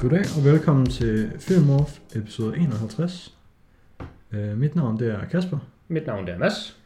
[0.00, 3.34] Goddag og velkommen til Filmorph episode 51.
[4.32, 5.58] Uh, mit navn det er Kasper,
[5.88, 6.76] Mit navn det er Mads.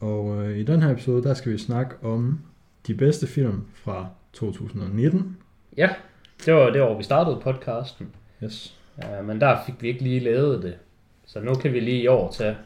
[0.00, 2.40] og uh, i den her episode der skal vi snakke om
[2.86, 5.36] de bedste film fra 2019.
[5.76, 5.90] Ja,
[6.46, 8.08] det var det år, vi startede podcasten.
[8.44, 8.76] Yes.
[9.02, 10.74] Ja, men der fik vi ikke lige lavet det.
[11.26, 12.56] Så nu kan vi lige i år tage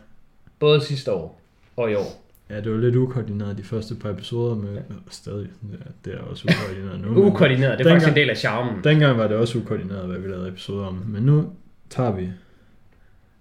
[0.58, 1.40] både sidste år
[1.76, 2.22] og i år.
[2.50, 4.80] Ja, det var lidt ukoordineret de første par episoder, med ja.
[5.10, 7.08] stadig, ja, det er også ukoordineret nu.
[7.08, 8.84] men Ukoordineret, det er Dengang- faktisk en del af charmen.
[8.84, 11.52] Dengang var det også ukoordineret, hvad vi lavede episoder om, men nu
[11.90, 12.28] tager vi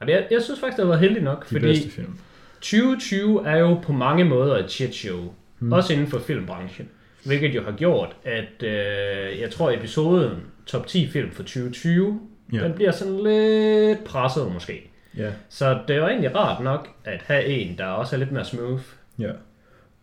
[0.02, 2.18] det, er- jeg synes faktisk, det har været heldigt nok, de fordi film.
[2.62, 5.18] 2020 er jo på mange måder et shit show.
[5.20, 5.68] Hmm.
[5.68, 5.72] Mm.
[5.74, 6.88] Også inden for filmbranchen.
[7.26, 10.32] Hvilket jo har gjort, at øh, jeg tror episoden
[10.66, 12.20] top 10 film for 2020,
[12.54, 12.64] Ja.
[12.64, 14.90] den bliver sådan lidt presset måske.
[15.18, 18.32] Ja, Så det er jo egentlig rart nok at have en, der også er lidt
[18.32, 18.82] mere smooth.
[19.20, 19.32] Ja.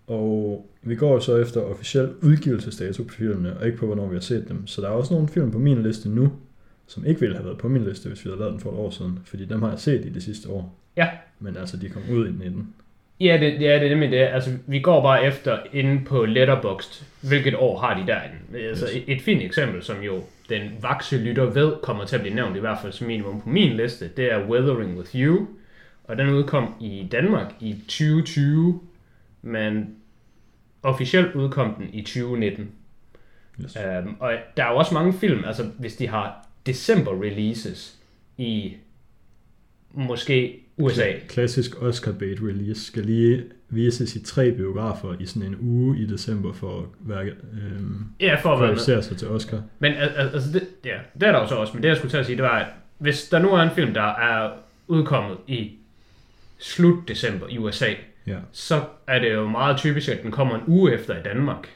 [0.06, 4.20] Og vi går så efter officiel udgivelsesdato på filmene, og ikke på, hvornår vi har
[4.20, 4.66] set dem.
[4.66, 6.32] Så der er også nogle film på min liste nu,
[6.86, 8.76] som ikke ville have været på min liste, hvis vi havde lavet den for et
[8.76, 9.18] år siden.
[9.24, 10.78] Fordi dem har jeg set i det sidste år.
[10.96, 11.08] Ja.
[11.40, 12.74] Men altså, de kom ud i 19.
[13.20, 14.16] Ja, det, ja, det er nemlig det.
[14.18, 18.66] Altså, vi går bare efter inde på Letterboxd, hvilket år har de derinde.
[18.68, 18.96] Altså, Yes.
[18.96, 20.14] et, et fint eksempel, som jo
[20.48, 23.48] den vakse lytter ved, kommer til at blive nævnt, i hvert fald som minimum på
[23.48, 25.46] min liste, det er Weathering With You.
[26.04, 28.80] Og den udkom i Danmark i 2020,
[29.46, 29.94] men
[30.82, 32.70] officielt udkom den i 2019.
[33.64, 33.76] Yes.
[34.04, 37.96] Um, og der er jo også mange film, altså hvis de har december releases
[38.36, 38.74] i
[39.92, 45.48] måske USA, Kla- klassisk Oscar bait release skal lige vises i tre biografer i sådan
[45.48, 49.62] en uge i december for at være, øhm, Ja, for at kvalificere sig til Oscar.
[49.78, 51.96] Men al- al- altså, det, ja, det er der jo så også, men det jeg
[51.96, 52.66] skulle til at sige, det var, at
[52.98, 54.52] hvis der nu er en film, der er
[54.88, 55.72] udkommet i
[56.58, 57.94] slut december i USA,
[58.26, 58.36] Ja.
[58.52, 58.74] så
[59.06, 61.68] er det jo meget typisk, at den kommer en uge efter i Danmark.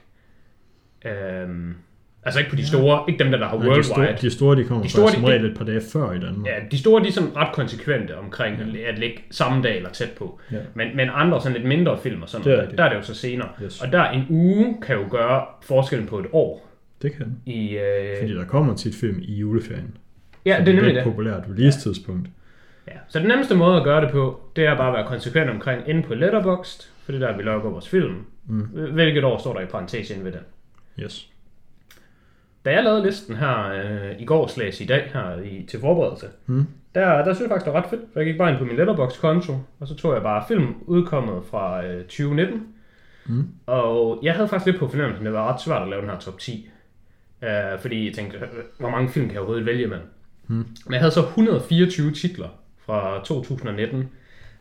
[1.05, 1.75] Øhm,
[2.23, 3.85] altså ikke på de store, ikke dem der, der har Nej, de, worldwide.
[3.85, 6.13] store, de store, de kommer De de store, som de- regel et par dage før
[6.13, 6.47] i Danmark.
[6.47, 8.89] Ja, de store de er sådan ret konsekvente omkring ja.
[8.93, 10.41] at ligge samme dag eller tæt på.
[10.53, 10.57] Ja.
[10.75, 12.79] Men, men andre sådan lidt mindre film og sådan Det er noget, rigtigt.
[12.79, 13.49] der er det jo så senere.
[13.63, 13.81] Yes.
[13.83, 16.69] Og der en uge kan jo gøre forskellen på et år.
[17.03, 17.37] Det kan.
[17.47, 19.97] I, øh, Fordi der kommer tit film i juleferien.
[20.47, 21.05] ja, det er nemlig et det.
[21.05, 22.27] populært release-tidspunkt.
[22.27, 22.31] Ja.
[23.09, 25.89] Så den nemmeste måde at gøre det på, det er bare at være konsekvent omkring
[25.89, 28.25] inde på Letterboxd, for det er der, vi logger vores film.
[28.47, 28.61] Mm.
[28.93, 30.41] Hvilket år står der i parentes inde ved den.
[30.99, 31.27] Yes.
[32.65, 36.27] Da jeg lavede listen her øh, i går slags i dag her i, til forberedelse,
[36.47, 36.67] Mm.
[36.95, 38.01] der, der synes jeg faktisk, det var ret fedt.
[38.13, 41.43] For jeg gik bare ind på min Letterboxd-konto, og så tog jeg bare film udkommet
[41.51, 42.67] fra øh, 2019.
[43.27, 43.49] Mm.
[43.67, 46.11] Og jeg havde faktisk lidt på fornemmelsen, at det var ret svært at lave den
[46.11, 46.69] her top 10.
[47.43, 47.51] Øh,
[47.81, 48.45] fordi jeg tænkte, øh,
[48.79, 50.07] hvor mange film kan jeg overhovedet vælge mellem?
[50.47, 50.55] Mm.
[50.57, 52.49] Men jeg havde så 124 titler
[52.87, 54.09] fra 2019.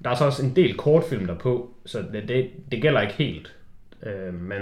[0.03, 3.13] Der er så også en del kortfilm der på, så det, det, det gælder ikke
[3.13, 3.55] helt.
[4.03, 4.61] Øh, men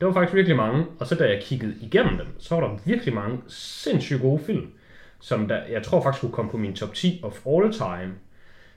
[0.00, 0.84] det var faktisk virkelig mange.
[0.98, 4.66] Og så da jeg kiggede igennem dem, så var der virkelig mange sindssygt gode film,
[5.20, 8.12] som der, jeg tror faktisk kunne komme på min top 10 of all time.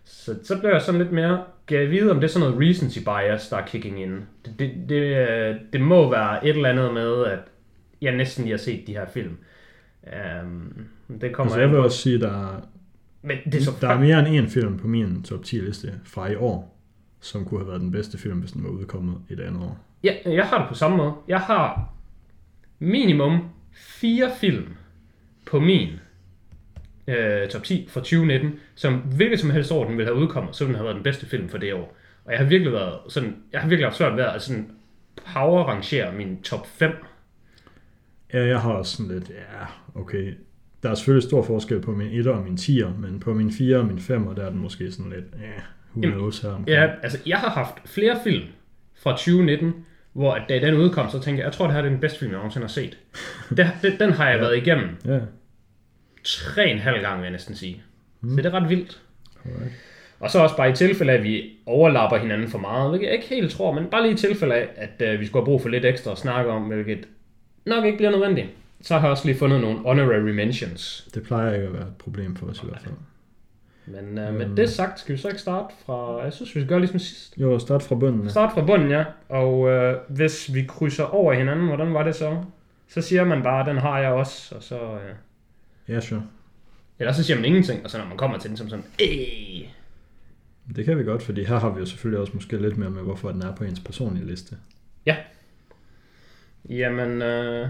[0.03, 2.69] Så, så blev jeg sådan lidt mere, kan jeg vide, om det er sådan noget
[2.69, 4.25] recency bias, der er kicking in.
[4.45, 7.39] Det, det, det, det må være et eller andet med, at
[8.01, 9.37] jeg næsten lige har set de her film.
[10.43, 10.87] Um,
[11.21, 12.61] det kommer Altså, jeg vil også sige, der er,
[13.25, 15.93] Men det er så der er mere end én film på min top 10 liste
[16.03, 16.77] fra i år,
[17.19, 19.77] som kunne have været den bedste film, hvis den var udkommet et andet år.
[20.03, 21.13] Ja, jeg har det på samme måde.
[21.27, 21.93] Jeg har
[22.79, 24.67] minimum fire film
[25.45, 25.89] på min
[27.07, 30.65] øh, top 10 fra 2019, som hvilket som helst år den ville have udkommet, så
[30.65, 31.97] ville den have været den bedste film for det år.
[32.25, 34.71] Og jeg har virkelig været sådan, jeg har virkelig haft svært ved at sådan
[35.33, 36.91] power rangere min top 5.
[38.33, 39.65] Ja, jeg har også sådan lidt, ja,
[39.99, 40.33] okay.
[40.85, 43.77] Der er selvfølgelig stor forskel på min 1 og min 10'er, men på min 4
[43.77, 45.47] og min 5'er, der er den måske sådan lidt, ja,
[45.95, 46.69] who Jamen, knows her omkring.
[46.69, 48.43] Ja, altså jeg har haft flere film
[49.03, 49.73] fra 2019,
[50.13, 52.19] hvor at da den udkom, så tænkte jeg, jeg tror det her er den bedste
[52.19, 52.97] film, jeg nogensinde har set.
[53.57, 54.41] Det, den har jeg Ja.
[54.41, 55.19] været igennem Ja,
[56.23, 57.81] tre en halv gang, vil jeg næsten sige.
[58.21, 58.29] Mm.
[58.29, 59.01] Så det er ret vildt.
[59.45, 59.71] alright.
[60.19, 63.15] Og så også bare i tilfælde af, at vi overlapper hinanden for meget, hvilket jeg
[63.15, 65.61] ikke helt tror, men bare lige i tilfælde af, at øh, vi skulle have brug
[65.61, 67.07] for lidt ekstra at snakke om, hvilket
[67.65, 68.47] nok ikke bliver nødvendigt.
[68.85, 71.07] Så har jeg også lige fundet nogle honorary mentions.
[71.13, 72.93] Det plejer ikke at være et problem for os i hvert fald.
[73.85, 74.55] Men øh, med Øhm.
[74.55, 76.23] det sagt, skal vi så ikke starte fra...
[76.23, 77.37] Jeg synes, vi skal gøre ligesom sidst.
[77.37, 78.23] Jo, start fra bunden.
[78.23, 78.29] ja.
[78.29, 79.03] Start fra bunden, ja.
[79.29, 82.43] Og øh, hvis vi krydser over hinanden, hvordan var det så?
[82.87, 84.75] Så siger man bare, den har jeg også, og så...
[84.79, 85.15] Øh,
[85.87, 86.23] Ja, sure.
[86.99, 88.85] eller så siger man ingenting, og så når man kommer til den som sådan...
[89.01, 89.67] Øh,
[90.75, 93.01] Det kan vi godt, fordi her har vi jo selvfølgelig også måske lidt mere med,
[93.01, 94.55] hvorfor den er på ens personlige liste.
[96.69, 97.69] jamen, øh,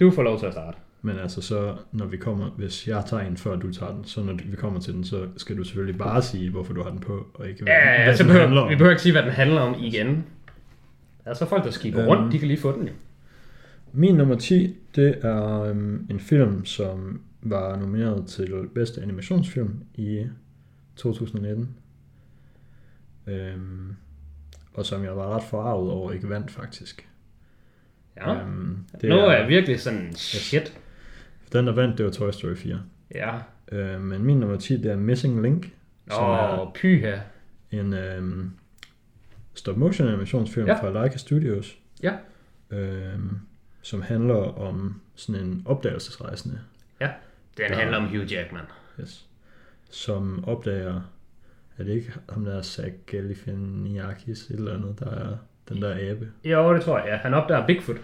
[0.00, 0.78] du får lov til at starte.
[1.02, 4.22] Men altså så, når vi kommer, hvis jeg tager en før du tager den, så
[4.22, 6.98] når vi kommer til den, så skal du selvfølgelig bare sige, hvorfor du har den
[6.98, 8.70] på, og ikke hvad, Ja, hvad så den handler behøver, om.
[8.70, 10.24] vi behøver ikke sige, hvad den handler om igen.
[11.24, 12.08] Der er så folk, der skiber Øhm.
[12.08, 12.92] rundt, de kan lige få den jo.
[13.92, 20.26] Min nummer 10, det er øhm, en film, som var nomineret til bedste animationsfilm i
[20.96, 21.68] 2019.
[23.26, 23.94] Øhm,
[24.74, 27.08] og som jeg var ret forarvet over, ikke vandt faktisk.
[28.16, 28.34] Ja.
[28.34, 30.78] Øhm, det nu er jeg virkelig sådan, shit.
[31.52, 32.82] Den, der vandt, det var Toy Story 4.
[33.14, 33.38] Ja.
[33.72, 35.70] Øh, men min nummer 10, det er Missing Link.
[36.10, 37.18] Som Åh, er pyha.
[37.70, 38.50] En øhm,
[39.54, 40.74] stop motion animationsfilm ja.
[40.74, 41.78] fra Leica Studios.
[42.02, 42.12] Ja.
[42.70, 43.38] Øhm,
[43.82, 46.60] som handler om sådan en opdagelsesrejsende.
[47.00, 47.10] Ja,
[47.56, 48.64] den der, handler om Hugh Jackman.
[49.00, 49.26] Yes.
[49.90, 51.00] Som opdager,
[51.78, 55.36] er det ikke ham der Zach Galifianakis eller andet, der er
[55.68, 56.28] den der abe?
[56.44, 57.16] Jo, det tror jeg, ja.
[57.16, 57.96] Han opdager Bigfoot.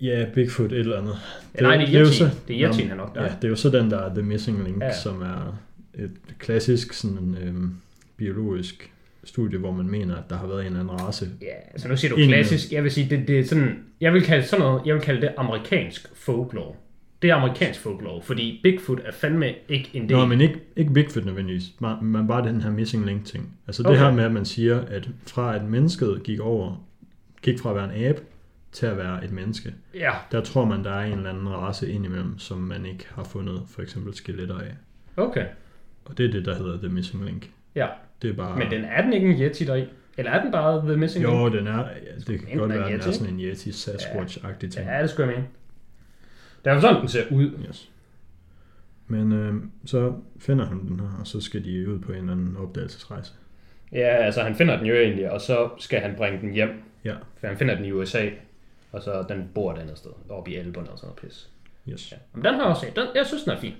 [0.00, 1.14] Ja, Bigfoot et eller andet.
[1.52, 2.16] Det, ja, nej, det er Yeti.
[2.16, 3.26] Så, det er Yeti, han opdager.
[3.26, 4.92] Ja, det er jo så den der The Missing Link, ja.
[4.92, 5.58] som er
[5.94, 7.74] et klassisk sådan øhm,
[8.16, 8.90] biologisk
[9.24, 11.30] studie, hvor man mener, at der har været en anden race.
[11.42, 12.72] Ja, altså nu siger du klassisk.
[12.72, 15.20] Jeg vil sige, det, det er sådan, jeg vil kalde sådan noget, jeg vil kalde
[15.20, 16.74] det amerikansk folklore.
[17.22, 20.16] Det er amerikansk folklore, fordi Bigfoot er fandme ikke en del.
[20.16, 21.64] Nå, men ikke, ikke Bigfoot nødvendigvis,
[22.02, 23.58] men bare den her missing link ting.
[23.66, 23.90] Altså okay.
[23.90, 26.86] det her med, at man siger, at fra at mennesket gik over,
[27.42, 28.20] gik fra at være en abe,
[28.72, 29.74] til at være et menneske.
[29.94, 30.12] Ja.
[30.32, 33.62] Der tror man, der er en eller anden race indimellem, som man ikke har fundet
[33.68, 34.74] for eksempel skeletter af.
[35.16, 35.46] Okay.
[36.04, 37.50] Og det er det, der hedder The Missing Link.
[37.74, 37.86] Ja.
[38.22, 38.58] Det er bare...
[38.58, 39.84] Men den er den ikke en Yeti deri?
[40.18, 41.54] Eller er den bare The Missing jo, Link?
[41.54, 41.78] Jo, den er...
[41.78, 44.86] Ja, det kan godt være, at den er sådan en Yeti Sasquatch-agtig ting.
[44.86, 45.48] Ja, det skulle jeg mene.
[46.64, 47.50] Det er sådan, den ser ud.
[47.68, 47.90] Yes.
[49.06, 49.54] Men øh,
[49.84, 53.32] så finder han den her, og så skal de ud på en eller anden opdagelsesrejse.
[53.92, 56.82] Ja, altså han finder den jo egentlig, og så skal han bringe den hjem.
[57.04, 57.14] Ja.
[57.40, 58.28] For han finder den i USA,
[58.92, 61.48] og så den bor et andet sted, oppe i Alberne og sådan noget pis.
[61.88, 62.12] Yes.
[62.12, 62.16] Ja.
[62.32, 62.96] Men den har jeg også set.
[62.96, 63.74] Den, jeg synes, den er fin.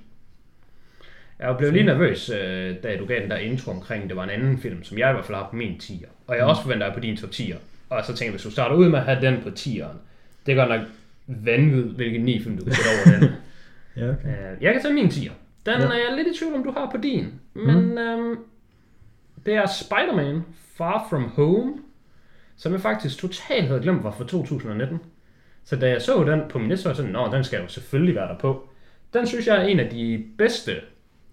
[1.38, 4.30] Jeg blev lige nervøs, øh, da du gav den der intro omkring, det var en
[4.30, 6.08] anden film, som jeg i hvert fald har på min 10'er.
[6.26, 6.50] Og jeg mm.
[6.50, 7.56] også forventer på din top 10'er.
[7.90, 9.96] Og så tænkte jeg, hvis du starter ud med at have den på 10'eren,
[10.46, 10.80] det gør nok
[11.44, 13.30] vanvid, hvilken ni film du kan sætte over den.
[13.96, 14.28] ja, okay.
[14.28, 15.32] Øh, jeg kan tage min 10'er.
[15.66, 15.86] Den ja.
[15.86, 17.26] er jeg lidt i tvivl om, du har på din.
[17.54, 17.98] Men mm.
[17.98, 18.38] øhm,
[19.46, 20.42] det er Spider-Man
[20.76, 21.72] Far From Home,
[22.56, 24.98] som jeg faktisk totalt havde glemt var fra 2019.
[25.64, 27.68] Så da jeg så den på min liste, var jeg sådan, nå, den skal jo
[27.68, 28.68] selvfølgelig være der på.
[29.14, 30.72] Den synes jeg er en af de bedste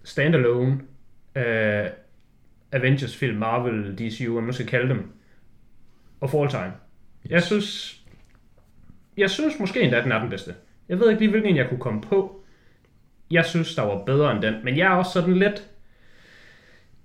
[0.04, 0.72] standalone
[1.36, 1.90] uh,
[2.72, 5.12] Avengers-film, Marvel, DCU, om man skal kalde dem,
[6.20, 6.72] og for all time.
[7.28, 7.99] Jeg synes,
[9.16, 10.54] jeg synes måske endda, at den er den bedste.
[10.88, 12.42] Jeg ved ikke lige, hvilken jeg kunne komme på.
[13.30, 15.68] Jeg synes, der var bedre end den, men jeg er også sådan lidt,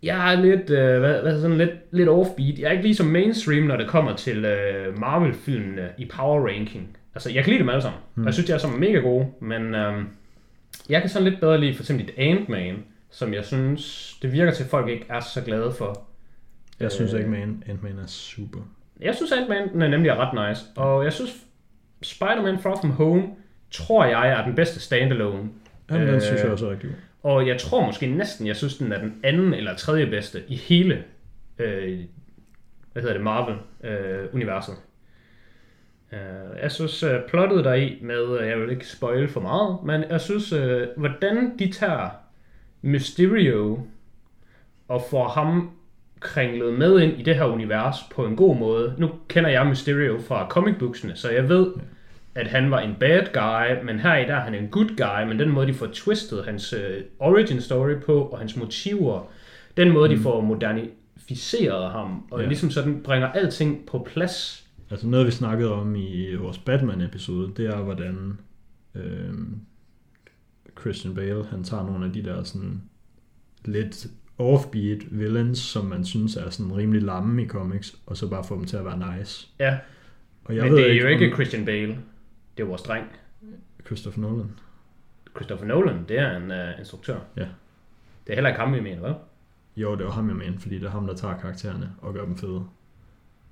[0.04, 2.60] jeg er lidt, øh, hvad, hvad sådan lidt, lidt offbeat.
[2.60, 6.98] Jeg er ikke lige så mainstream, når det kommer til øh, Marvel-filmene i power ranking.
[7.16, 8.22] Altså, jeg kan lide dem alle sammen, mm.
[8.22, 10.04] og jeg synes, de er sammen mega gode, men øh,
[10.90, 14.64] jeg kan sådan lidt bedre lide for eksempel Ant-Man, som jeg synes, det virker til,
[14.64, 16.08] at folk ikke er så glade for.
[16.80, 18.60] Jeg synes øh, ikke, man Ant-Man er super.
[19.00, 21.45] Jeg synes, Ant-Man er nemlig ret nice, og jeg synes,
[22.06, 23.24] Spider-Man Far From Home,
[23.72, 25.50] tror jeg er den bedste standalone.
[25.92, 27.32] Jamen, den øh, synes jeg også er rigtig god.
[27.32, 30.56] Og jeg tror måske næsten, jeg synes, den er den anden eller tredje bedste i
[30.56, 31.04] hele,
[31.60, 32.00] øh,
[32.94, 34.76] hvad hedder det, Marvel-universet.
[36.14, 39.42] Øh, uh, jeg synes, uh, plottet der i med, uh, jeg vil ikke spoil for
[39.42, 42.10] meget, men jeg synes, uh, hvordan de tager
[42.82, 43.80] Mysterio
[44.88, 45.72] og får ham
[46.20, 48.96] kringlet med ind i det her univers på en god måde.
[48.98, 51.74] Nu kender jeg Mysterio fra comicbooksene, så jeg ved,
[52.36, 55.28] at han var en bad guy, men her i der er han en good guy,
[55.28, 56.80] men den måde, de får twistet hans uh,
[57.20, 59.32] origin story på, og hans motiver,
[59.78, 60.16] den måde, mm.
[60.16, 62.48] de får modernificeret ham, og ja.
[62.48, 64.66] ligesom sådan bringer alting på plads.
[64.90, 68.38] Altså noget, vi snakkede om i vores Batman-episode, det er, hvordan
[68.96, 69.34] øh,
[70.80, 72.82] Christian Bale, han tager nogle af de der sådan
[73.66, 78.44] lidt offbeat villains, som man synes er sådan rimelig lamme i comics, og så bare
[78.44, 79.48] få dem til at være nice.
[79.60, 79.78] Ja,
[80.46, 81.34] og jeg men ved det er ikke, jo ikke om...
[81.34, 81.98] Christian Bale.
[82.58, 83.06] Det er vores dreng.
[83.86, 84.52] Christopher Nolan.
[85.36, 87.18] Christopher Nolan, det er en uh, instruktør.
[87.38, 87.48] Ja.
[88.28, 89.14] Det er heller ikke ham, vi mener, hvad?
[89.76, 92.26] Jo, det var ham, jeg mener, fordi det er ham, der tager karaktererne og gør
[92.26, 92.64] dem fede.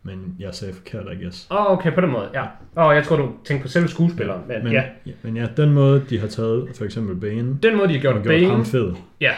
[0.03, 1.47] Men jeg sagde forkert, I guess.
[1.51, 2.43] Åh, oh, okay, på den måde, ja.
[2.77, 4.83] Åh, oh, jeg tror, du tænkte på selve skuespilleren, men, men ja.
[5.05, 5.11] ja.
[5.21, 7.59] Men ja, den måde, de har taget for eksempel Bane.
[7.63, 8.39] Den måde, de har gjort, og Bane.
[8.39, 8.95] gjort ham fed.
[9.21, 9.33] Ja,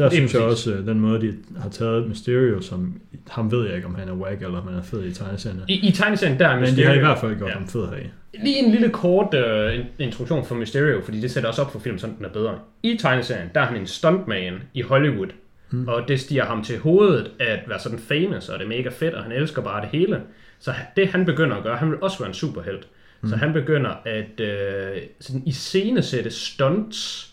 [0.00, 3.66] der det synes jeg også, øh, den måde, de har taget Mysterio, som ham ved
[3.66, 5.60] jeg ikke, om han er whack, eller om han er fed i tegneserien.
[5.68, 6.76] I, i tegneserien, der er Mysterio.
[6.76, 7.54] Men de har i hvert fald gjort ja.
[7.54, 7.96] ham fed her
[8.44, 11.98] Lige en lille kort uh, introduktion for Mysterio, fordi det sætter også op for film,
[11.98, 12.58] sådan den er bedre.
[12.82, 15.28] I tegneserien, der er han en stuntman i Hollywood,
[15.70, 15.88] hmm.
[15.88, 19.14] og det stiger ham til hovedet at være sådan famous, og det er mega fedt,
[19.14, 20.20] og han elsker bare det hele.
[20.58, 22.88] Så det han begynder at gøre, han vil også være en superhelt.
[23.20, 23.30] Hmm.
[23.30, 27.29] Så han begynder at uh, sådan iscenesætte stunts,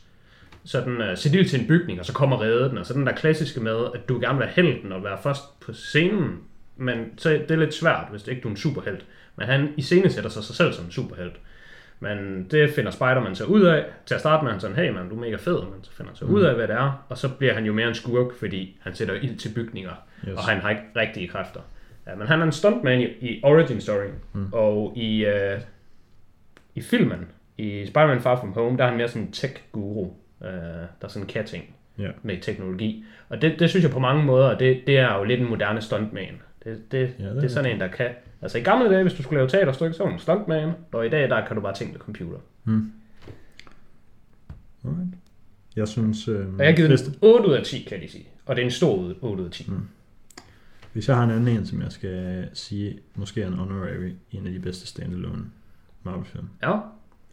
[0.67, 3.15] sådan uh, sætte til en bygning, og så kommer redde den, og så den der
[3.15, 6.37] klassiske med, at du gerne vil være helten og være først på scenen,
[6.75, 9.05] men så det er lidt svært, hvis det ikke du er en superhelt.
[9.35, 11.33] Men han i scene sætter sig sig selv som en superhelt.
[11.99, 13.85] Men det finder Spider-Man så ud af.
[14.05, 16.09] Til at starte med, han sådan, hey man, du er mega fed, men så finder
[16.11, 17.05] han så ud af, hvad det er.
[17.09, 19.91] Og så bliver han jo mere en skurk, fordi han sætter ild til bygninger,
[20.27, 20.37] Yes.
[20.37, 21.59] og han har ikke rigtige kræfter.
[22.07, 24.47] Ja, men han er en stuntman i, i Origin Story, mm.
[24.51, 25.59] og i, øh,
[26.75, 30.49] i filmen, i Spider-Man Far From Home, der er han mere sådan en tech-guru, øh,
[30.49, 31.63] der er sådan en catting
[31.99, 32.09] Ja.
[32.23, 33.05] med teknologi.
[33.29, 35.81] Og det, det synes jeg på mange måder, det, det er jo lidt en moderne
[35.81, 36.33] stuntman.
[36.63, 38.09] Det, det, Ja, det det, er sådan en, der kan...
[38.41, 41.05] Altså i gamle dage, hvis du skulle lave teaterstykke, så var du en stuntman, og
[41.05, 42.37] i dag, der kan du bare tænke med computer.
[44.85, 45.09] Alright.
[45.75, 48.27] Jeg synes, øh, Og jeg har givet den 8 ud af 10, kan de sige.
[48.45, 49.65] Og det er en stor 8 ud af 10.
[49.71, 49.87] Mm.
[50.93, 54.47] hvis jeg har en anden en, som jeg skal sige, måske er en honorary, en
[54.47, 55.45] af de bedste standalone
[56.03, 56.79] Marvel-film, Ja.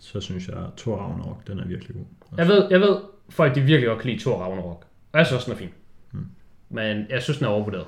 [0.05, 2.05] Så synes jeg, at Thor Ragnarok, den er virkelig god.
[2.37, 2.97] Jeg ved, jeg ved,
[3.29, 4.87] folk de virkelig godt kan lide Thor Ragnarok.
[5.13, 5.75] Og jeg synes også, den er fin.
[6.13, 6.27] Mm.
[6.69, 7.87] Men jeg synes, den er overvurderet.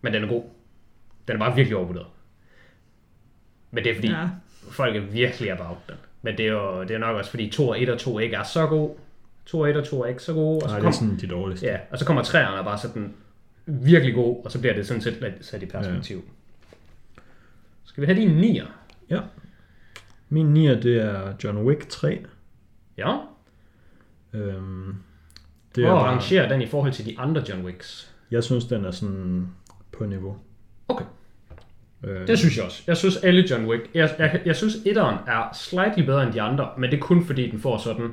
[0.00, 0.42] Men den er god.
[1.28, 2.06] Den er bare virkelig overvurderet.
[3.70, 4.28] Men det er fordi, ja.
[4.70, 5.96] Folk er virkelig about den.
[6.22, 8.42] Men det er jo det er nok også fordi Thor 1 og 2 ikke er
[8.42, 8.96] så god.
[9.46, 10.56] Thor 1 og 2 er ikke så gode.
[10.56, 11.66] Og så, Nej, det er kom, sådan de dårligste.
[11.66, 13.14] ja, og så kommer træerne og bare sådan
[13.66, 16.16] virkelig god, og så bliver det sådan set sat i perspektiv.
[16.16, 17.20] Ja.
[17.84, 18.66] Skal vi have din nier?
[19.10, 19.20] ja.
[20.34, 22.18] Min nier, det er John Wick 3.
[22.98, 23.16] Ja.
[24.32, 24.94] Øhm,
[25.68, 28.14] det Det er Hvor bare, rangerer den i forhold til de andre John Wicks?
[28.30, 29.48] jeg synes, den er sådan
[29.92, 30.36] på niveau.
[30.88, 31.04] Okay.
[32.04, 32.82] Øh, Det synes jeg også.
[32.86, 33.82] Jeg synes alle John Wick.
[33.94, 37.24] Jeg, jeg, jeg synes etteren er slightly bedre end de andre, men det er kun
[37.24, 38.10] fordi den får sådan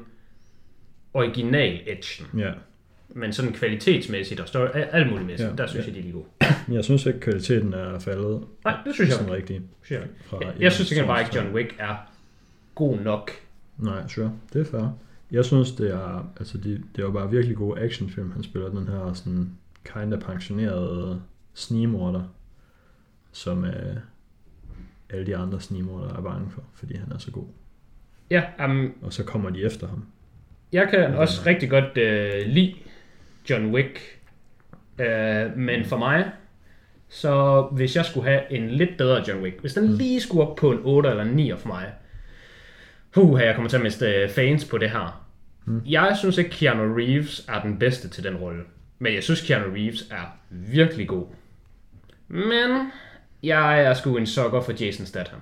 [1.14, 2.40] original edgen.
[2.40, 2.52] Ja,
[3.10, 6.14] Men sådan kvalitetsmæssigt og større, alt muligt mæssigt, Ja, der synes jeg, de er lige
[6.14, 6.26] gode.
[6.68, 9.38] men jeg synes ikke, kvaliteten er faldet Nej, det synes jeg sådan ikke.
[9.38, 9.62] rigtigt.
[9.84, 10.24] Synes jeg, ikke.
[10.30, 12.11] Fra jeg, jeg synes ikke bare ikke, John Wick er
[12.82, 13.32] god nok.
[13.78, 14.34] Nej, sure.
[14.54, 14.98] Det er fair.
[15.32, 18.32] Jeg synes, det er, altså det, det er jo bare virkelig god actionfilm.
[18.32, 19.50] Han spiller den her sådan
[19.86, 21.22] kinda pensionerede
[21.54, 22.24] snigmorder,
[23.32, 23.96] som øh,
[25.10, 27.46] alle de andre snigmorder er bange for, fordi han er så god.
[28.30, 30.06] Ja, um, Og så kommer de efter ham.
[30.72, 32.76] jeg kan også rigtig godt øh, lide
[33.50, 34.00] John Wick,
[35.00, 36.32] øh, men for mig,
[37.10, 40.56] så hvis jeg skulle have en lidt bedre John Wick, hvis den lige skulle op
[40.56, 41.94] på en 8 eller en 9 for mig,
[43.14, 45.28] Puh, jeg kommer til at miste øh, fans på det her.
[45.66, 45.82] Mm.
[45.86, 48.62] Jeg synes ikke, Keanu Reeves er den bedste til den rolle.
[49.00, 51.26] Men jeg synes, Keanu Reeves er virkelig god.
[52.28, 52.92] Men
[53.44, 55.40] jeg er sgu en sokker for Jason Statham.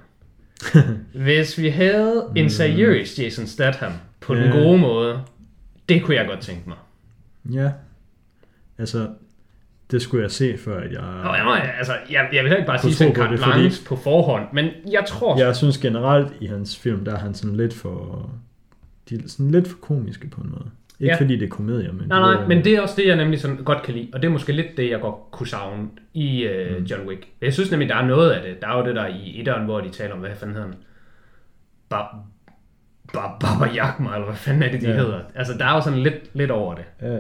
[1.25, 4.51] Hvis vi havde en seriøs Jason Statham på den Ja.
[4.51, 5.21] gode måde,
[5.89, 6.77] det kunne jeg godt tænke mig.
[7.53, 7.71] Ja.
[8.77, 9.09] Altså,
[9.91, 11.00] det skulle jeg se, før at jeg...
[11.01, 13.86] Og jeg, må, altså, jeg, jeg vil ikke bare sige sådan på det, carte fordi-
[13.88, 15.38] på forhånd, men jeg tror...
[15.39, 18.29] Jeg synes generelt i hans film, der er han sådan lidt for...
[19.10, 20.65] De er sådan lidt for komiske på en måde.
[21.00, 21.22] Ikke Ja.
[21.22, 22.08] fordi det er komedier, men...
[22.08, 24.22] Nej, nej, er- men det er også det, jeg nemlig sådan godt kan lide, og
[24.22, 27.27] det er måske lidt det, jeg godt kunne savne i uh, John Wick.
[27.41, 28.62] Jeg synes nemlig, der er noget af det.
[28.62, 30.77] Der er jo det der i etteren, hvor de taler om, hvad fanden hedder han?
[31.93, 32.15] Ba-
[33.17, 34.96] ba- Baba Yakma, eller hvad fanden er det, de Ja.
[34.96, 35.19] hedder?
[35.36, 36.84] Altså, der er jo sådan lidt, lidt over det.
[37.01, 37.17] Ja,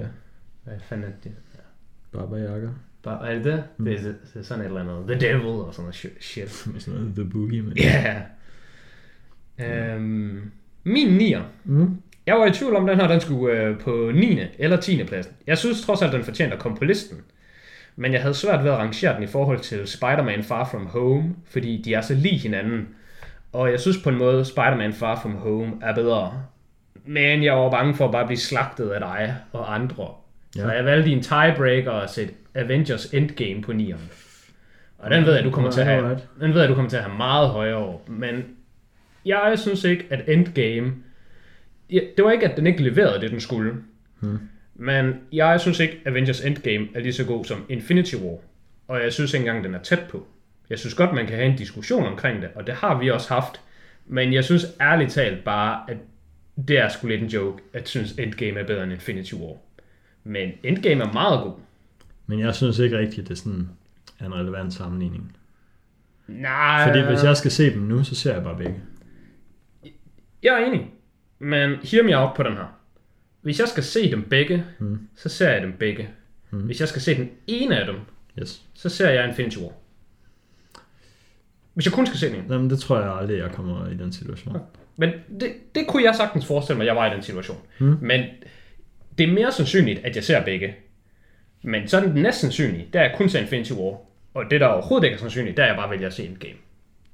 [0.63, 1.31] Hvad fanden er det?
[2.11, 2.67] Baba Yaga.
[3.07, 3.63] Ba- er det det?
[3.77, 3.85] Mm.
[3.85, 5.19] Det, er, det er sådan et eller andet.
[5.19, 6.49] The Devil og sådan noget shit- shit.
[6.83, 7.77] Sådan noget The Boogeyman.
[7.77, 8.21] Ja.
[9.61, 9.95] Yeah.
[9.95, 10.51] Øhm,
[10.83, 11.41] min nier.
[11.63, 12.01] Mm.
[12.25, 14.39] Jeg var i tvivl om, den her den skulle øh, på 9.
[14.59, 15.03] eller 10.
[15.03, 15.33] pladsen.
[15.47, 17.17] Jeg synes trods alt, den fortjente at komme på listen.
[17.95, 21.35] Men jeg havde svært ved at rangere den i forhold til Spider-Man Far From Home,
[21.45, 22.87] fordi de er så lige hinanden.
[23.53, 26.43] Og jeg synes på en måde, Spider-Man Far From Home er bedre.
[27.05, 30.07] Men jeg var bange for at bare blive slagtet af dig og andre.
[30.55, 30.61] Ja.
[30.61, 34.13] Så jeg valgte i en tiebreaker at sætte Avengers Endgame på 9'eren.
[34.97, 36.97] Og den ved jeg, du kommer til at have, den ved jeg, du kommer til
[36.97, 37.99] at have meget højere over.
[38.07, 38.43] Men
[39.25, 40.93] jeg synes ikke, at Endgame...
[41.89, 43.73] Ja, det var ikke, at den ikke leverede det, den skulle.
[44.19, 44.39] Hmm.
[44.75, 48.37] Men jeg synes ikke, Avengers Endgame er lige så god som Infinity War.
[48.87, 50.27] Og jeg synes ikke engang, den er tæt på.
[50.69, 53.33] Jeg synes godt, man kan have en diskussion omkring det, og det har vi også
[53.33, 53.61] haft.
[54.07, 55.97] Men jeg synes ærligt talt bare, at
[56.67, 59.55] det er sgu lidt en joke, at synes Endgame er bedre end Infinity War.
[60.29, 61.53] Men Endgame er meget god.
[62.27, 63.69] Men jeg synes ikke rigtigt, at det sådan
[64.19, 65.37] er en relevant sammenligning.
[66.27, 68.75] Nej, Fordi hvis jeg skal se dem nu, så ser jeg bare begge.
[70.43, 70.91] Jeg er enig.
[71.39, 72.75] Men hear me out på den her.
[73.41, 74.99] Hvis jeg skal se dem begge, Mm.
[75.15, 76.09] så ser jeg dem begge.
[76.51, 76.59] Mm.
[76.59, 77.95] Hvis jeg skal se den ene af dem,
[78.41, 78.61] Yes.
[78.73, 79.71] så ser jeg Infinity War.
[81.73, 82.53] Hvis jeg kun skal se den ene.
[82.53, 84.57] Jamen, det tror jeg aldrig, jeg kommer i den situation.
[84.97, 85.09] Men
[85.39, 87.57] det, det kunne jeg sagtens forestille mig, at jeg var i den situation.
[87.79, 87.97] Mm.
[88.01, 88.25] Men
[89.17, 90.75] det er mere sandsynligt, at jeg ser begge.
[91.61, 93.97] Men så er den næst sandsynlige, der er jeg kun ser Infinity War.
[94.33, 96.57] Og det, der overhovedet ikke er sandsynligt, der er jeg bare vælger at se Endgame.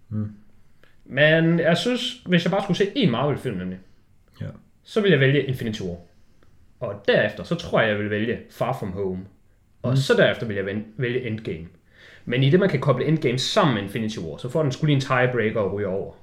[0.09, 0.31] Mm.
[1.05, 3.79] Men jeg synes, hvis jeg bare skulle se en Marvel-film nemlig,
[4.41, 4.45] Ja.
[4.83, 5.97] så vil jeg vælge Infinity War.
[6.79, 9.19] Og derefter, så tror jeg, jeg vil vælge Far From Home.
[9.81, 9.97] Og mm.
[9.97, 10.65] så derefter vil jeg
[10.97, 11.67] vælge Endgame.
[12.25, 14.87] Men i det, man kan koble Endgame sammen med Infinity War, så får den skulle
[14.93, 16.13] lige en tiebreaker og ryge over.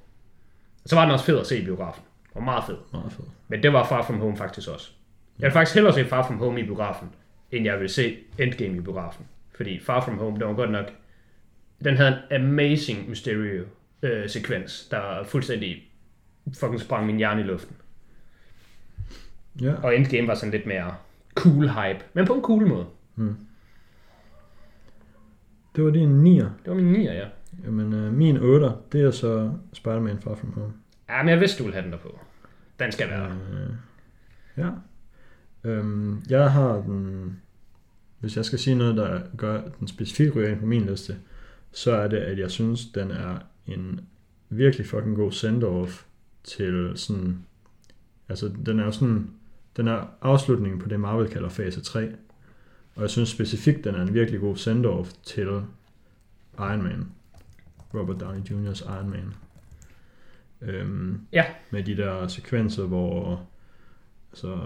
[0.85, 2.03] Så var den også fed at se i biografen.
[2.33, 2.77] Og meget fed.
[2.93, 3.25] Meget fed.
[3.47, 4.91] Men det var Far From Home faktisk også.
[5.39, 7.09] Jeg vil faktisk hellere se Far From Home i biografen,
[7.51, 9.25] end jeg vil se Endgame i biografen.
[9.55, 10.85] Fordi Far From Home, det var godt nok...
[11.83, 15.91] Den havde en amazing Mysterio-sekvens, der fuldstændig
[16.53, 17.75] fucking sprang min hjerne i luften.
[19.61, 19.73] Ja.
[19.83, 20.95] Og Endgame var sådan lidt mere
[21.35, 22.85] cool hype, men på en cool måde.
[25.75, 26.43] Det var din 9'er.
[26.43, 27.27] Det var min nier, ja.
[27.65, 30.73] Jamen, øh, min 8'er, det er så Spider-Man Far From Home.
[31.09, 32.19] Ja, men jeg vidste, du ville have den der på.
[32.79, 33.35] Den skal være der.
[33.51, 33.69] Øh,
[34.57, 34.69] ja.
[35.63, 37.37] Øhm, jeg har den...
[38.19, 41.17] Hvis jeg skal sige noget, der gør den specifikt ryger ind på min liste,
[41.71, 43.99] så er det, at jeg synes, den er en
[44.49, 46.05] virkelig fucking god send-off
[46.43, 47.45] til sådan...
[48.29, 49.29] Altså, den er jo sådan...
[49.77, 52.11] Den er afslutningen på det, Marvel kalder fase 3.
[52.95, 55.61] Og jeg synes specifikt, den er en virkelig god send-off til
[56.59, 57.07] Iron Man.
[57.93, 59.33] Robert Downey Jr.'s Iron Man.
[60.61, 61.45] Øhm, Ja.
[61.71, 63.45] Med de der sekvenser, hvor
[64.33, 64.59] så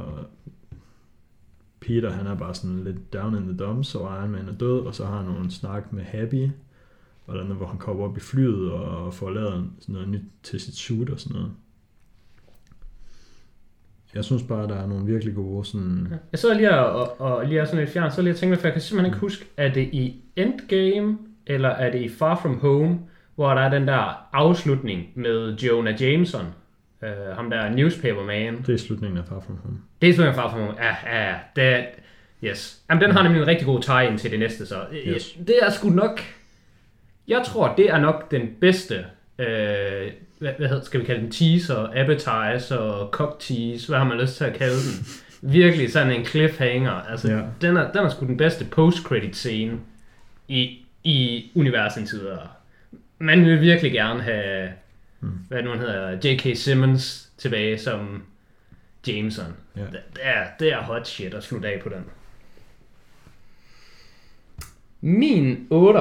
[1.79, 4.79] Peter han er bare sådan lidt down in the dumps, og Iron Man er død,
[4.79, 6.49] og så har han nogle snak med Happy,
[7.27, 10.75] den, hvor han kommer op i flyet og får lavet sådan noget nyt til sit
[10.75, 11.51] suit og sådan noget.
[14.15, 16.13] Jeg synes bare, der er nogle virkelig gode sådan...
[16.31, 18.57] Jeg sidder lige og, og, og lige er sådan lidt fjern, så lige og tænker,
[18.57, 22.39] for jeg kan simpelthen ikke huske, er det i Endgame, eller er det i Far
[22.41, 22.99] From Home,
[23.35, 26.45] hvor der er den der afslutning med Jonah Jameson,
[27.03, 28.63] øh, ham der newspaper man.
[28.67, 29.77] Det er slutningen af Far From Home.
[30.01, 30.73] Det er simpelthen Far From Home.
[30.83, 31.35] Ja, ja, ja.
[31.55, 31.85] Det
[32.43, 32.77] yes.
[32.89, 35.03] Jamen, den har nemlig en rigtig god tie til det næste, så Yes.
[35.07, 35.37] yes.
[35.47, 36.21] det er sgu nok,
[37.27, 39.05] jeg tror, det er nok den bedste,
[39.39, 44.17] øh, hvad, hvad hedder, skal vi kalde den, teaser, appetizer, cock tease, hvad har man
[44.17, 45.05] lyst til at kalde den?
[45.51, 46.91] Virkelig sådan en cliffhanger.
[46.91, 47.41] Altså, ja.
[47.61, 49.79] den, er, den er sgu den bedste post-credit scene
[50.47, 52.47] i, i universet indtil videre.
[53.19, 54.69] Man vil virkelig gerne have,
[55.19, 55.29] Mm.
[55.49, 56.57] hvad nu han hedder, J.K.
[56.57, 58.23] Simmons tilbage som
[59.07, 59.53] Jameson.
[59.75, 59.81] Ja.
[59.81, 62.03] Det, er, det er hot shit at slutte af på den.
[65.01, 65.99] Min 8,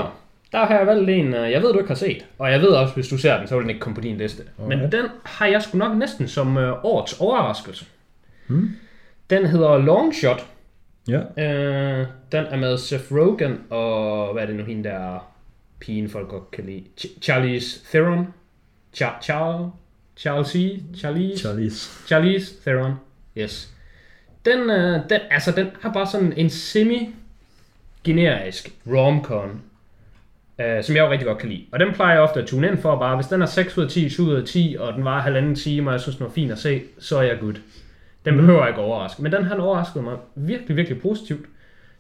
[0.53, 2.27] der har jeg valgt en, øh, jeg ved du ikke har set.
[2.39, 4.17] Og jeg ved også, hvis du ser den, så vil den ikke komme på din
[4.17, 4.43] liste.
[4.59, 4.81] Alright.
[4.83, 7.87] Men den har jeg sgu nok næsten som øh, årets overraskelse.
[8.47, 8.71] Hmm?
[9.31, 10.47] Den hedder Long Shot.
[11.09, 15.31] Ja, Øh, den er med Seth Rogen og, hvad er det nu, hende der
[15.81, 16.85] pigen folk godt kan lide.
[17.01, 18.27] Ch- Charlize Theron.
[18.97, 19.71] Char- Char-
[20.17, 20.57] Charles.
[20.97, 21.39] Charlize.
[21.39, 21.91] Charlize.
[22.07, 22.93] Charlize Theron.
[23.39, 23.71] Yes.
[24.45, 29.61] Den, øh, den, altså, den har bare sådan en semi-generisk rom-com,
[30.61, 31.65] øh, som jeg jo rigtig godt kan lide.
[31.73, 33.85] Og den plejer jeg ofte at tune ind for bare, hvis den er 6 ud
[33.85, 36.27] af 10, 7 ud af 10, og den var halvanden time, og jeg synes, den
[36.27, 37.55] var fin at se, så er jeg good.
[38.25, 38.37] Den Mhm.
[38.37, 39.23] behøver jeg ikke overraske.
[39.23, 41.47] Men den har overrasket mig virkelig, virkelig positivt.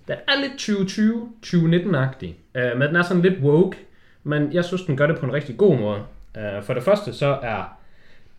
[0.08, 3.76] Den er lidt 2020, 2019-agtig, øh, men den er sådan lidt woke,
[4.24, 6.00] men jeg synes, den gør det på en rigtig god måde.
[6.36, 7.78] Øh, for det første, så er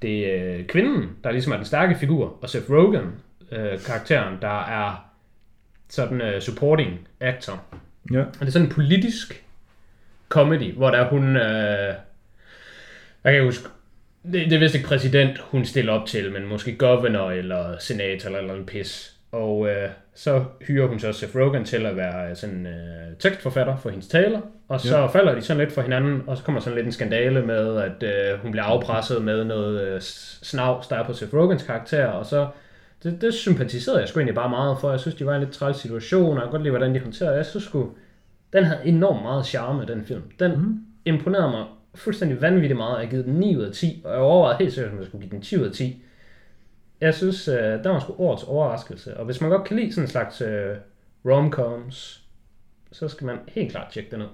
[0.01, 3.11] det er kvinden, der ligesom er den stærke figur, og Seth Rogen,
[3.51, 5.09] øh, karakteren, der er
[5.89, 7.63] sådan øh, supporting actor.
[8.11, 9.43] Ja, Og det er sådan en politisk
[10.29, 11.35] comedy, hvor der hun...
[11.35, 11.93] Øh,
[13.23, 13.69] jeg kan huske,
[14.23, 18.25] det, det er vist ikke præsident, hun stiller op til, men måske governor eller senator
[18.27, 19.16] eller, eller en pis.
[19.37, 23.89] Og øh, så hyrer hun så Seth Rogen til at være sådan øh, tekstforfatter for
[23.89, 25.05] hendes taler, og så Ja.
[25.07, 28.03] falder de sådan lidt for hinanden, og så kommer sådan lidt en skandale med, at
[28.03, 32.25] øh, hun bliver afpresset med noget øh, snavs, der er på Seth Rogens karakter, og
[32.25, 32.47] så
[33.03, 34.91] det, det sympatiserede jeg sgu egentlig bare meget for.
[34.91, 36.95] Jeg synes, de var i en lidt træls situation, og jeg kan godt lide, hvordan
[36.95, 37.35] de håndterede.
[37.35, 37.89] Jeg synes sgu,
[38.53, 40.21] den havde enormt meget charme, den film.
[40.39, 40.79] Den mm.
[41.05, 42.97] imponerede mig fuldstændig vanvittigt meget.
[42.97, 45.07] Jeg har givet den 9 ud af 10, og jeg overvejede helt seriøst, om jeg
[45.07, 46.03] skulle give den 10 ud af 10.
[47.01, 49.17] Jeg synes, øh, den var sgu årets overraskelse.
[49.17, 50.77] Og hvis man godt kan lide sådan en slags øh,
[51.25, 52.27] romcoms,
[52.91, 54.27] så skal man helt klart tjekke den ud.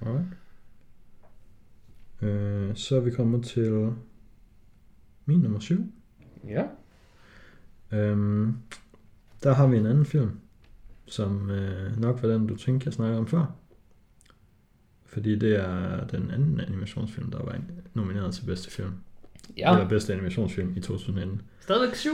[0.00, 0.26] alright.
[2.22, 3.92] Øh, så er vi kommet til
[5.24, 5.92] min nummer 7.
[6.48, 6.64] Ja.
[7.92, 8.56] Øhm,
[9.42, 10.30] der har vi en anden film,
[11.06, 13.56] som øh, nok var den, du tænkte, jeg snakkede om før.
[15.06, 17.60] Fordi det er den anden animationsfilm, der var
[17.94, 18.94] nomineret til bedste film.
[19.56, 19.68] Ja.
[19.70, 21.42] Ja, Eller bedste animationsfilm i 2019.
[21.60, 22.10] stadigvæk 7.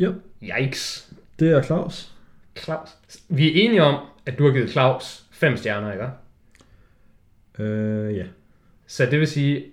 [0.00, 0.14] Yep.
[0.42, 1.12] Yikes.
[1.38, 2.12] Det er Claus.
[2.58, 2.88] Claus.
[3.28, 6.08] Vi er enige om, at du har givet Claus 5 stjerner, ikke?
[7.58, 8.24] Øh, ja.
[8.86, 9.64] Så det vil sige,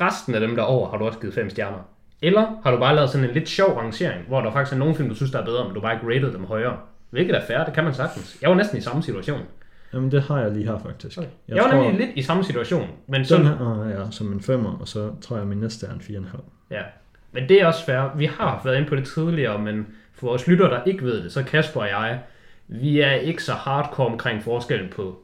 [0.00, 1.78] resten af dem der over har du også givet 5 stjerner.
[2.22, 4.94] Eller har du bare lavet sådan en lidt sjov rangering, hvor der faktisk er nogle
[4.94, 6.78] film, du synes, der er bedre, men du bare ikke rated dem højere.
[7.10, 8.38] Hvilket er fair, det kan man sagtens.
[8.42, 9.40] Jeg var næsten i samme situation.
[9.94, 11.18] Jamen, det har jeg lige her faktisk.
[11.18, 11.28] Okay.
[11.48, 14.32] Jeg, jeg var nemlig lidt i samme situation, men Den sådan, her ah, ja, som
[14.32, 16.40] en femmer, og så tror jeg, at min næste er en 4,5.
[16.70, 16.82] ja.
[17.32, 18.16] Men det er også fair.
[18.16, 21.32] Vi har været inde på det tidligere, men for vores lytter, der ikke ved det,
[21.32, 22.20] så Kasper og jeg,
[22.68, 25.18] vi er ikke så hardcore omkring forskellen på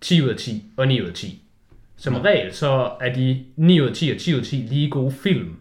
[0.00, 1.42] 10 ud af 10 og 9 ud af 10.
[1.96, 4.90] Som regel så er de 9 ud af 10 og 10 ud af 10 lige
[4.90, 5.56] gode film.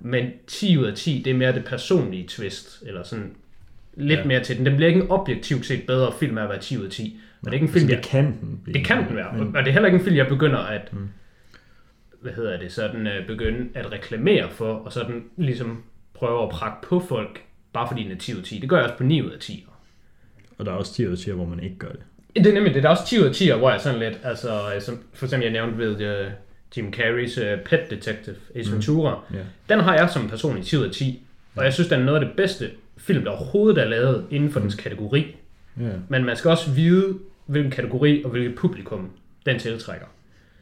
[0.00, 2.82] Men 10 ud af 10, det er mere det personlige twist.
[2.86, 3.34] Eller sådan
[3.96, 4.24] lidt Ja.
[4.24, 4.66] mere til den.
[4.66, 7.20] Den bliver ikke en objektivt set bedre film af at være 10 ud af 10.
[7.40, 8.74] Og det er ikke en film, Altså, jeg det kan den blive.
[8.74, 10.92] det kan den være, Men, og det er heller ikke en film, jeg begynder at,
[10.92, 11.08] mm.
[12.20, 15.82] hvad hedder det, sådan øh, begynde at reklamere for, og sådan ligesom
[16.14, 18.58] prøve at prakke på folk, bare fordi den er 10 ud af 10.
[18.58, 19.66] Det gør jeg også på 9 ud af 10.
[20.58, 22.00] og der er også 10 ud af 10, hvor man ikke gør det.
[22.34, 22.82] Det er nemlig det.
[22.82, 25.26] Der er også 10 ud af 10, hvor jeg sådan lidt, altså, øh, som for
[25.26, 26.32] eksempel jeg nævnte ved uh,
[26.76, 29.20] Jim Carreys uh, Pet Detective, Ace Ventura.
[29.34, 29.38] Ja.
[29.68, 31.22] Den har jeg som person i 10 ud af 10,
[31.56, 34.50] og jeg synes, den er noget af det bedste film, der overhovedet er lavet inden
[34.50, 35.36] for dens kategori.
[35.80, 39.10] Ja, Men man skal også vide, hvilken kategori og hvilket publikum
[39.46, 40.06] den tiltrækker.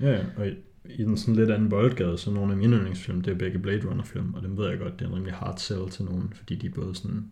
[0.00, 3.31] ja, og i, i den sådan lidt anden boldgade, så nogle af mine yndlingsfilm, det
[3.31, 5.57] er begge Blade Runner film, og dem ved jeg godt, det er en rimelig hard
[5.59, 7.31] sell til nogen, fordi de er både sådan,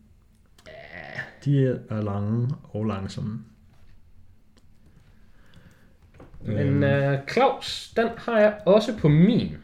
[1.44, 3.38] de er lange og langsomme.
[6.46, 9.56] Men uh, Claus, den har jeg også på min.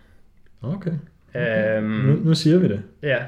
[0.63, 0.93] Okay,
[1.37, 2.83] Øhm, nu, nu siger vi det.
[3.03, 3.19] ja.
[3.19, 3.27] Men,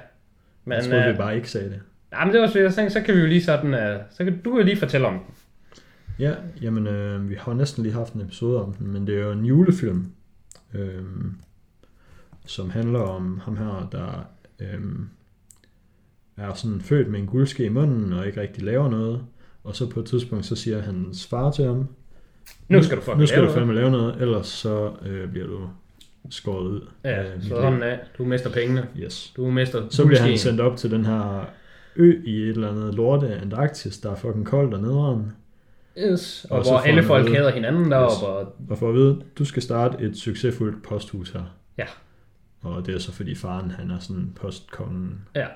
[0.64, 1.80] Men, jeg troede, øh, vi bare ikke sagde det.
[2.12, 4.62] Jamen, det var tænkte, så kan vi jo lige sådan, uh, så kan du jo
[4.64, 5.34] lige fortælle om den.
[6.18, 9.22] Ja, jamen, øh, vi har næsten lige haft en episode om den, men det er
[9.22, 10.06] jo en julefilm,
[10.74, 11.02] øh,
[12.46, 14.26] som handler om ham her, der
[14.60, 14.80] øh,
[16.36, 19.24] er sådan født med en guldske i munden og ikke rigtig laver noget.
[19.64, 21.88] Og så på et tidspunkt, så siger hans far til ham,
[22.68, 25.30] Nu skal du fucking nu skal lave du noget." fandme lave noget, ellers så øh,
[25.30, 25.68] bliver du
[26.30, 26.80] skåret ud.
[27.04, 28.00] Ja, så liv." hånden af.
[28.18, 28.86] Du mister pengene.
[28.98, 29.32] Yes.
[29.36, 31.50] Du mister Så bliver han sendt op til den her
[31.96, 35.32] ø i et eller andet lorte Antarktis, der er fucking koldt og nederen.
[35.98, 36.46] Yes.
[36.50, 38.14] Og, Og hvor alle folk vide- hader hinanden deroppe.
[38.14, 38.22] Yes.
[38.22, 41.56] Og, Og for at vide, du skal starte et succesfuldt posthus her.
[41.78, 41.86] Ja.
[42.62, 45.20] Og det er så fordi faren, han er sådan postkongen.
[45.36, 45.46] ja.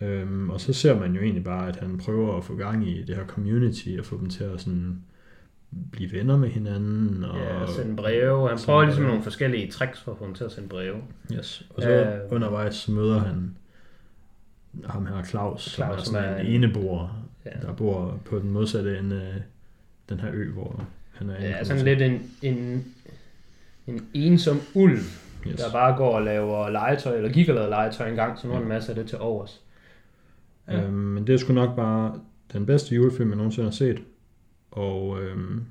[0.00, 3.02] Øhm, og så ser man jo egentlig bare, at han prøver at få gang i
[3.02, 4.98] det her community, og få dem til at sådan
[5.92, 7.24] blive venner med hinanden.
[7.24, 8.48] Og, ja, sende breve.
[8.48, 9.08] Han prøver ligesom breve.
[9.08, 10.96] nogle forskellige tricks for at få dem til at sende breve.
[11.32, 11.66] Yes.
[11.70, 12.32] Og så Øh.
[12.32, 13.56] undervejs møder han
[14.88, 17.50] ham her Claus, som Claus, er som sådan er en en- eneboer, Ja.
[17.66, 19.42] der bor på den modsatte ende af
[20.08, 22.84] den her ø, hvor han er Ja, sådan lidt en, en,
[23.86, 24.98] en ensom ulv,
[25.46, 25.60] Yes.
[25.60, 28.58] der bare går og laver legetøj, eller gik og lavede legetøj engang, så nu har
[28.58, 29.60] han en masse af det til overs.
[30.68, 30.82] Ja.
[30.82, 32.20] Øhm, men det er sgu nok bare
[32.52, 33.98] den bedste julefilm, jeg nogensinde har set.
[34.70, 35.64] Og øhm,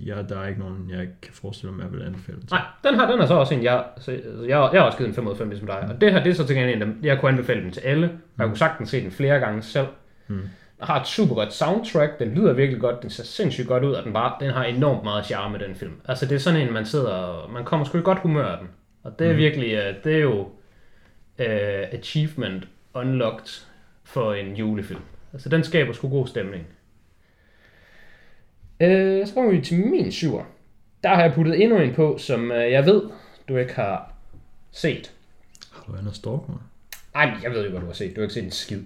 [0.00, 2.54] ja, der er ikke nogen, jeg kan forestille mig, jeg vil anbefale den til.
[2.54, 4.98] Nej, den her, den er så også en, jeg, så, altså, jeg, jeg har også
[4.98, 5.78] givet en 5 ud af 5 ligesom dig.
[5.78, 8.06] Og det her, det er så til gengæld en, jeg kunne anbefale den til alle.
[8.06, 9.86] Og jeg kunne sagtens se den flere gange selv.
[10.28, 10.36] Mm.
[10.78, 13.92] Den har et super godt soundtrack, den lyder virkelig godt, den ser sindssygt godt ud,
[13.92, 15.92] og den, bare, den har enormt meget charme, den film.
[16.04, 18.58] Altså det er sådan en, man sidder og, man kommer sgu i godt humør af
[18.58, 18.68] den.
[19.02, 19.38] Og det er Mm.
[19.38, 20.40] virkelig, uh, det er jo
[21.38, 23.66] uh, achievement unlocked
[24.04, 25.00] for en julefilm.
[25.32, 26.66] Altså den skaber sgu god stemning.
[28.80, 30.44] Uh, så kommer vi til min syver.
[31.02, 33.02] Der har jeg puttet endnu en på, som uh, jeg ved,
[33.48, 34.12] du ikke har
[34.72, 35.12] set.
[35.72, 36.58] Har du andet stalk mig?
[37.14, 38.16] Ej, jeg ved jo, hvad du har set.
[38.16, 38.80] Du har ikke set en skid.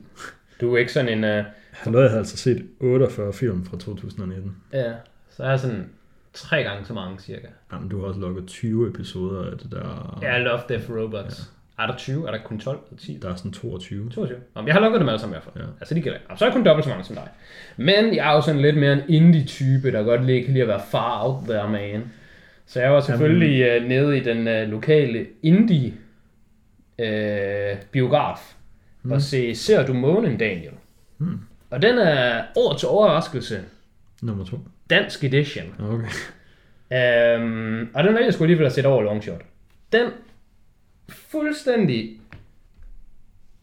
[0.60, 1.38] Du er ikke sådan en...
[1.38, 4.56] Uh, Halløj, jeg har altså set 48 film fra 2019.
[4.72, 4.92] Ja,
[5.30, 5.88] så er jeg sådan
[6.32, 7.46] tre gange så mange cirka.
[7.72, 10.18] Jamen, du har også lukket 20 episoder af det der...
[10.22, 11.50] Ja, I Love Death Robots.
[11.80, 12.26] Er der 20?
[12.26, 13.18] Er der kun 12 eller 10?
[13.22, 14.10] Der er sådan 22.
[14.10, 14.38] 22.
[14.54, 15.64] Om jeg har lukket dem alle sammen i hvert fald.
[15.64, 15.70] Ja.
[15.80, 16.18] Altså, de gælder.
[16.36, 17.28] Så er jeg kun dobbelt så mange som dig.
[17.76, 20.68] Men jeg er jo sådan lidt mere en indie-type, der godt lige kan lide at
[20.68, 22.12] være far out there, man.
[22.66, 23.88] Så jeg var selvfølgelig Jamen.
[23.88, 25.94] nede i den uh, lokale indie
[26.98, 28.54] uh, biograf
[29.02, 29.12] mm.
[29.12, 30.72] og se Ser du månen, Daniel?
[31.18, 31.40] Hmm.
[31.70, 33.60] Og den er år til overraskelse
[34.22, 34.58] Nummer 2.
[34.90, 35.74] dansk edition.
[35.80, 36.06] Okay.
[36.92, 39.40] Øhm, og den valgte jeg sgu alligevel at sætte over longshot.
[39.92, 40.06] Den
[41.12, 42.20] fuldstændig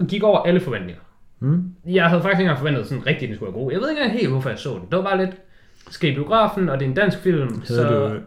[0.09, 1.01] gik over alle forventninger.
[1.39, 1.63] Hmm?
[1.85, 3.71] Jeg havde faktisk ikke engang forventet sådan rigtig, at den skulle være god.
[3.71, 4.81] Jeg ved ikke engang helt, hvorfor jeg så den.
[4.91, 5.35] Det var bare lidt,
[5.89, 8.09] skal i biografen, og det er en dansk film, Havde så...
[8.09, 8.19] du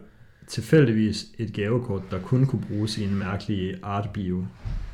[0.47, 4.45] tilfældigvis et gavekort, der kun kunne bruges i en mærkelig art-bio?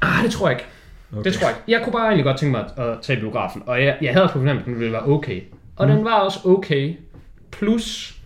[0.01, 0.69] Ah, det tror jeg ikke.
[1.11, 1.23] Okay.
[1.23, 1.71] Det tror jeg ikke.
[1.71, 4.33] Jeg kunne bare egentlig godt tænke mig at, tage biografen, og jeg, jeg havde også
[4.33, 5.41] fornemt, at den ville være okay.
[5.75, 5.95] Og mm.
[5.95, 6.95] den var også okay,
[7.51, 8.17] plus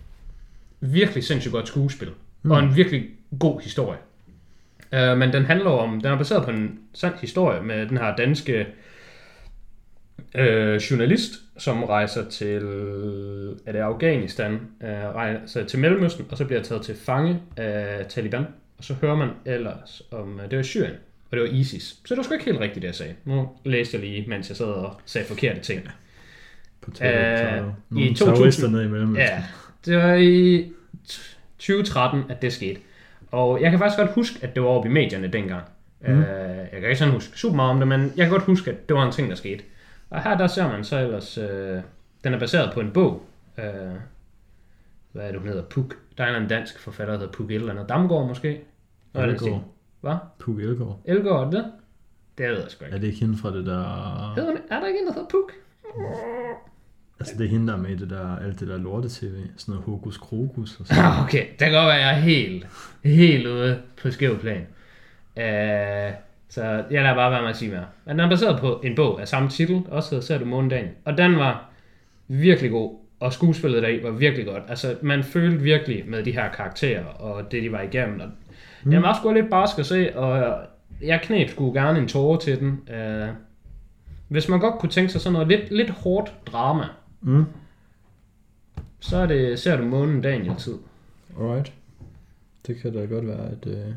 [0.80, 2.10] virkelig sindssygt godt skuespil,
[2.42, 2.50] mm.
[2.50, 3.04] og en virkelig
[3.38, 3.98] god historie.
[4.92, 8.16] Uh, men den handler om, den er baseret på en sand historie med den her
[8.16, 8.66] danske
[10.34, 12.62] øh, journalist, som rejser til,
[13.66, 18.44] er det Afghanistan, øh, rejser til Mellemøsten, og så bliver taget til fange af Taliban.
[18.78, 20.94] Og så hører man ellers om, øh, det var Syrien,
[21.30, 21.82] og det var ISIS.
[21.82, 23.14] Så det var sgu ikke helt rigtigt, det jeg sagde.
[23.24, 25.88] Nu læste jeg lige, mens jeg sad og sagde forkerte ting.
[26.80, 29.16] På Twitter, Øh, uh, i nogle 2000 terrorister nede imellem.
[29.16, 29.44] Ja,
[29.86, 30.62] det var i
[31.08, 32.80] t- 2013, at det skete.
[33.32, 35.64] Og jeg kan faktisk godt huske, at det var oppe i medierne dengang.
[36.00, 36.06] Mm.
[36.06, 38.70] Øh, jeg kan ikke sådan huske super meget om det, men jeg kan godt huske,
[38.70, 39.64] at det var en ting, der skete.
[40.10, 41.80] Og her der ser man så ellers, øh,
[42.24, 43.22] den er baseret på en bog.
[43.58, 43.64] Øh,
[45.12, 45.62] hvad er det, hun hedder?
[45.62, 47.88] Puk Der er en dansk forfatter, der hedder Puk eller andet.
[47.88, 48.60] Damgaard måske?
[49.14, 49.64] Det Elgård.
[50.00, 50.16] Hvad?
[50.38, 51.00] Puk Elgård.
[51.04, 51.72] Elgaard, er det det?
[52.38, 52.96] Det ved jeg sgu ikke.
[52.96, 54.32] Er det ikke hende fra det der...
[54.36, 55.52] Hedder, er der ikke en, der hedder Puk?
[57.20, 59.34] Altså, det er hende, der er med det der, alt det der lorte-tv.
[59.56, 62.66] Sådan noget hokus krokus og sådan Ah, okay, det kan godt være, jeg er helt,
[63.04, 64.66] helt ude på skæv plan.
[65.36, 66.14] Uh,
[66.48, 67.84] så jeg lader bare være med at sige mere.
[68.04, 70.88] Men den er baseret på en bog af samme titel, også hedder Ser du månedagen.
[71.04, 71.70] Og den var
[72.28, 74.62] virkelig god, og skuespillet deri var virkelig godt.
[74.68, 78.20] Altså, man følte virkelig med de her karakterer, og det, de var igennem.
[78.20, 78.28] Og
[78.82, 78.90] mm.
[78.90, 80.56] Den var sgu lidt barsk at se, og
[81.02, 82.80] jeg knep sgu gerne en tårer til den.
[82.88, 83.28] Uh,
[84.28, 86.84] hvis man godt kunne tænke sig sådan noget lidt, lidt hårdt drama,
[87.22, 87.44] Mm.
[89.00, 90.78] så er det Ser du månen Daniel tid.
[91.40, 91.72] Alright.
[92.66, 93.66] Det kan da godt være, at...
[93.66, 93.94] Øh...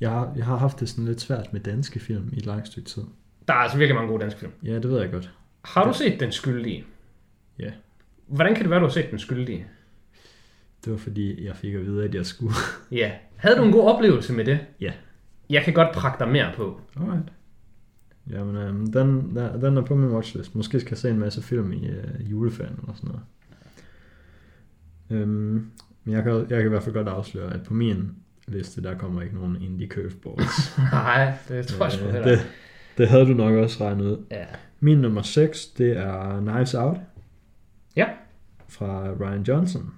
[0.00, 2.66] Jeg, har, jeg har haft det sådan lidt svært med danske film i et langt
[2.66, 3.02] stykke tid.
[3.48, 4.52] Der er altså virkelig mange gode danske film.
[4.64, 5.32] Ja, det ved jeg godt.
[5.64, 6.84] Har du set Den Skyldige?
[7.58, 7.70] Ja.
[8.26, 9.66] Hvordan kan det være, du har set Den Skyldige?
[10.84, 12.54] Det var fordi, jeg fik at vide, at jeg skulle.
[12.90, 13.12] Ja.
[13.36, 14.58] Havde du en god oplevelse med det?
[14.80, 14.92] Ja.
[15.50, 16.80] Jeg kan godt prakke dig mere på.
[16.96, 17.32] Alright.
[18.30, 20.54] Jamen, øhm, den, der, den er på min watchlist.
[20.54, 23.22] Måske skal jeg se en masse film i øh, juleferien eller sådan noget.
[25.10, 25.70] Øhm,
[26.04, 28.98] men jeg kan, jeg kan i hvert fald godt afsløre, at på min liste, der
[28.98, 30.78] kommer ikke nogen indie curveballs.
[30.92, 32.46] Nej, det tror jeg Øh, det,
[32.98, 34.24] det havde du nok også regnet ud.
[34.30, 34.46] Ja.
[34.80, 36.96] Min nummer 6, det er Knives Out.
[37.96, 38.08] Ja.
[38.68, 39.94] Fra Ryan Johnson.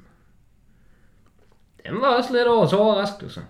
[1.86, 3.40] Den var også lidt til overraskelse.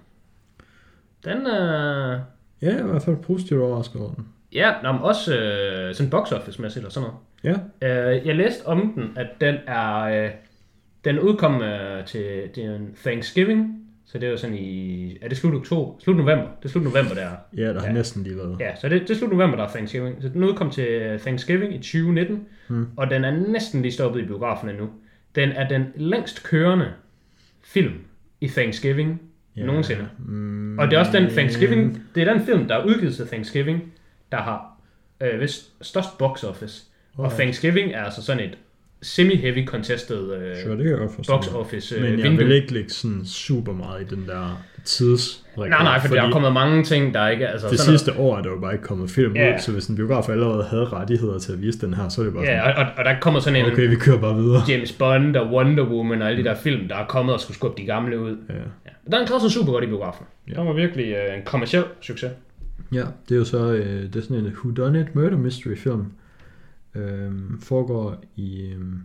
[1.24, 2.20] Den, øh...
[2.62, 4.28] Ja, jeg er i hvert fald positivt overrasket over den.
[4.52, 7.08] Ja, nå, men også øh, sådan box office mæssigt og sådan
[7.44, 7.58] noget.
[7.82, 10.00] Ja, Øh, jeg læste om den, at den er...
[10.24, 10.30] Øh,
[11.04, 13.74] den udkom øh, til, til Thanksgiving,
[14.06, 15.16] så det er jo sådan i...
[15.22, 15.94] Er det slut oktober?
[16.00, 16.44] Slut november?
[16.58, 17.30] Det er slut november, der er.
[17.56, 17.92] ja der har Ja.
[17.92, 18.56] næsten lige været.
[18.60, 20.16] Ja, så det, det er slut november, der er Thanksgiving.
[20.22, 22.86] Så den udkom til Thanksgiving i 2019, Hmm.
[22.96, 24.88] og den er næsten lige stoppet i biografen nu.
[25.34, 26.88] Den er den længst kørende
[27.64, 27.94] film
[28.40, 29.22] i Thanksgiving
[29.56, 29.64] ja.
[29.64, 30.08] nogensinde.
[30.18, 33.26] Mm, Og det er også den Thanksgiving, det er den film, der er udgivet til
[33.26, 33.92] Thanksgiving,
[34.32, 34.66] der har
[35.22, 36.82] øh, vist størst box office.
[37.16, 37.40] Og Alright.
[37.40, 38.58] Thanksgiving er altså sådan et
[39.02, 41.32] semi-heavy contested øh, Sure, det kan jeg godt forstå.
[41.36, 42.46] box office øh, Men jeg vindue.
[42.46, 45.44] vil ikke lægge sådan super meget i den der tids.
[45.56, 47.48] Nej, nej, for der er kommet mange ting, der ikke...
[47.48, 49.54] Altså, det sådan noget- sidste år er der jo bare ikke kommet film Ja.
[49.54, 52.24] ud, så hvis en biograf allerede havde rettigheder til at vise den her, så er
[52.24, 54.34] det bare Ja, og, og, og der kommer sådan en sådan, okay, vi kører bare
[54.36, 54.62] videre.
[54.68, 57.56] James Bond og Wonder Woman og alle de der film, der er kommet og skulle
[57.56, 58.36] skubbe de gamle ud.
[58.48, 58.54] Ja.
[58.54, 59.16] Ja.
[59.18, 60.26] Den klarede sig super godt i biografen.
[60.48, 60.54] Ja.
[60.54, 62.30] Den var virkelig øh, en kommersiel succes.
[62.92, 66.12] Ja, det er jo så øh, det er sådan en whodunit murder mystery film.
[66.94, 69.02] Øhm, foregår i øhm,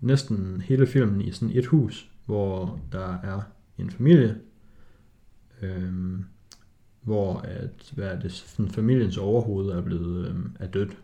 [0.00, 3.40] næsten hele filmen i sådan et hus, hvor der er
[3.78, 4.36] en familie,
[5.62, 6.24] øhm,
[7.00, 10.98] hvor at, hvad er det, sådan familiens overhoved er blevet øhm, er dødt.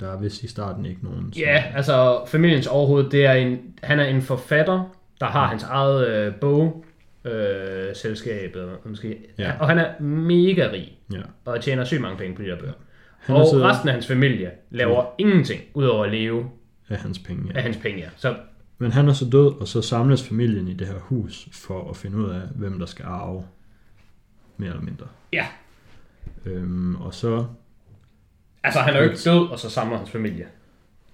[0.00, 1.32] Der er vist i starten ikke nogen.
[1.36, 6.08] Ja, altså familiens overhoved, det er en, han er en forfatter, der har hans eget
[6.08, 6.84] øh, bog,
[7.32, 9.18] øh, selskab, eller hvad måske.
[9.38, 9.44] Ja.
[9.44, 9.58] Ja.
[9.60, 11.20] Og han er mega rig, ja.
[11.44, 12.72] og tjener sygt mange penge på de der bøger.
[13.18, 16.50] Han og så resten af hans familie laver ingenting, udover at leve
[16.88, 17.42] af hans penge.
[17.48, 17.56] Ja.
[17.56, 17.98] af hans penge.
[18.00, 18.08] ja.
[18.16, 18.36] Så
[18.78, 21.96] Men han er så død, og så samles familien i det her hus for at
[21.96, 23.44] finde ud af, hvem der skal arve.
[24.56, 25.06] Mere eller mindre.
[25.32, 25.46] ja,
[26.44, 27.46] Øhm, og så...
[28.62, 30.46] altså han er jo ikke død, og så samler hans familie.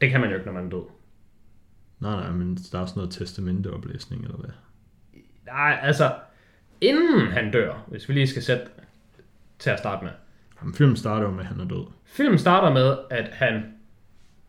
[0.01, 0.83] Det kan man jo ikke, når man er død.
[2.01, 4.51] Nej, nej, men der er sådan noget testamenteoplæsning, eller hvad?
[5.47, 6.15] Nej, altså,
[6.81, 8.67] inden han dør, hvis vi lige skal sætte
[9.59, 10.13] til at starte med.
[10.61, 11.87] Jamen, filmen starter jo med, at han er død.
[12.05, 13.63] Filmen starter med, at han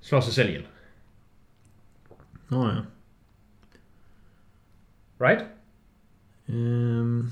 [0.01, 0.65] slår sig selv ihjel.
[2.49, 2.75] Nå ja.
[5.21, 5.45] Right?
[6.49, 7.29] Øhm,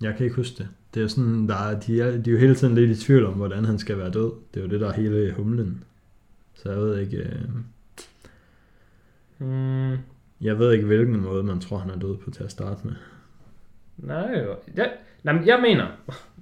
[0.00, 0.68] jeg kan ikke huske det.
[0.94, 3.26] Det er sådan, der er, de, er, de er jo hele tiden lidt i tvivl
[3.26, 4.32] om, hvordan han skal være død.
[4.54, 5.84] Det er jo det, der er hele humlen.
[6.54, 7.16] Så jeg ved ikke...
[7.16, 7.48] Øh,
[9.38, 9.96] Mm,
[10.42, 12.92] jeg ved ikke, hvilken måde man tror, han er død på til at starte med.
[13.96, 14.44] nej.
[14.76, 14.90] Jeg,
[15.22, 15.86] nej, men jeg mener,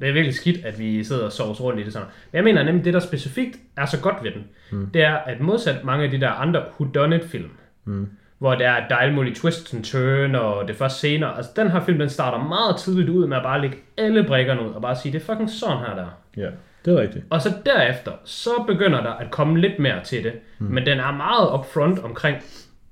[0.01, 2.09] det er virkelig skidt, at vi sidder og sover rundt i det sådan.
[2.33, 4.87] Men jeg mener nemlig, det der specifikt er så godt ved den, Mm.
[4.95, 7.51] det er, at modsat mange af de der andre whodunit-film,
[7.85, 8.09] Mm.
[8.39, 11.37] hvor der er, der er alle mulige twists and turn, og det først senere.
[11.37, 14.63] Altså, den her film, den starter meget tidligt ud med at bare lægge alle brikkerne
[14.63, 16.03] ud, og bare sige, det er fucking sådan her, der.
[16.03, 16.51] er." Ja,
[16.85, 17.25] det er rigtigt.
[17.31, 20.33] Og så derefter, så begynder der at komme lidt mere til det.
[20.59, 20.67] Mm.
[20.67, 22.37] Men den er meget upfront omkring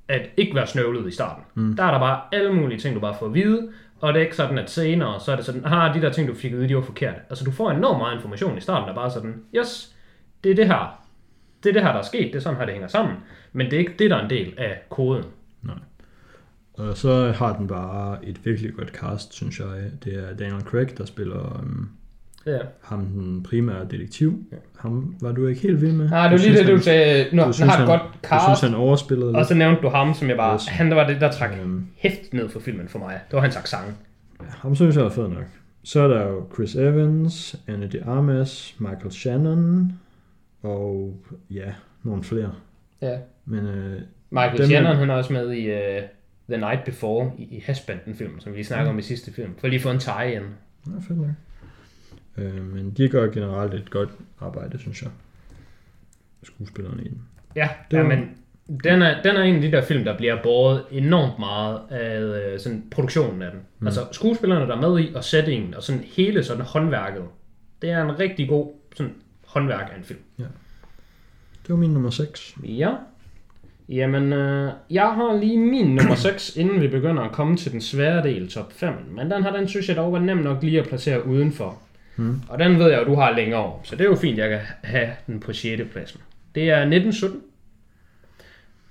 [0.09, 1.45] at ikke være snøvlet i starten.
[1.55, 1.77] Mm.
[1.77, 3.69] Der er der bare alle mulige ting, du bare får at vide.
[4.01, 6.29] Og det er ikke sådan, at senere, så er det sådan, ah, de der ting,
[6.29, 7.21] du fik at vide, de var forkerte.
[7.31, 9.97] Altså, du får enormt meget information i starten, der er bare sådan, yes,
[10.45, 11.05] det er det her.
[11.63, 12.27] Det er det her, der er sket.
[12.27, 13.17] Det er sådan her, det hænger sammen.
[13.53, 15.25] Men det er ikke det, der er en del af koden.
[15.63, 15.75] Nej.
[16.75, 19.91] Og så har den bare et virkelig godt cast, synes jeg.
[20.05, 21.91] Det er Daniel Craig, der spiller um,
[22.49, 22.59] Ja.
[22.83, 24.45] Ham den primære detektiv.
[24.53, 24.57] Ja.
[24.79, 26.09] Ham var du ikke helt vild med.
[26.11, 27.27] Nej, det var lige det, du han- sagde.
[27.33, 28.45] Nå, du han synes, har et han- godt Du cast.
[28.45, 30.55] synes, han overspillede Og så nævnte du ham, som jeg bare...
[30.55, 30.67] Yes.
[30.67, 33.21] Han var det, der trak Øhm, hæft ned for filmen for mig.
[33.29, 33.95] Det var hans accent.
[34.41, 35.45] ja, ham synes jeg er fed nok.
[35.85, 39.93] Så er der jo Chris Evans, Anna de Armas, Michael Shannon,
[40.63, 41.17] og
[41.51, 42.53] ja, nogle flere.
[43.03, 43.17] Ja.
[43.45, 46.03] Men øh, Michael Dem- Shannon, han er også med i uh,
[46.51, 49.51] The Night Before, i, i Hashbanden-filmen, som vi snakker om i sidste film.
[49.61, 50.43] For lige få en tie-in.
[50.87, 51.27] Ja, fedt nok.
[52.39, 54.09] Øh, men de gør generelt et godt
[54.41, 55.11] arbejde, synes jeg.
[56.43, 57.23] Skuespillerne i den.
[57.57, 58.19] Ja, Det ja var- men
[58.85, 62.21] den er, den er en af de der film, der bliver båret enormt meget af
[62.21, 63.61] øh, sådan produktionen af den.
[63.79, 63.87] Mm.
[63.87, 67.23] Altså skuespillerne, der er med i, og settingen, og sådan hele sådan håndværket.
[67.83, 69.13] Det er en rigtig god sådan
[69.47, 70.19] håndværk af en film.
[71.63, 72.55] Det var min nummer 6.
[72.65, 72.95] Ja.
[73.89, 77.81] Jamen, øh, jeg har lige min nummer 6, inden vi begynder at komme til den
[77.81, 78.93] svære del, top 5.
[79.17, 81.83] Men den her, den synes jeg dog var nem nok lige at placere udenfor.
[82.19, 82.41] Mm.
[82.49, 84.51] Og den ved jeg jo, du har længere over, så det er jo fint, jeg
[84.51, 85.83] kan have den på 6.
[85.93, 86.21] pladsen.
[86.55, 87.41] Det er 1917.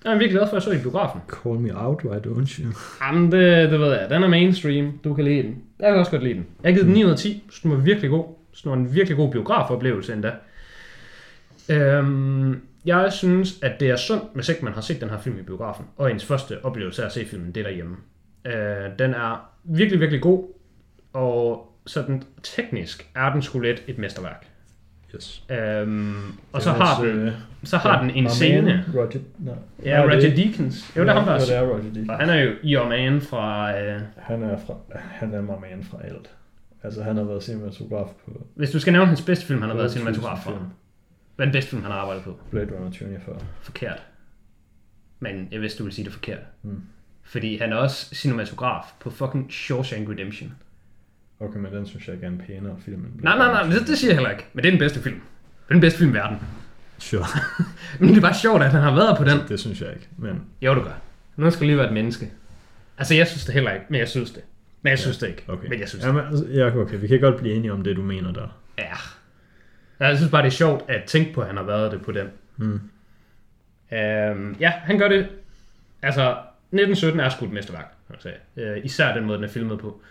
[0.04, 1.22] Den er jeg virkelig glad for, at jeg så i biografen.
[1.30, 2.72] Call me out, why don't you?
[3.02, 4.10] Jamen, det, det ved jeg.
[4.10, 5.00] Den er mainstream.
[5.04, 5.64] Du kan lide den.
[5.80, 6.46] Jeg kan også godt lide den.
[6.64, 7.44] Jeg har givet den 9 ud af 10.
[7.52, 8.26] Så den var virkelig god.
[8.54, 10.32] Så den var en virkelig god biografoplevelse endda.
[11.70, 15.40] Øhm, jeg synes, at det er sundt, hvis ikke man har set den her film
[15.40, 15.86] i biografen.
[15.98, 17.96] Og ens første oplevelse af at se filmen, det er derhjemme.
[18.46, 20.44] Øh, den er virkelig, virkelig god.
[21.14, 24.48] Og sådan teknisk er den lidt et mesterværk.
[25.16, 25.44] Yes.
[25.50, 28.86] Øhm, og Det så har, også, den, øh, så har den en scene.
[28.96, 29.52] Roger, no.
[29.84, 30.94] Ja, Roger Deakins.
[30.98, 31.62] Jo, det er ham, der ja, det er.
[31.62, 32.10] er Roger Deakins.
[32.10, 33.78] Og han er jo Your Man fra...
[33.80, 36.30] Øh, Han er, fra, han er my man fra alt.
[36.84, 39.78] Altså, han har været cinematograf på hvis du skal nævne hans bedste film, han har
[39.78, 40.52] været 8.000 cinematograf for.
[41.36, 42.40] Hvad er den bedste film, han har arbejdet på?
[42.52, 43.40] Blade Runner 2040.
[43.62, 44.04] Forkert.
[45.20, 46.40] Men jeg vidste, du ville sige det forkert.
[46.64, 46.82] Mm.
[47.24, 50.54] Fordi han er også cinematograf på fucking Shawshank Redemption.
[51.40, 53.02] Okay, men den synes jeg ikke er en pænere film.
[53.06, 54.46] end Nej, nej, nej, Runner det, det siger jeg heller ikke.
[54.54, 55.16] Men det er den bedste film.
[55.16, 56.38] Det er den bedste film i verden.
[57.00, 57.28] 2040.
[57.28, 57.42] Sure.
[58.00, 59.40] Men det er bare sjovt, at han har været på den.
[59.50, 60.92] det synes jeg ikke, men Jo, du gør.
[61.36, 62.32] Nu skal lige være et menneske.
[62.98, 64.44] Altså, jeg synes det heller ikke, men jeg synes det.
[64.82, 65.44] Men jeg synes det ikke.
[65.48, 65.68] okay.
[65.70, 66.10] Men jeg synes det.
[66.10, 68.58] Jamen, altså, ja, okay, vi kan godt blive enige om det, du mener der.
[68.78, 68.94] Ja.
[70.00, 72.12] Jeg synes bare, det er sjovt at tænke på, at han har været det på
[72.12, 72.28] den.
[72.58, 72.80] Mm.
[73.92, 75.28] Øhm, ja, han gør det.
[76.02, 78.22] Altså, 1917 er sgu et mesterværk, kan man
[78.56, 78.66] sige.
[78.68, 80.02] Øh, især den måde, den er filmet på.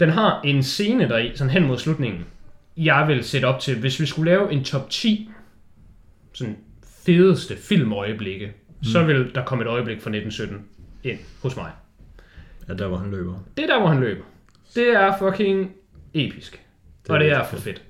[0.00, 2.24] Den har en scene der i, sådan hen mod slutningen,
[2.76, 5.30] jeg vil sætte op til, hvis vi skulle lave en top 10
[6.32, 6.56] sådan
[7.06, 8.84] fedeste filmøjeblikke, mm.
[8.84, 10.66] så vil der komme et øjeblik fra 1917
[11.04, 11.70] ind hos mig.
[12.68, 13.34] Ja, der hvor han løber.
[13.56, 14.24] Det er der, hvor han løber.
[14.74, 15.72] Det er fucking
[16.14, 16.52] episk.
[16.52, 16.60] Det
[17.06, 17.62] Det og det er for fedt.
[17.64, 17.82] fedt.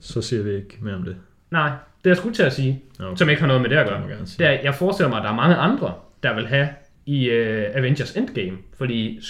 [0.00, 1.16] Så siger vi ikke mere om det.
[1.50, 3.16] Nej, det er jeg skulle til at sige, Okay.
[3.16, 4.26] som ikke har noget med det at Det gøre.
[4.26, 4.38] sige.
[4.38, 6.68] Det er, jeg forestiller mig, at der er mange andre, der vil have
[7.06, 7.36] i uh,
[7.76, 9.20] Avengers Endgame, fordi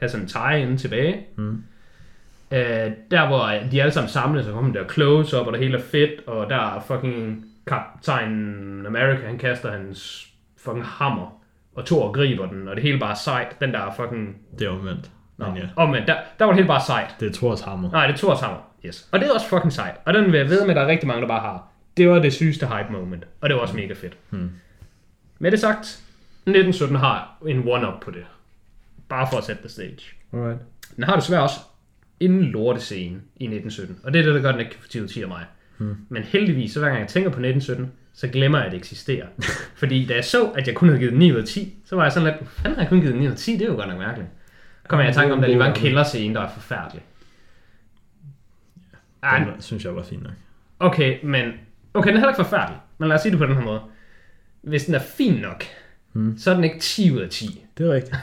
[0.00, 1.26] sådan en tie-in tilbage.
[1.36, 1.64] Mm.
[2.50, 2.58] Uh,
[3.10, 6.26] der hvor de alle sammen samles, og kommer der close-up, og det hele er fedt,
[6.26, 11.42] og der er fucking Captain America, han kaster hans fucking hammer,
[11.74, 13.60] og Thor griber den, og det hele bare er sejt.
[13.60, 14.36] Den der er fucking...
[14.58, 15.10] Det er omvendt.
[15.36, 17.16] Nå, Men ja, men der, der var det hele bare sejt.
[17.20, 17.90] det er Thors hammer.
[17.90, 18.58] Nej, det er Thors hammer.
[18.86, 19.08] Yes.
[19.12, 19.94] Og det er også fucking sejt.
[20.04, 21.68] Og den vil jeg ved med, at der er rigtig mange, der bare har.
[21.96, 23.24] Det var det sygeste hype moment.
[23.40, 24.16] Og det var også mega fedt.
[24.30, 24.50] Hmm.
[25.38, 28.24] Med det sagt, 1917 har en one-up på det.
[29.08, 29.98] Bare for at sætte the stage.
[30.32, 30.58] Alright.
[30.96, 31.56] Den har desværre også
[32.20, 33.98] en lortescene i 1917.
[34.04, 35.28] Og det er det, der gør, den ikke kan få 10 ud af 10 af
[35.28, 35.44] mig.
[35.78, 35.96] Hmm.
[36.08, 39.26] Men heldigvis, så hver gang jeg tænker på 1917, så glemmer jeg, at det eksisterer.
[39.80, 41.96] Fordi da jeg så, at jeg kun havde givet den 9 ud af 10, så
[41.96, 43.52] var jeg sådan lidt, "Hvor fanden har jeg kun givet den 9 ud af 10?
[43.52, 44.28] Det er jo godt nok mærkeligt.
[44.88, 47.02] Kommer jeg i tanke om, at der lige var en kælderscene, der er forfærdelig.
[49.22, 50.32] Ej, Den var- synes jeg var fin nok.
[50.80, 51.52] Okay, men...
[51.94, 52.78] Okay, den er heller ikke forfærdelig.
[52.98, 53.80] Men lad os sige det på den her måde.
[54.62, 55.64] Hvis den er fin nok,
[56.12, 56.38] Hmm.
[56.38, 57.64] så er den ikke 10 ud af 10.
[57.78, 58.16] Det er rigtigt.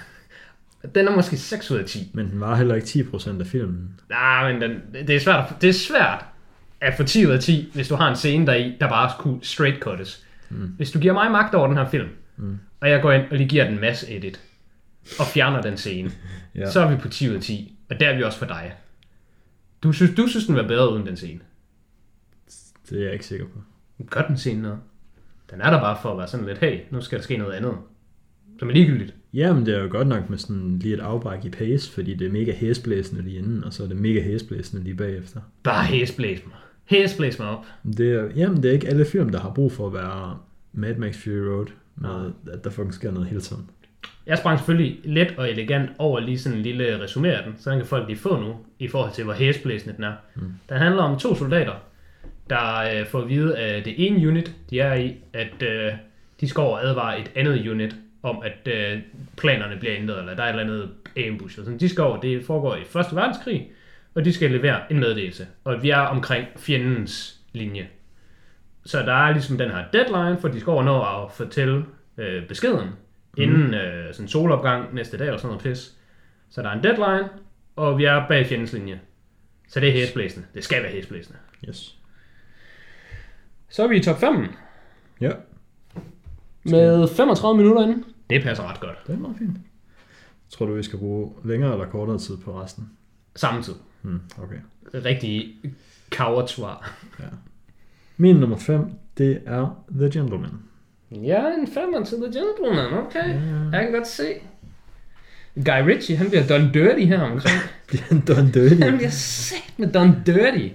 [0.95, 2.11] Den er måske 6 ud af 10.
[2.13, 3.99] Men den var heller ikke 10% af filmen.
[4.09, 6.25] Nej, men den, det, er svært, det er svært
[6.81, 9.11] at få 10 ud af 10, hvis du har en scene der i, der bare
[9.19, 10.25] kunne straight cuttes.
[10.49, 10.57] Mm.
[10.77, 12.59] Hvis du giver mig magt over den her film, Mm.
[12.81, 14.41] og jeg går ind og lige giver den masse edit,
[15.19, 16.11] og fjerner den scene,
[16.55, 16.71] ja.
[16.71, 17.77] så er vi på 10 ud af 10.
[17.89, 18.73] Og der er vi også for dig.
[19.83, 21.39] Du synes, du synes den var bedre uden den scene.
[22.89, 23.61] Det er jeg ikke sikker på.
[24.09, 24.79] Gør den scene noget?
[25.51, 27.53] Den er der bare for at være sådan lidt, hey, nu skal der ske noget
[27.53, 27.73] andet.
[28.59, 29.13] Som er ligegyldigt.
[29.33, 32.27] Jamen, det er jo godt nok med sådan lige et afbræk i pace, fordi det
[32.27, 35.39] er mega hæsblæsende lige inden, og så er det mega hæsblæsende lige bagefter.
[35.63, 36.55] Bare hæsblæs mig.
[36.85, 37.65] Hæsblæs mig op.
[37.97, 40.37] Det er, jamen, det er ikke alle film, der har brug for at være
[40.73, 43.69] Mad Max Fury Road, med at der fucking sker noget hele tiden.
[44.25, 47.69] Jeg sprang selvfølgelig let og elegant over lige sådan en lille resumé af den, så
[47.69, 50.13] den kan folk lige få nu, i forhold til hvor hæsblæsende den er.
[50.35, 50.41] Mm.
[50.69, 51.73] Den handler om to soldater,
[52.49, 55.91] der øh, får at vide af det ene unit, de er i, at øh,
[56.41, 58.99] de skal over advare et andet unit om, at øh,
[59.37, 60.89] planerne bliver ændret, eller der er et eller andet
[61.27, 61.57] ambush.
[61.57, 61.79] Eller sådan.
[61.79, 63.71] De skal over, det foregår i Første Verdenskrig,
[64.15, 65.47] og de skal levere en meddelelse.
[65.63, 67.87] Og vi er omkring fjendens linje.
[68.85, 71.85] Så der er ligesom den her deadline, for de skal over nå at fortælle
[72.17, 72.89] øh, beskeden,
[73.37, 73.43] mm.
[73.43, 75.93] inden øh, sådan solopgang næste dag og sådan noget pis.
[76.49, 77.29] Så der er en deadline,
[77.75, 78.99] og vi er bag fjendens linje.
[79.67, 80.47] Så det er hæsblæsende.
[80.53, 81.39] Det skal være hæsblæsende.
[81.67, 81.95] Yes.
[83.69, 84.47] Så er vi i top 5
[85.21, 85.31] Ja,
[86.63, 88.05] med 35 minutter inden.
[88.29, 89.07] Det passer ret godt.
[89.07, 89.57] det er meget fint.
[90.49, 92.89] Tror du, vi skal bruge længere eller kortere tid på resten?
[93.35, 93.73] Samme tid.
[94.01, 94.57] Hmm, okay.
[94.93, 95.55] Rigtig
[96.11, 96.95] coward svar.
[98.17, 100.51] Min nummer 5, det er The Gentleman.
[101.11, 103.29] Ja, en femmer til The Gentleman, okay.
[103.29, 103.77] Ja.
[103.77, 104.23] Jeg kan godt se.
[105.55, 107.59] Guy Ritchie, han bliver done dirty her omkring.
[107.87, 108.81] Bliver han done dirty?
[108.83, 110.67] han bliver sat med done dirty.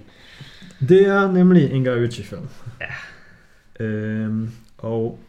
[0.89, 2.47] Det er nemlig en Guy Ritchie-film.
[2.81, 3.85] Ja.
[3.85, 5.19] Øhm, og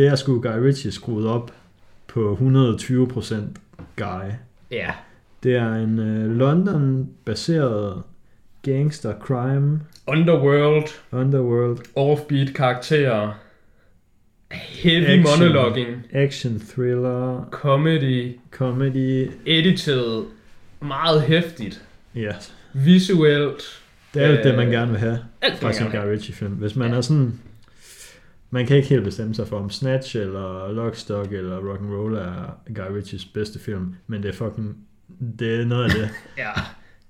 [0.00, 1.52] det er sgu Guy Ritchie skruet op
[2.06, 3.34] på 120%
[3.96, 4.30] Guy.
[4.70, 4.90] Ja.
[5.42, 8.02] Det er en øh, London-baseret
[8.62, 13.32] gangster crime Underworld, underworld offbeat karakterer,
[14.52, 15.24] heavy Action.
[15.40, 19.30] monologuing, action thriller comedy, comedy.
[19.46, 20.24] edited,
[20.80, 21.82] meget hæftigt,
[22.14, 22.32] Ja,
[22.72, 23.62] visuelt.
[24.14, 26.00] det er Øh, det man gerne vil have Alt fra sin Guy vil.
[26.10, 26.52] Ritchie film.
[26.52, 26.96] Hvis man Ja.
[26.96, 27.40] er sådan
[28.50, 32.96] man kan ikke helt bestemme sig for om Snatch eller Lockstock eller Rock'n'Roll er Guy
[32.96, 34.76] Ritchies bedste film, men det er fucking
[35.38, 36.10] det er noget af det.
[36.38, 36.50] Ja.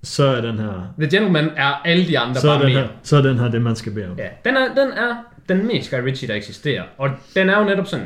[0.03, 2.81] Så er den her The Gentleman er alle de andre så bare den mere.
[2.83, 4.17] her, så er den her det man skal bede om.
[4.17, 5.15] Ja, den er, den er
[5.49, 6.83] den mest Guy Ritchie, der eksisterer.
[6.97, 8.05] Og den er jo netop sådan,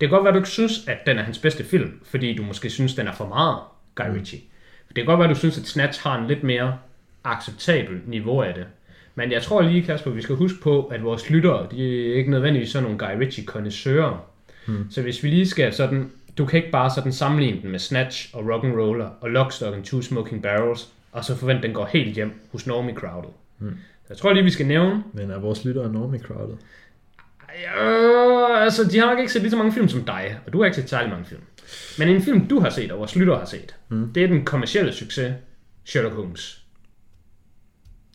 [0.00, 2.42] det kan godt være, du ikke synes, at den er hans bedste film, fordi du
[2.42, 3.58] måske synes, den er for meget
[3.94, 4.40] Guy Ritchie.
[4.88, 6.78] Det kan godt være, du synes, at Snatch har en lidt mere
[7.24, 8.64] acceptabel niveau af det.
[9.14, 12.30] Men jeg tror lige, Kasper, vi skal huske på, at vores lyttere, de er ikke
[12.30, 14.28] nødvendigvis sådan nogle Guy ritchie kondensører.
[14.66, 14.86] Hmm.
[14.90, 18.36] Så hvis vi lige skal sådan, du kan ikke bare sådan sammenligne den med Snatch
[18.36, 22.32] og Rock'n'Roller og Lockstock and Two Smoking Barrels, og så forvente, den går helt hjem
[22.52, 23.30] hos Normie Crowded.
[24.02, 26.56] Så jeg tror lige, vi skal nævne, Men er vores lyttere normie crowded?
[27.62, 30.58] Ja, altså, de har nok ikke set lige så mange film som dig, og du
[30.58, 31.40] har ikke set særlig mange film.
[31.98, 34.12] Men en film, du har set, og vores lyttere har set, mm.
[34.12, 35.34] det er den kommercielle succes,
[35.84, 36.64] Sherlock Holmes.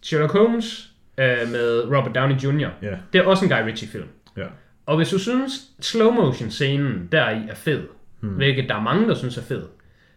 [0.03, 0.86] Sherlock Holmes
[1.17, 4.07] øh, med Robert Downey Jr., Ja, det er også en Guy Ritchie-film.
[4.37, 4.45] ja.
[4.85, 7.83] Og hvis du synes, slow motion scenen deri er fed,
[8.21, 8.29] mm.
[8.29, 9.63] hvilket der er mange, der synes er fed,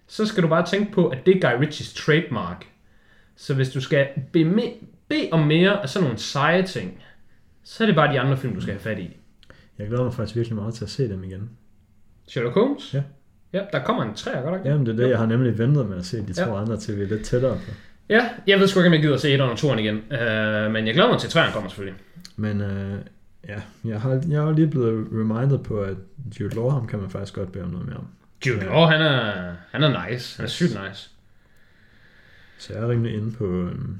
[0.06, 2.66] så skal du bare tænke på, at det er Guy Ritchies trademark.
[3.36, 4.72] Så hvis du skal bede,
[5.08, 7.02] bede om mere af sådan nogle seje ting,
[7.64, 9.16] så er det bare de andre film, du skal have fat i.
[9.78, 11.50] Jeg glæder mig faktisk virkelig meget til at se dem igen.
[12.28, 12.94] Sherlock Holmes?
[12.94, 13.02] Ja.
[13.52, 14.68] Ja, der kommer en træer, godt ikke?
[14.70, 16.60] Jamen det er det, jeg har nemlig ventet med at se de to Ja.
[16.60, 17.70] andre til vi er lidt tættere på.
[18.10, 19.96] Ja, jeg ved sgu ikke, om jeg gider se et under toren igen.
[19.96, 22.00] Uh, men jeg glæder mig til, at træerne kommer selvfølgelig.
[22.36, 22.98] Men øh,
[23.48, 25.96] ja, jeg har, jeg er lige blevet reminded på, at
[26.40, 28.06] Jude Law, ham kan man faktisk godt bede om noget mere om.
[28.46, 28.60] Jude.
[28.60, 30.36] Law, han er, han er nice.
[30.36, 31.10] Han er sygt nice.
[32.58, 33.98] Så jeg er rimelig inde på øhm,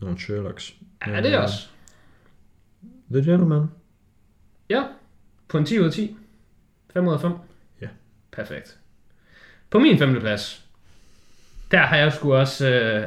[0.00, 0.74] nogle Sherlocks.
[1.06, 1.68] Ja, Men, det er øh, også.
[3.10, 3.66] The Gentleman.
[4.70, 4.82] Ja,
[5.48, 6.16] på en 10 ud af 10.
[6.92, 7.32] 5 ud af 5.
[7.80, 7.88] Ja.
[8.32, 8.78] Perfekt.
[9.70, 10.65] På min femte plads,
[11.70, 12.68] der har jeg sgu også...
[12.70, 13.04] Øh,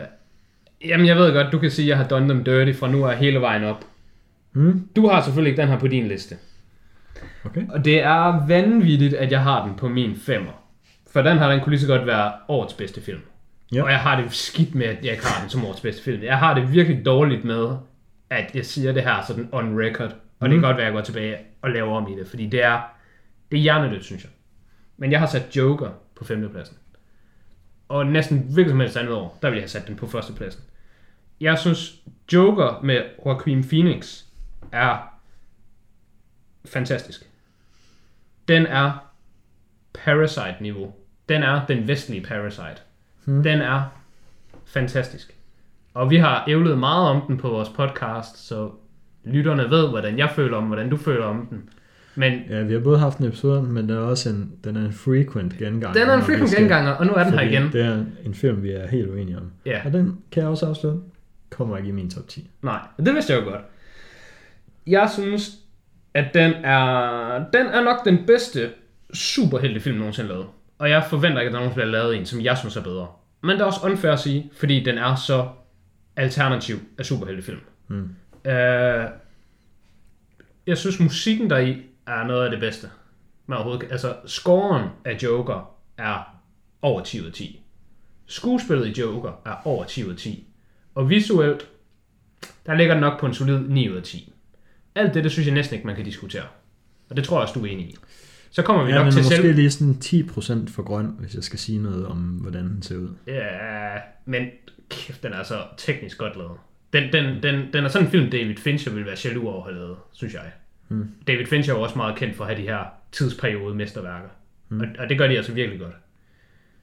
[0.85, 3.05] jamen, jeg ved godt, du kan sige, at jeg har done them dirty fra nu
[3.05, 3.85] af hele vejen op.
[4.53, 6.35] Mm, Du har selvfølgelig ikke den her på din liste.
[7.45, 7.61] okay.
[7.69, 10.51] Og det er vanvittigt, at jeg har den på min femmer.
[11.13, 13.21] For den her, den kunne lige så godt være årets bedste film.
[13.73, 13.83] Ja.
[13.83, 16.23] Og jeg har det skidt med, at jeg ikke har den som årets bedste film.
[16.23, 17.67] Jeg har det virkelig dårligt med,
[18.29, 20.15] at jeg siger det her sådan on record.
[20.39, 20.49] Og mm.
[20.49, 22.27] det kan godt være, at jeg går tilbage og laver om i det.
[22.27, 22.81] Fordi det er,
[23.51, 24.31] det er hjernedødt, synes jeg.
[24.97, 26.77] Men jeg har sat Joker på femtepladsen.
[27.89, 30.63] Og næsten hvilket som helst andet år, der vil jeg have sat den på førstepladsen.
[31.41, 31.95] Jeg synes,
[32.33, 34.23] Joker med Joaquin Phoenix
[34.71, 34.97] er
[36.65, 37.29] fantastisk.
[38.47, 38.91] Den er
[39.93, 40.93] Parasite-niveau.
[41.29, 42.81] Den er den vestlige Parasite.
[43.25, 43.43] Hmm.
[43.43, 43.83] Den er
[44.65, 45.35] fantastisk.
[45.93, 48.71] Og vi har ævlet meget om den på vores podcast, så
[49.23, 51.69] lytterne ved, hvordan jeg føler om, hvordan du føler om den.
[52.19, 54.85] Men Ja, vi har både haft en episode, men den er også en, den er
[54.85, 55.95] en frequent gengang.
[55.95, 57.71] den er en frequent genganger, og nu er den her igen.
[57.71, 59.51] Det er en film, vi er helt uenige om.
[59.65, 59.81] Ja.
[59.85, 61.01] Og den kan jeg også afsløre,
[61.49, 62.49] kommer ikke i min top 10.
[62.61, 63.61] Nej, det vidste jeg jo godt.
[64.87, 65.51] Jeg synes,
[66.13, 68.69] at den er, den er nok den bedste
[69.13, 70.45] superheltefilm nogensinde lavet.
[70.77, 73.07] Og jeg forventer ikke, at der nogensinde bliver lavet en, som jeg synes er bedre.
[73.41, 75.47] Men det er også unfair at sige, fordi den er så
[76.15, 77.59] alternativ af superheltefilm.
[77.87, 78.09] Mm.
[78.45, 78.51] Uh,
[80.67, 82.89] jeg synes, musikken deri er noget af det bedste.
[83.47, 86.41] Men overhovedet, altså, scoren af Joker er
[86.81, 87.61] over 10 ud af 10.
[88.25, 90.47] Skuespillet i Joker er over 10 ud af 10.
[90.95, 91.69] Og visuelt,
[92.65, 94.33] der ligger den nok på en solid 9 ud af 10.
[94.95, 96.43] Alt det, det synes jeg næsten ikke, man kan diskutere.
[97.09, 97.95] Og det tror jeg også, du er enig i.
[98.51, 99.55] Så kommer vi Ja, nok men til måske selv...
[99.55, 99.93] lige sådan
[100.67, 103.09] 10% for grøn, hvis jeg skal sige noget om, hvordan den ser ud.
[103.27, 103.89] Ja,
[104.25, 104.47] men
[104.89, 106.57] kæft, den er så teknisk godt lavet.
[106.93, 109.73] Den, den, den, den er sådan en film, David Fincher vil være jaloux over at
[109.73, 110.51] have lavet, synes jeg.
[110.89, 111.11] Mm.
[111.27, 114.29] David Fincher er jo også meget kendt for at have de her tidsperiode mesterværker.
[114.69, 114.79] Mm.
[114.79, 115.95] Og, og det gør de altså virkelig godt.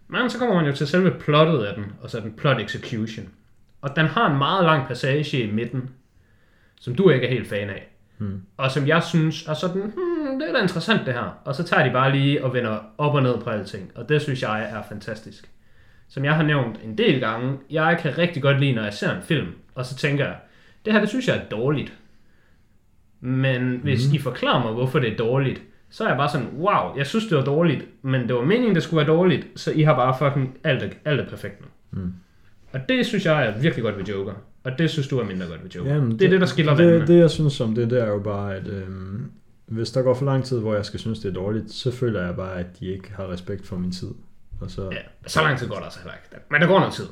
[0.08, 3.28] Men så kommer man jo til selve plottet af den, og så den plot execution.
[3.80, 5.90] Og den har en meget lang passage i midten,
[6.80, 7.88] som du ikke er helt fan af.
[8.18, 8.42] Mm.
[8.56, 11.40] Og som jeg synes er sådan, hmm, det er da interessant det her.
[11.44, 13.92] Og så tager de bare lige og vender op og ned på alting.
[13.94, 15.50] Og det synes jeg er fantastisk.
[16.08, 19.16] Som jeg har nævnt en del gange, jeg kan rigtig godt lide, når jeg ser
[19.16, 20.36] en film, og så tænker jeg,
[20.84, 21.92] det her det synes jeg er dårligt.
[23.20, 26.96] Men hvis I forklarer mig, hvorfor det er dårligt, så er jeg bare sådan, wow,
[26.96, 29.82] jeg synes det var dårligt, men det var meningen, det skulle være dårligt, så I
[29.82, 31.66] har bare fucking alt, er- alt er perfekt nu.
[32.00, 32.12] Mm.
[32.72, 34.32] Og det synes jeg er virkelig godt ved Joker.
[34.64, 35.94] Og det synes du er mindre godt ved Joker.
[35.94, 37.06] Jamen, det er det, der skiller det, vandene.
[37.06, 39.30] det, jeg synes om det, det er jo bare, at øhm,
[39.66, 42.26] hvis der går for lang tid, hvor jeg skal synes, det er dårligt, så føler
[42.26, 44.08] jeg bare, at de ikke har respekt for min tid.
[44.60, 44.96] Og så, Ja,
[45.26, 46.44] så lang tid går der altså heller ikke.
[46.50, 47.04] Men der går noget tid.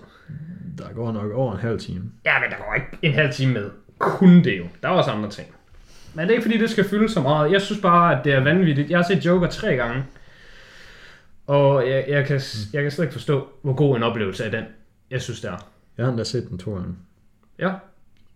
[0.78, 2.02] der går nok over en halv time.
[2.24, 3.70] Ja, men der går ikke en halv time med.
[3.98, 4.64] Kun det jo.
[4.82, 5.48] Der er også andre ting.
[6.14, 7.52] Men det er ikke fordi, det skal fylde så meget.
[7.52, 8.90] Jeg synes bare, at det er vanvittigt.
[8.90, 10.04] Jeg har set Joker tre gange.
[11.46, 12.40] Og jeg, jeg, kan,
[12.72, 14.64] jeg kan slet ikke forstå, hvor god en oplevelse er den.
[15.10, 15.68] Jeg synes, det er.
[15.96, 16.94] Jeg har endda set den to gange.
[17.58, 17.72] Ja.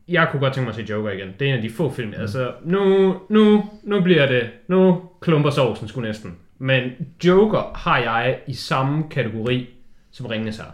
[0.08, 1.28] Jeg kunne godt tænke mig at se Joker igen.
[1.38, 2.08] Det er en af de få film.
[2.08, 2.20] Mm.
[2.20, 4.50] Altså, nu, nu, nu bliver det...
[4.68, 6.36] Nu klumper sovsen sgu næsten.
[6.58, 6.90] Men
[7.24, 9.68] Joker har jeg i samme kategori
[10.10, 10.70] som Ringenes Herre.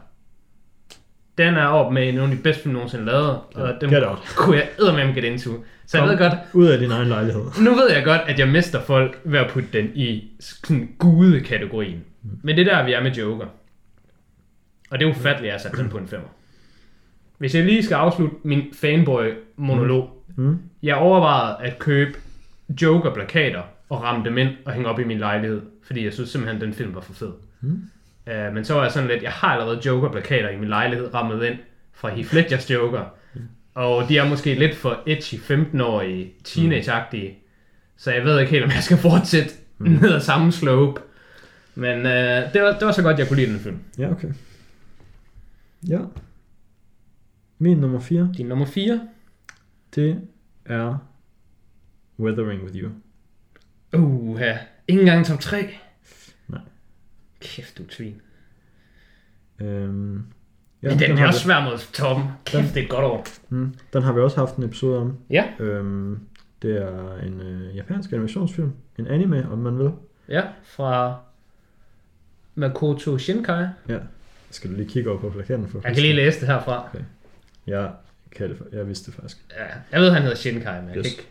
[1.38, 3.38] Den er op med nogle af de bedste film nogensinde lavet.
[3.54, 4.18] Og dem Get out.
[4.36, 5.50] kunne jeg eddermame get into.
[5.86, 7.42] Så jeg Kom ved godt, Ud af din egen lejlighed.
[7.60, 12.04] nu ved jeg godt, at jeg mister folk ved at putte den i sådan gude-kategorien.
[12.42, 13.46] Men det er der, vi er med Joker.
[14.90, 16.28] Og det er ufatteligt, at jeg har sat den på en femmer.
[17.38, 20.24] Hvis jeg lige skal afslutte min fanboy-monolog.
[20.36, 20.58] Mm.
[20.82, 22.18] Jeg overvejede at købe
[22.82, 25.60] Joker-plakater og ramme dem ind og hænge op i min lejlighed.
[25.86, 27.30] Fordi jeg synes simpelthen, den film var for fed.
[27.60, 27.82] Mm.
[28.26, 31.44] Uh, men så var jeg sådan lidt, jeg har allerede Joker-plakater i min lejlighed rammet
[31.44, 31.58] ind
[31.92, 33.04] fra Heath Ledgers Joker.
[33.74, 37.38] Og de er måske lidt for edgy 15-årige, teenage-agtige.
[37.96, 39.90] Så jeg ved ikke helt, om jeg skal fortsætte mm.
[39.90, 41.00] ned ad samme slope.
[41.74, 43.78] Men uh, det, var, det var så godt, jeg kunne lide den film.
[43.98, 44.28] Ja, okay.
[45.88, 45.98] Ja.
[47.58, 49.08] Min nummer 4, Din nummer 4.
[49.94, 50.20] det
[50.64, 50.98] er
[52.18, 52.90] Weathering With You.
[53.92, 54.58] Uh, her.
[54.88, 55.68] Ingen gang top 3.
[57.44, 58.20] Kæft, du er tvin.
[59.60, 60.22] Øhm,
[60.82, 62.24] Ja, men den har er vi- også svær mod toppen.
[62.44, 63.26] Kæft, det er et godt år.
[63.48, 65.16] Mm, den har vi også haft en episode om.
[65.30, 65.44] Ja.
[65.58, 66.18] Øhm,
[66.62, 68.72] det er en øh, japansk animationsfilm.
[68.98, 69.90] En anime, om man vil.
[70.28, 71.18] Ja, fra
[72.54, 73.66] Makoto Shinkai.
[73.88, 73.98] Ja.
[74.50, 76.88] Skal du lige kigge over på plakaten for Jeg kan lige læse det herfra.
[77.66, 77.90] Jeg,
[78.36, 79.44] kan det, jeg vidste det faktisk.
[79.58, 81.02] Ja, jeg ved, han hedder Shinkai, men jeg Yes.
[81.06, 81.28] kan ikke...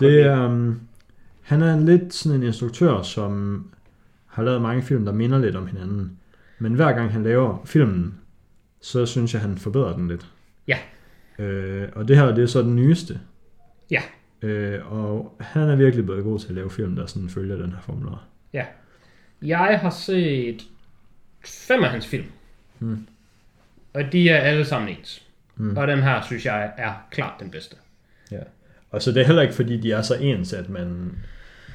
[0.00, 0.80] Det er, um,
[1.42, 3.64] han er en lidt sådan en instruktør, som
[4.34, 6.18] har lavet mange film, der minder lidt om hinanden.
[6.58, 8.14] Men hver gang han laver filmen,
[8.80, 10.26] så synes jeg, han forbedrer den lidt.
[10.68, 10.78] Ja.
[11.38, 13.20] Øh, og det her, det er så den nyeste.
[13.90, 14.02] Ja.
[14.42, 17.70] Øh, og han er virkelig blevet god til at lave film, der sådan følger den
[17.72, 18.08] her formel.
[19.42, 20.62] Jeg har set
[21.46, 22.26] fem af hans film.
[22.78, 23.06] Hmm.
[23.94, 25.26] Og de er alle sammen ens.
[25.54, 25.76] Hmm.
[25.76, 27.76] Og den her, synes jeg, er klart den bedste.
[28.90, 31.18] Og så det er heller ikke, fordi de er så ens, at man...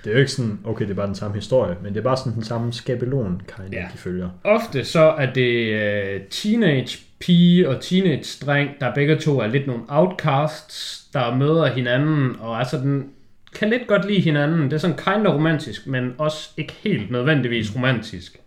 [0.03, 2.03] Det er jo ikke sådan, okay, det er bare den samme historie, men det er
[2.03, 3.87] bare sådan den samme skabelon, kind Ja.
[3.93, 4.29] de følger.
[4.43, 5.73] Ofte så er det
[6.21, 11.67] uh, teenage pige og teenage dreng, der begge to er lidt nogle outcasts, der møder
[11.67, 13.09] hinanden og er sådan,
[13.55, 14.63] kan lidt godt lide hinanden.
[14.63, 18.37] Det er sådan kind of romantisk, men også ikke helt nødvendigvis romantisk.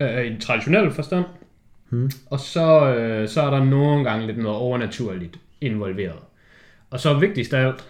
[0.00, 1.24] Uh, I den traditionelle forstand.
[1.88, 2.10] Hmm.
[2.30, 2.80] Og så,
[3.22, 6.18] uh, så er der nogle gange lidt noget overnaturligt involveret.
[6.90, 7.88] Og så vigtigst af alt,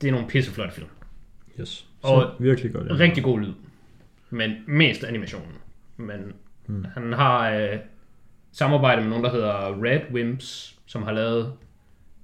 [0.00, 0.88] det er nogle pisseflotte film.
[1.60, 1.86] Yes.
[2.02, 2.88] Og virkelig godt.
[2.88, 2.94] ja.
[2.94, 3.52] Rigtig god lyd.
[4.30, 5.54] Men mest animationen.
[5.96, 6.32] Men
[6.66, 6.84] mm.
[6.94, 7.78] han har øh,
[8.52, 11.52] samarbejde med nogen, der hedder Red Wimps, som har lavet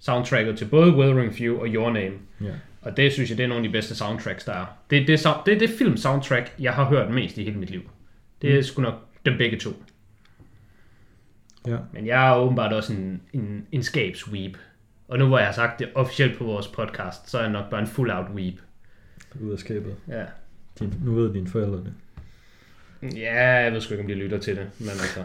[0.00, 2.14] soundtracket til både Wuthering Few og Your Name.
[2.40, 2.52] Ja.
[2.82, 4.66] Og det synes jeg, det er nogle af de bedste soundtracks, der er.
[4.90, 7.82] Det er det, det, det film soundtrack, jeg har hørt mest i hele mit liv.
[8.42, 8.62] Det er mm.
[8.62, 8.94] sgu nok
[9.26, 9.70] dem begge to.
[11.66, 11.76] Ja.
[11.92, 14.56] Men jeg er åbenbart også en, en, en skabsweep.
[15.08, 17.70] Og nu hvor jeg har sagt det officielt på vores podcast, så er jeg nok
[17.70, 18.54] bare en full out weep.
[19.40, 19.96] Ud af skabet.
[20.08, 20.24] Ja.
[20.78, 21.94] Din, nu ved dine forældre det.
[23.16, 25.24] Ja, jeg ved sgu ikke, om de lytter til det, men altså...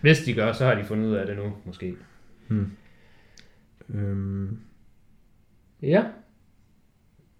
[0.00, 1.94] Hvis de gør, så har de fundet ud af det nu, måske.
[2.48, 2.70] Hmm.
[3.94, 4.58] Øhm,
[5.82, 6.02] Ja.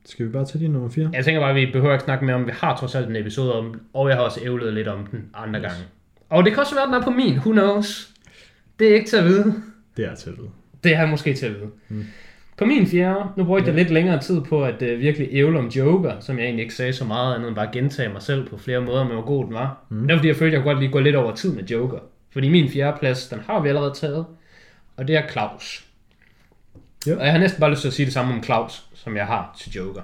[0.04, 1.10] skal vi bare tage din nummer 4?
[1.12, 3.16] Jeg tænker bare, at vi behøver ikke snakke mere om, vi har trods alt en
[3.16, 5.66] episode om den, og jeg har også ævlet lidt om den andre Yes.
[5.66, 5.84] gange.
[6.28, 8.14] Og det kan også være, at den er på min, who knows?
[8.78, 9.62] Det er ikke til at vide.
[9.96, 10.50] Det er til at vide.
[10.84, 11.70] Det er måske til at vide.
[11.88, 12.04] Mm.
[12.56, 15.68] På min fjerde, nu brugte jeg lidt længere tid på at uh, virkelig ævle om
[15.68, 18.56] Joker, som jeg egentlig ikke sagde så meget andet end bare gentage mig selv på
[18.56, 19.84] flere måder, men hvor god den var.
[19.88, 20.00] Mm.
[20.00, 21.64] Det var fordi, jeg følte, at jeg kunne godt lige gå lidt over tid med
[21.64, 21.98] Joker.
[22.32, 24.26] Fordi min fjerde plads, den har vi allerede taget,
[24.96, 25.86] og det er Claus.
[27.06, 27.16] Ja.
[27.16, 29.26] Og jeg har næsten bare lyst til at sige det samme om Claus, som jeg
[29.26, 30.02] har til Joker.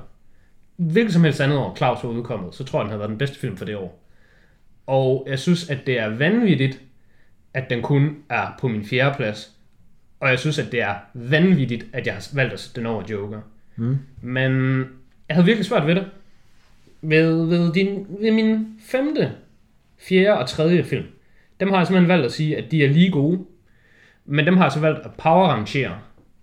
[0.76, 3.18] Hvilket som helst andet år Claus var udkommet, så tror jeg, den havde været den
[3.18, 4.02] bedste film for det år.
[4.86, 6.80] Og jeg synes, at det er vanvittigt,
[7.54, 9.51] at den kun er på min fjerde plads.
[10.22, 13.02] Og jeg synes, at det er vanvittigt, at jeg har valgt at sætte den over
[13.10, 13.40] Joker.
[13.76, 13.98] Mm.
[14.22, 14.78] Men
[15.28, 16.06] jeg havde virkelig svært ved det.
[17.00, 19.32] Ved, ved, din, ved min femte,
[19.98, 21.04] fjerde og tredje film.
[21.60, 23.44] Dem har jeg simpelthen valgt at sige, at de er lige gode.
[24.24, 25.98] Men dem har jeg så valgt at powerrangere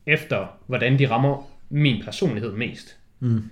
[0.06, 2.98] efter, hvordan de rammer min personlighed mest.
[3.20, 3.44] Mm.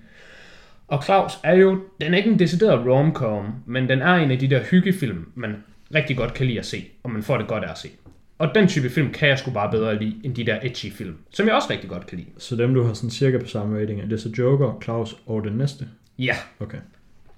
[0.87, 4.39] Og Claus er jo, den er ikke en decideret romcom, men den er en af
[4.39, 5.55] de der hyggefilm, man
[5.95, 7.89] rigtig godt kan lide at se, og man får det godt af at se.
[8.37, 11.17] Og den type film kan jeg sgu bare bedre lide, end de der edgy film,
[11.29, 12.29] som jeg også rigtig godt kan lide.
[12.37, 15.43] Så dem, du har sådan cirka på samme rating, er det så Joker, Claus og
[15.43, 15.87] den næste?
[16.19, 16.77] Ja, Okay.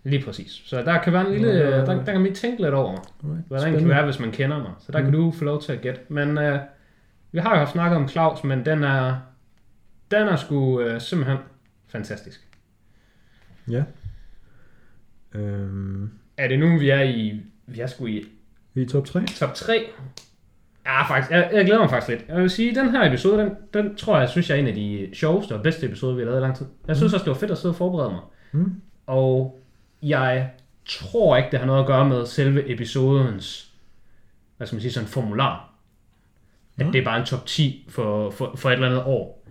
[0.04, 0.62] lige præcis.
[0.66, 1.70] Så der kan være en lille, Ja.
[1.86, 2.90] der, der kan man tænke lidt over,
[3.24, 3.48] Alright.
[3.48, 4.72] hvordan det kan være, hvis man kender mig.
[4.80, 6.02] Så der kan du få lov til at gætte.
[6.10, 6.60] Men øh,
[7.32, 9.16] vi har jo haft snakket om Claus, men den er,
[10.12, 11.38] den er sgu øh, simpelthen
[11.88, 12.48] fantastisk.
[13.70, 13.84] Ja.
[15.36, 18.26] Øhm, Er det nu, vi er i, vi er sgu i
[18.74, 19.26] vi er i top 3.
[19.26, 19.86] Top 3.
[20.86, 21.32] Ja, faktisk.
[21.32, 22.30] Jeg, jeg glæder mig faktisk lidt.
[22.30, 24.74] Jeg vil sige, den her episode, den, den tror jeg, synes jeg er en af
[24.74, 26.66] de sjoveste og bedste episoder, vi har lavet i lang tid.
[26.88, 28.22] Jeg synes også, det var fedt at sidde og forberede mig.
[28.52, 28.82] Mm.
[29.08, 29.60] Og
[30.04, 30.50] jeg
[30.86, 33.72] tror ikke, det har noget at gøre med selve episodens,
[34.58, 35.74] hvad skal man sige, sådan formular.
[36.80, 36.92] At Nå.
[36.92, 39.46] det er bare en top 10 for, for, for et eller andet år.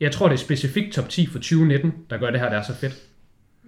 [0.00, 2.62] Jeg tror, det er specifikt top 10 for 2019, der gør det her, der er
[2.62, 3.05] så fedt.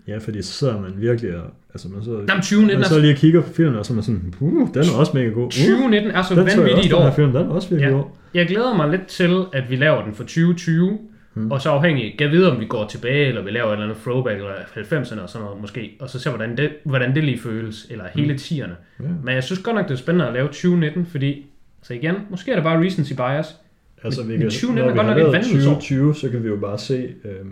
[0.08, 1.42] Ja, fordi så sidder man virkelig og...
[1.74, 3.92] Altså, man sidder, Jamen, 2019 man er, sidder lige og kigger på filmen, og så
[3.92, 5.44] er man sådan, uh, den er også mega god.
[5.46, 7.02] Uh, 2019 er så den så vanvittigt også, et den år.
[7.02, 7.96] her film, den er også virkelig Ja.
[7.96, 8.04] god.
[8.34, 10.98] Jeg glæder mig lidt til, at vi laver den for 2020,
[11.34, 11.44] Hmm.
[11.44, 11.50] mm.
[11.50, 13.98] og så afhængig, jeg ved om vi går tilbage, eller vi laver et eller andet
[14.02, 17.38] throwback, eller 90'erne og sådan noget måske, og så ser hvordan det, hvordan det lige
[17.38, 18.54] føles, eller hele 10'erne.
[19.00, 19.08] Ja.
[19.24, 21.46] Men jeg synes godt nok, det er spændende at lave 2019, fordi,
[21.82, 23.56] så igen, måske er det bare recency bias.
[24.04, 25.72] Altså, vi Men kan, 2019 når er vi godt nok et lavet vanvittigt år.
[25.74, 27.48] 2020, så kan vi jo bare se, øhm,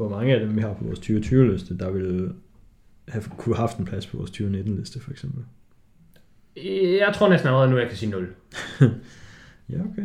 [0.00, 2.32] hvor mange af dem, vi har på vores 2020-liste, der ville
[3.08, 5.44] have, kunne have haft en plads på vores 2019-liste, for eksempel.
[6.98, 8.28] Jeg tror næsten allerede nu, jeg kan sige 0.
[9.72, 10.02] Ja, okay.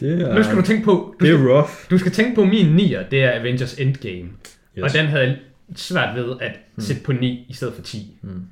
[0.00, 1.70] Det er, Nu skal du tænke på, du det skal, er rough.
[1.90, 4.28] du skal tænke på min 9'er, det er Avengers Endgame.
[4.78, 4.82] Yes.
[4.82, 5.38] Og den havde
[5.76, 8.18] svært ved at sætte på 9 i stedet for 10.
[8.22, 8.42] Mm.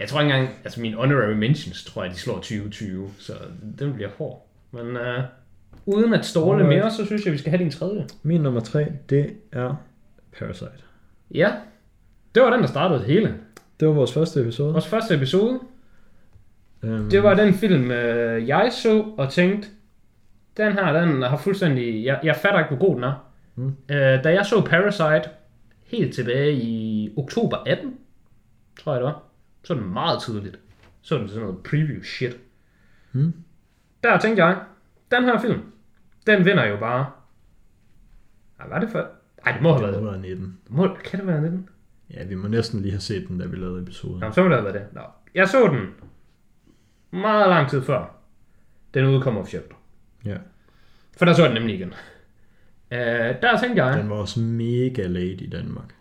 [0.00, 3.32] Jeg tror ikke engang, altså mine honorary mentions, tror jeg, de slår 2020, så
[3.78, 4.48] den bliver hård.
[4.72, 5.24] Men uh,
[5.86, 8.06] uden at ståle mere, så synes jeg, vi skal have din tredje.
[8.22, 9.74] Min nummer tre, det er
[10.38, 10.84] Parasite.
[11.30, 11.52] Ja,
[12.34, 13.34] det var den, der startede det hele.
[13.80, 14.72] Det var vores første episode.
[14.72, 15.60] Vores første episode,
[16.84, 19.68] Øhm, det var den film, øh, jeg så og tænkte,
[20.56, 23.30] den her, den har fuldstændig, jeg, jeg fatter ikke, hvor god den er.
[23.54, 23.76] Mm.
[23.88, 25.30] Øh, da jeg så Parasite
[25.84, 27.94] helt tilbage i oktober 18,
[28.80, 29.22] tror jeg det var,
[29.64, 30.58] så den meget tidligt.
[31.02, 32.36] Så den sådan noget preview shit.
[33.12, 33.34] Mm.
[34.02, 34.58] Der tænkte jeg,
[35.10, 35.60] den her film,
[36.26, 37.06] den vinder jo bare.
[38.60, 39.08] Ej, hvad er det for?
[39.46, 40.58] Ej, det må have været Det må være 19.
[40.68, 41.68] Må, kan det være 19?
[42.10, 44.20] Ja, vi må næsten lige have set den, da vi lavede episoden.
[44.20, 44.94] Nå, så må det have været det.
[44.94, 45.00] Nå.
[45.34, 45.88] Jeg så den
[47.20, 48.16] meget lang tid før
[48.94, 49.72] den udkom officielt.
[50.24, 50.36] Ja.
[51.18, 51.88] For der så jeg den nemlig igen.
[52.90, 52.98] Uh,
[53.42, 55.94] der tænkte jeg, Den var også mega late i Danmark.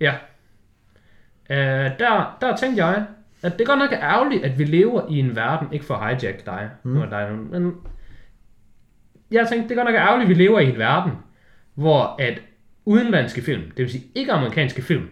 [0.00, 0.14] ja.
[1.50, 3.06] Uh, der, der tænkte jeg,
[3.42, 6.20] at det godt nok er ærgerligt, at vi lever i en verden, ikke for at
[6.20, 6.90] hijack dig, mm.
[6.90, 7.76] nu er dig, men
[9.30, 11.12] jeg tænkte, det er godt nok ærgerligt, at vi lever i en verden,
[11.74, 12.42] hvor at
[12.84, 15.08] udenlandske film, det vil sige ikke amerikanske film,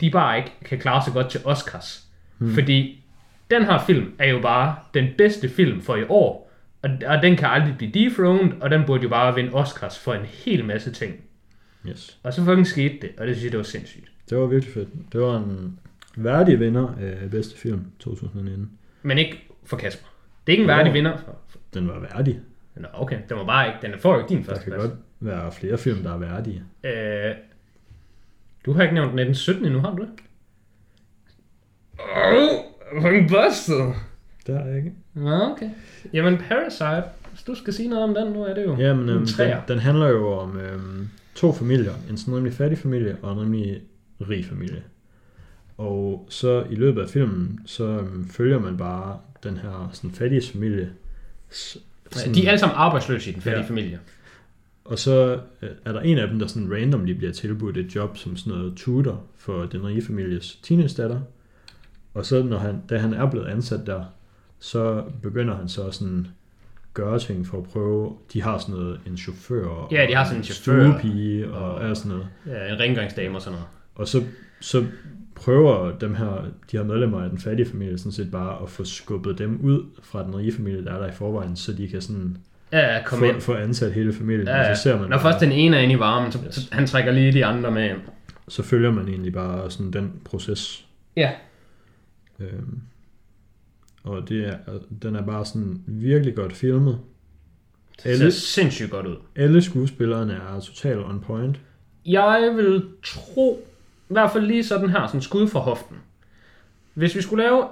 [0.00, 2.04] de bare ikke kan klare sig godt til Oscars.
[2.38, 2.54] Mm.
[2.54, 3.04] Fordi
[3.50, 6.50] den her film er jo bare den bedste film for i år,
[6.82, 10.14] og, og den kan aldrig blive dethroned, og den burde jo bare vinde Oscars for
[10.14, 11.14] en hel masse ting.
[11.88, 12.18] Yes.
[12.22, 14.04] Og så fucking skete det, og det synes jeg, det var sindssygt.
[14.30, 14.88] Det var virkelig fedt.
[15.12, 15.78] Det var en
[16.16, 18.70] værdig vinder af bedste film 2019.
[19.02, 20.08] Men ikke for Kasper.
[20.46, 20.92] Det er ikke en værdig Jo.
[20.92, 21.16] vinder.
[21.74, 22.40] Den var værdig.
[22.76, 24.82] nå, okay, den var bare ikke, den får ikke din første plads.
[24.82, 24.92] godt
[25.24, 26.62] være flere film, der er værdige.
[26.84, 27.34] Øh,
[28.66, 30.10] du har ikke nævnt 1917 endnu, har du det?
[31.98, 33.92] Åh, oh, busted.
[34.46, 34.92] Det er jeg ikke.
[35.14, 35.70] Nå, okay.
[36.12, 39.08] Jamen, Parasite, hvis du skal sige noget om den, nu er det jo Jamen, en
[39.10, 41.92] øhm, den, den handler jo om øhm, to familier.
[42.10, 43.82] En sådan rimelig fattig familie og en rimelig
[44.20, 44.82] rig familie.
[45.78, 50.52] Og så i løbet af filmen, så øhm, følger man bare den her sådan fattige
[50.52, 50.92] familie.
[51.50, 53.68] Sådan- De er alle sammen arbejdsløse i den fattige Ja.
[53.68, 53.98] familie.
[54.84, 58.16] Og så øh, er der en af dem, der sådan randomly bliver tilbudt et job
[58.16, 61.20] som sådan noget tutor for den rige families teenage-datter.
[62.14, 64.04] Og så når han, da han er blevet ansat der,
[64.58, 66.26] så begynder han så sådan
[66.94, 68.16] gøre ting for at prøve.
[68.32, 70.90] De har sådan noget, en chauffør, Ja, de har og sådan en chauffør.
[70.92, 72.26] stuepige og, og alt sådan noget.
[72.46, 73.68] Ja, en rengøringsdame og sådan noget.
[73.94, 74.22] Og så,
[74.60, 74.86] så
[75.34, 78.84] prøver dem her, de her medlemmer af den fattige familie sådan set bare at få
[78.84, 82.00] skubbet dem ud fra den rige familie, der er der i forvejen, så de kan
[82.00, 82.36] sådan
[82.72, 83.40] Ja, ja, kom få, ind.
[83.40, 84.46] få ansat hele familien.
[84.46, 84.74] Ja, ja.
[84.74, 87.12] Så ser man Når først den ene er inde i varmen, så, så han trækker
[87.12, 87.98] lige de andre med ind.
[88.48, 90.86] så følger man egentlig bare sådan den proces.
[91.16, 91.30] Ja.
[92.40, 92.80] Øhm,
[94.04, 94.56] og det er,
[95.02, 96.98] den er bare sådan virkelig godt filmet.
[97.96, 99.16] Det ser Alle- sindssygt godt ud.
[99.36, 101.60] Alle skuespillerne er totalt on point.
[102.06, 103.66] Jeg vil tro,
[104.10, 105.96] i hvert fald lige sådan her, sådan skud fra hoften.
[106.94, 107.64] Hvis vi skulle lave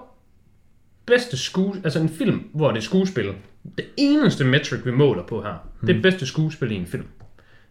[1.11, 3.32] bedste sku, altså en film, hvor det er skuespil,
[3.78, 7.06] det eneste metric, vi måler på her, det er bedste skuespil i en film.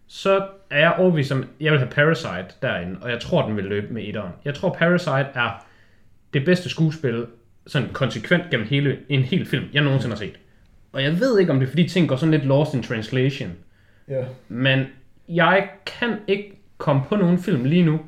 [0.08, 3.64] Så er jeg overbevist om, jeg vil have Parasite derinde, og jeg tror, den vil
[3.64, 4.32] løbe med etteren.
[4.46, 5.66] Jeg tror, Parasite er
[6.34, 7.26] det bedste skuespil,
[7.68, 10.40] sådan konsekvent gennem hele, en hel film, jeg nogensinde har set.
[10.92, 13.52] Og jeg ved ikke, om det er, fordi ting går sådan lidt lost in translation.
[14.08, 14.24] Ja.
[14.48, 14.86] Men
[15.30, 18.00] jeg kan ikke komme på nogen film lige nu,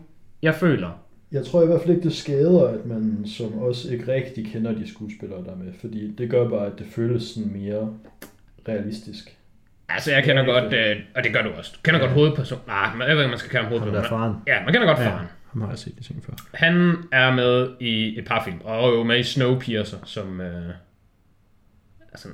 [0.41, 1.00] jeg føler.
[1.31, 4.71] Jeg tror i hvert fald ikke, det skader, at man som os ikke rigtig kender
[4.71, 5.73] de skuespillere, der er med.
[5.81, 7.93] Fordi det gør bare, at det føles sådan mere
[8.67, 9.37] realistisk.
[9.89, 11.71] Altså, jeg kender Ja, godt, øh, og det gør du også.
[11.75, 12.05] Du kender Ja.
[12.05, 12.63] godt hovedpersonen.
[12.67, 14.23] Nej, jeg ved ikke, om man skal kalde ham Ham der hovedpersonen.
[14.33, 14.35] faren.
[14.47, 15.27] Ja, man kender godt Ja, faren.
[15.51, 16.33] ham har jeg set i ting før.
[16.53, 20.41] Han er med i et par film, og er jo med i Snowpiercer, som...
[20.41, 20.69] Øh,
[22.11, 22.27] altså,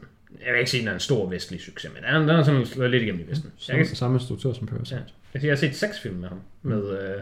[0.46, 2.30] jeg vil ikke sige, at den er en stor vestlig succes, men den er, den
[2.30, 3.52] er sådan lidt igennem i Vesten.
[3.58, 4.96] Jeg, Samme, kan, samme instruktør som Parasite.
[4.96, 5.02] ja,
[5.34, 7.22] jeg, jeg har set seks film med ham, med øh,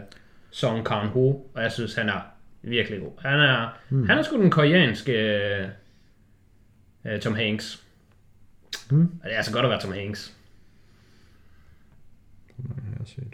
[0.56, 2.20] Song Kang Ho, og jeg synes, han er
[2.62, 3.12] virkelig god.
[3.18, 4.06] Han er, Mm.
[4.08, 5.12] han er sgu den koreanske
[7.04, 7.82] øh, Tom Hanks.
[8.90, 9.00] Mm.
[9.00, 10.36] Og det er altså godt at være Tom Hanks.
[12.58, 13.32] Mange har jeg set?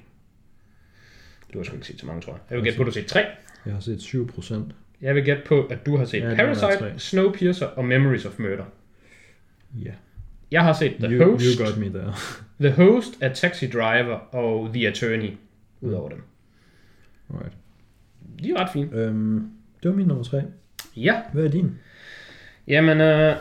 [1.53, 2.41] Du har sgu ikke set så mange, tror jeg.
[2.51, 3.27] Jeg vil gætte på, at du har set tre.
[3.67, 4.75] Jeg har set 7 procent.
[5.01, 6.95] Jeg vil gætte på, at du har set Ja, Parasite.
[6.99, 8.65] Snowpiercer og Memories of Murder.
[9.85, 9.93] Ja.
[10.51, 12.15] Jeg har set The You, Host, you got me there.
[12.61, 15.31] The Host af Taxi Driver og The Attorney,
[15.81, 16.23] udover dem.
[17.33, 17.53] Alright.
[18.45, 18.89] De er ret fine.
[18.93, 19.49] Øhm,
[19.83, 20.43] det var min nummer 3.
[20.97, 21.71] Ja, Hvad er din?
[22.69, 23.37] jamen, øh,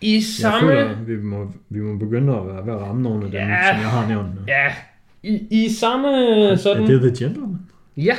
[0.00, 0.68] i Jeg samme...
[0.68, 3.72] føler, vi må, vi må begynde at være ved at ramme nogle af dem, Ja.
[3.72, 4.40] som jeg har nævnt nu.
[4.48, 4.72] Ja,
[5.22, 6.08] i, i samme
[6.58, 6.82] sådan...
[6.82, 7.58] Er det The Gentleman?
[7.96, 8.16] Ja.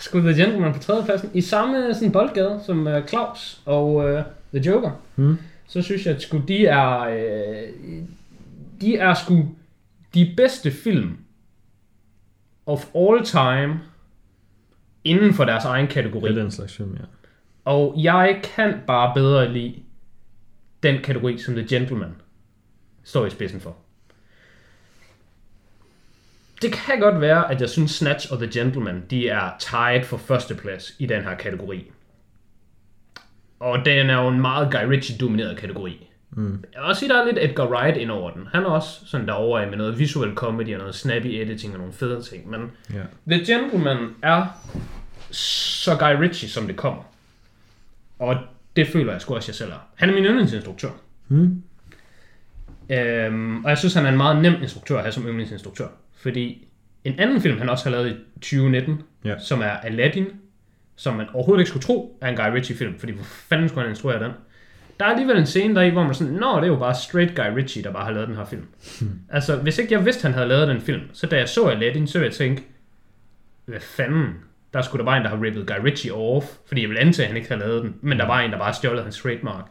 [0.00, 1.30] Sgu The Gentleman på tredjepladsen.
[1.34, 4.20] I samme sådan boldgade som uh, Claus og uh,
[4.54, 4.90] The Joker.
[5.14, 5.38] Hmm?
[5.66, 6.98] Så synes jeg, at sgu, de er...
[7.00, 7.68] Øh,
[8.80, 9.44] de er sgu
[10.14, 11.16] de bedste film
[12.66, 13.80] of all time
[15.04, 16.28] inden for deres egen kategori.
[16.28, 17.04] Det er den slags film, ja.
[17.64, 19.82] Og jeg kan bare bedre lide
[20.82, 22.14] den kategori, som The Gentleman
[23.04, 23.76] står i spidsen for.
[26.62, 30.16] Det kan godt være, at jeg synes Snatch og The Gentleman, de er tied for
[30.16, 31.92] førsteplads i den her kategori.
[33.60, 36.10] Og den er jo en meget Guy Ritchie-domineret kategori.
[36.30, 36.64] Mm.
[36.74, 38.48] Jeg vil også sige, der er lidt Edgar Wright ind over den.
[38.52, 41.78] Han er også sådan derovre af med noget visual comedy og noget snappy editing og
[41.78, 42.50] nogle fede ting.
[42.50, 43.02] Men ja.
[43.30, 44.46] The Gentleman er
[45.30, 47.02] så Guy Ritchie, som det kommer.
[48.18, 48.36] Og
[48.76, 49.88] det føler jeg sgu også, jeg selv er.
[49.94, 50.90] Han er min yndlingsinstruktør.
[51.28, 51.62] Hmm?
[52.90, 55.86] Øhm, og jeg synes, han er en meget nem instruktør at have som yndlingsinstruktør.
[56.16, 56.68] Fordi
[57.04, 59.38] en anden film, han også har lavet i 2019, Ja.
[59.38, 60.26] som er Aladdin,
[60.96, 63.90] som man overhovedet ikke skulle tro er en Guy Ritchie-film, fordi hvor fanden skulle han
[63.90, 64.32] instruere den?
[65.00, 66.94] Der er alligevel en scene der i, hvor man sådan, nå, det er jo bare
[66.94, 68.64] straight Guy Ritchie, der bare har lavet den her film.
[69.30, 72.06] altså, hvis ikke jeg vidste, han havde lavet den film, så da jeg så Aladdin,
[72.06, 72.64] så ville jeg tænke,
[73.64, 74.34] hvad fanden?
[74.74, 77.24] Der skulle der bare en, der har rippet Guy Ritchie off, fordi jeg vil antage,
[77.24, 79.64] at han ikke har lavet den, men der var en, der bare stjålet hans trademark.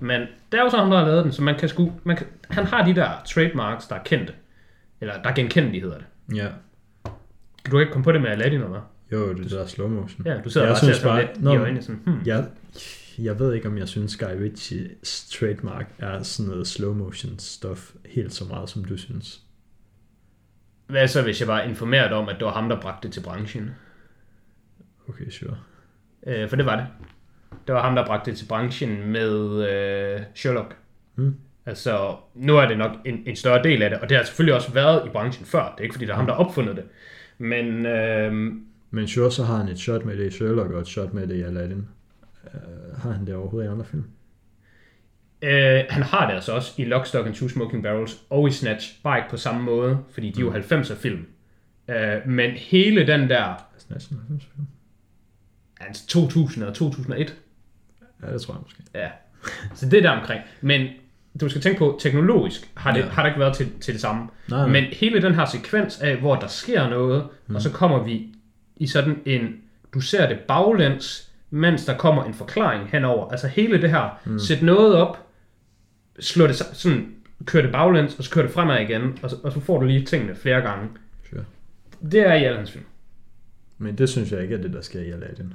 [0.00, 0.20] Men
[0.52, 2.26] det er jo så ham, der har lavet den, så man kan sgu, man kan,
[2.50, 4.32] han har de der trademarks, der er kendte.
[5.00, 6.36] Eller der er genkendelige, hedder det.
[6.36, 6.46] Ja.
[7.66, 8.80] Du kan ikke komme på det med Aladdin, eller hvad?
[9.12, 10.26] Jo, det der slow motion.
[10.26, 12.20] Ja, du sidder Jeg bare synes sådan bare- lidt Nå, i øjnene, sådan, hmm.
[12.26, 12.44] Jeg,
[13.18, 17.90] jeg ved ikke, om jeg synes, Guy Ritchies trademark er sådan noget slow motion stuff
[18.06, 19.40] helt så meget, som du synes.
[20.86, 23.20] Hvad så, hvis jeg var informeret om, at det var ham, der bragte det til
[23.20, 23.70] branchen?
[25.08, 25.56] Okay, sure.
[26.26, 26.86] Øh, for det var det.
[27.66, 30.76] Det var ham, der bragte det til branchen med øh, Sherlock.
[31.16, 31.34] Mm.
[31.66, 34.54] Altså, nu er det nok en, en større del af det, og det har selvfølgelig
[34.54, 35.62] også været i branchen før.
[35.62, 36.84] Det er ikke, fordi der er ham, der opfundet det.
[37.38, 38.32] Men øh,
[38.90, 41.26] Men sure, så har han et shot med det i Sherlock og et shot med
[41.26, 41.88] det i Aladdin.
[42.44, 44.04] Uh, har han det overhovedet i andre film?
[45.42, 48.50] øh, han har det altså også i Lock, Stock and Two Smoking Barrels og i
[48.50, 49.02] Snatch.
[49.02, 51.26] Bare ikke på samme måde, fordi de er jo 90'er film.
[51.88, 54.66] Øh, men hele den der Snatch en 90 film?
[55.80, 57.36] altså 2000 og 2001,
[58.22, 58.82] Ja, det tror jeg måske.
[58.94, 59.08] Ja,
[59.74, 60.40] så det er der omkring.
[60.60, 60.88] Men
[61.40, 63.04] du skal tænke på, teknologisk har det, Ja.
[63.04, 63.10] ja.
[63.10, 64.28] har det ikke været til, til det samme.
[64.48, 64.68] Nej, nej.
[64.68, 67.54] Men hele den her sekvens af, hvor der sker noget, mm.
[67.54, 68.34] og så kommer vi
[68.76, 69.56] i sådan en,
[69.94, 73.28] du ser det baglæns, mens der kommer en forklaring henover.
[73.30, 74.38] Altså hele det her, mm.
[74.38, 75.26] sæt noget op,
[76.20, 79.52] slå det sådan, køre det baglæns, og så køre det fremad igen, og så, og
[79.52, 80.88] så får du lige tingene flere gange.
[81.30, 81.44] Sure.
[82.12, 82.84] Det er i alle hans film.
[83.78, 85.52] Men det synes jeg ikke er det, der sker i Aladdin.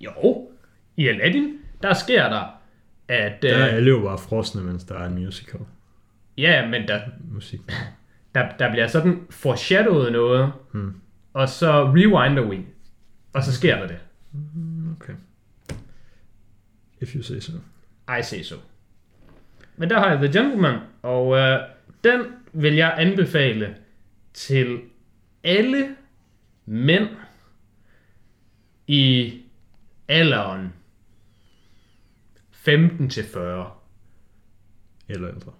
[0.00, 0.48] Jo,
[0.96, 2.42] i Aladdin, der sker der,
[3.08, 3.42] at...
[3.42, 5.60] Der er Øh, alle jo bare frosne, mens der er en musical.
[6.38, 7.00] ja, men der,
[7.32, 7.60] Musik.
[8.34, 10.94] der, der bliver sådan foreshadowet noget, Hmm.
[11.32, 12.58] og så rewinder we,
[13.32, 13.98] og så sker der det.
[14.96, 15.14] Okay.
[17.00, 17.52] If you say so.
[18.18, 18.56] I say so.
[19.76, 21.60] Men der har jeg The Gentleman, og øh,
[22.04, 22.20] den
[22.52, 23.76] vil jeg anbefale
[24.32, 24.80] til
[25.44, 25.96] alle
[26.66, 27.08] mænd
[28.86, 29.34] i
[30.08, 30.72] alderen
[32.52, 33.70] 15 til 40.
[35.08, 35.52] Eller ældre.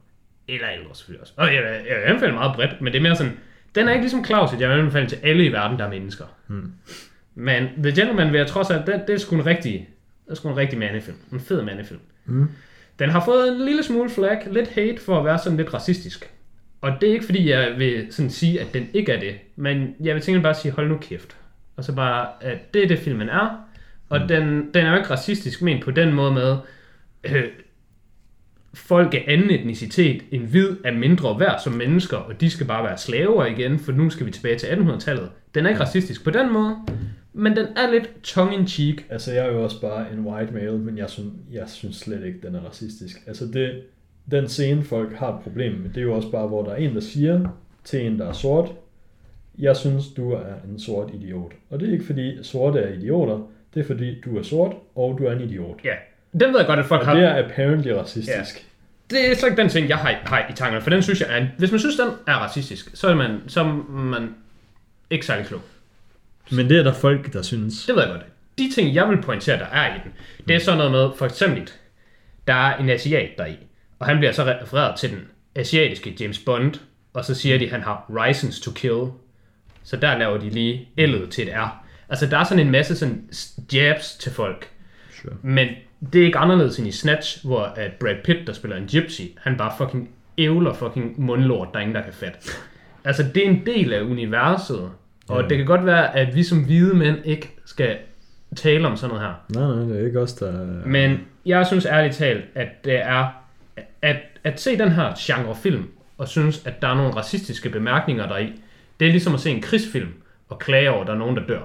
[0.48, 1.34] Eller ældre selvfølgelig også.
[1.36, 3.38] Og jeg, jeg, jeg anbefaler meget bredt, men det er mere sådan,
[3.74, 5.90] den er ikke ligesom Claus, at jeg vil anbefale til alle i verden, der er
[5.90, 6.24] mennesker.
[6.46, 6.72] Hmm.
[7.34, 9.88] Men The Gentleman vil jeg trods alt, det, det er sgu en rigtig,
[10.24, 11.16] det er sgu en rigtig mandefilm.
[11.32, 12.00] En fed mandefilm.
[12.24, 12.48] Mm.
[12.98, 16.30] Den har fået en lille smule flag, lidt hate for at være sådan lidt racistisk.
[16.80, 19.34] Og det er ikke fordi, jeg vil sådan sige, at den ikke er det.
[19.56, 21.36] Men jeg vil tænke bare sige, hold nu kæft.
[21.76, 23.64] Og så bare, at det er det filmen er.
[24.08, 24.28] Og mm.
[24.28, 26.56] den, den er jo ikke racistisk ment på den måde med,
[27.24, 27.44] øh,
[28.74, 32.84] folk af anden etnicitet end hvid er mindre værd som mennesker, og de skal bare
[32.84, 35.30] være slaver igen, for nu skal vi tilbage til 1800-tallet.
[35.54, 36.76] Den er ikke racistisk på den måde,
[37.32, 39.06] men den er lidt tongue-in-cheek.
[39.10, 42.24] Altså, jeg er jo også bare en white male, men jeg synes, jeg synes slet
[42.24, 43.16] ikke, den er racistisk.
[43.26, 43.82] Altså, det,
[44.30, 46.76] den scene, folk har et problem med, det er jo også bare, hvor der er
[46.76, 47.48] en, der siger
[47.84, 48.72] til en, der er sort,
[49.58, 51.52] jeg synes, du er en sort idiot.
[51.70, 55.18] Og det er ikke fordi sorte er idioter, det er fordi, du er sort, og
[55.18, 55.80] du er en idiot.
[55.84, 55.94] Ja,
[56.32, 57.14] den ved jeg godt, at folk Og har...
[57.14, 58.66] det er apparently racistisk.
[59.10, 61.38] Det er så ikke den ting, jeg har, har i tankerne, for den synes jeg
[61.38, 61.46] er...
[61.58, 64.34] Hvis man synes, den er racistisk, så er man, så er man
[65.10, 65.60] ikke særlig klog.
[66.50, 67.86] Men det er der folk, der synes.
[67.86, 68.24] Det ved jeg godt.
[68.58, 70.12] De ting, jeg vil pointere, der er i den,
[70.48, 71.70] det er sådan noget med, for eksempel,
[72.46, 73.56] der er en asiat deri,
[73.98, 75.20] og han bliver så refereret til den
[75.54, 76.74] asiatiske James Bond,
[77.14, 79.06] og så siger de, at han har license to kill.
[79.82, 81.84] Så der laver de lige L'et til et R.
[82.08, 83.28] Altså, der er sådan en masse sådan
[83.72, 84.70] jabs til folk.
[85.22, 85.34] Sure.
[85.42, 85.68] Men
[86.12, 89.22] det er ikke anderledes end i Snatch, hvor at Brad Pitt, der spiller en gypsy,
[89.38, 92.38] han bare fucking ævler fucking mundlort, der er ingen, der kan fatte.
[93.04, 94.90] Altså, det er en del af universet,
[95.30, 95.48] og Ja.
[95.48, 97.96] det kan godt være, at vi som hvide mænd ikke skal
[98.56, 99.60] tale om sådan noget her.
[99.60, 100.86] Nej, nej, det er ikke os, der...
[100.86, 103.26] Men jeg synes ærligt talt, at det er
[104.02, 105.84] at, at se den her genre film,
[106.18, 108.52] og synes, at der er nogle racistiske bemærkninger deri,
[109.00, 110.12] det er ligesom at se en krigsfilm,
[110.48, 111.62] og klage over, at der er nogen, der dør.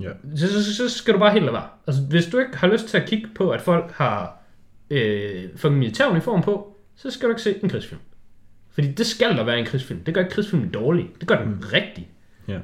[0.00, 0.10] Ja.
[0.36, 1.68] Så, så, så, skal du bare helt lade være.
[1.86, 4.38] Altså, hvis du ikke har lyst til at kigge på, at folk har
[4.90, 8.00] øh, fucking militæruniform på, så skal du ikke se en krigsfilm.
[8.70, 10.00] Fordi det skal der være en krigsfilm.
[10.00, 11.10] Det gør ikke krigsfilmen dårlig.
[11.20, 11.62] Det gør den mm.
[11.72, 12.08] rigtig.
[12.48, 12.58] Ja.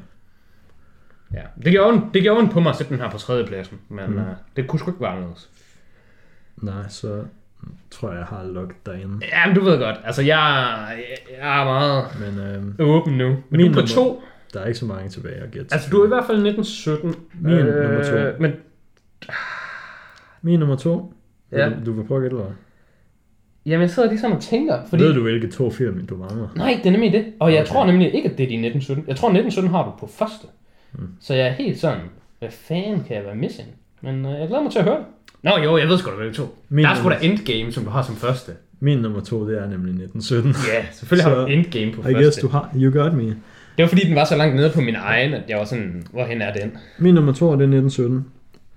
[1.34, 1.42] Ja.
[1.64, 4.10] Det gjorde ondt, det gjorde ondt på mig at sætte den her på tredjepladsen, men
[4.10, 4.16] mm.
[4.16, 4.22] uh,
[4.56, 5.50] det kunne sgu ikke være anderledes.
[6.56, 7.24] Nej, så
[7.90, 9.26] tror jeg, jeg har lukket derinde.
[9.26, 9.96] Ja, men du ved godt.
[10.04, 10.38] Altså, jeg,
[10.96, 11.04] jeg,
[11.40, 13.28] jeg er meget Men øhm, åben nu.
[13.28, 14.22] Men Min du er på nummer- to.
[14.54, 15.74] der er ikke så mange tilbage at gætte.
[15.74, 17.14] Altså, du er i hvert fald 1917.
[17.40, 18.38] Min nummer to.
[18.40, 18.52] Men
[20.42, 21.14] Min nummer to.
[21.52, 21.68] Ja.
[21.68, 22.52] Du, du vil prøve at gætte, eller?
[23.66, 25.02] Jamen, jeg sidder lige sådan og tænker, fordi...
[25.02, 26.48] Ved du, hvilke to film, du mangler?
[26.56, 27.24] Nej, det er nemlig det.
[27.40, 27.72] Og jeg Okay.
[27.72, 29.04] tror nemlig ikke, at det er din 1917.
[29.08, 30.46] Jeg tror, 1917 har du på første.
[30.92, 31.08] Mm.
[31.20, 32.00] Så jeg er helt sådan,
[32.38, 33.68] hvad fanden kan jeg være missing?
[34.02, 35.04] Men øh, jeg glæder mig til at høre det.
[35.42, 36.56] Nå jo, jeg ved sgu da, hvilke to.
[36.68, 38.52] Min der er sgu da Endgame, som du har som første.
[38.80, 40.54] Min nummer to, det er nemlig 1917.
[40.74, 42.22] Ja, selvfølgelig har Så- du Endgame på I første.
[42.22, 43.24] guess du har, you got me.
[43.24, 46.06] Det var fordi, den var så langt nede på min egen, at jeg var sådan,
[46.12, 46.72] hvorhen er den?
[46.98, 48.26] Min nummer to, det er 1917.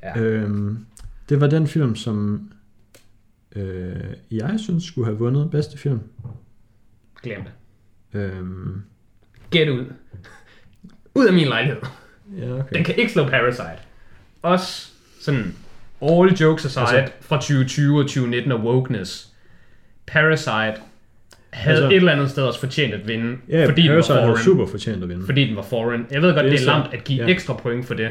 [0.04, 0.20] Ja.
[0.22, 0.78] Øhm,
[1.30, 2.42] det var den film, som
[3.56, 3.96] øh,
[4.32, 6.00] jeg synes skulle have vundet bedste film.
[7.24, 8.20] Glem det.
[8.20, 8.82] Øhm,
[9.52, 9.86] Get ud.
[11.16, 11.78] Ud af min lejlighed.
[12.38, 12.76] ja, okay.
[12.76, 13.78] Den kan ikke slå Parasite.
[14.42, 14.92] Også
[15.22, 15.56] sådan,
[16.02, 19.30] all jokes aside, Altså- altså, fra 2020 og 2019 og wokeness.
[20.08, 20.74] Parasite havde
[21.50, 24.14] Altså- altså, et eller andet sted også fortjent at vinde, Ja, fordi, den var Parasite
[24.16, 25.26] foreign, super fortjent at vinde.
[25.26, 26.06] fordi den var foreign.
[26.12, 27.28] Jeg ved godt, Det det er er, så- lamt at give ja.
[27.28, 27.34] ja.
[27.34, 28.10] ekstra point for det,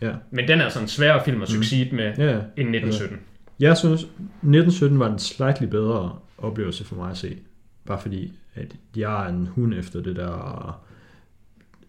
[0.00, 0.12] Ja.
[0.30, 3.20] men den er sådan en sværere film at succeed med Ja, end 1917.
[3.60, 7.38] jeg synes, 1917 var en slightly bedre oplevelse for mig at se.
[7.86, 10.82] Bare fordi, at jeg er en hund efter det der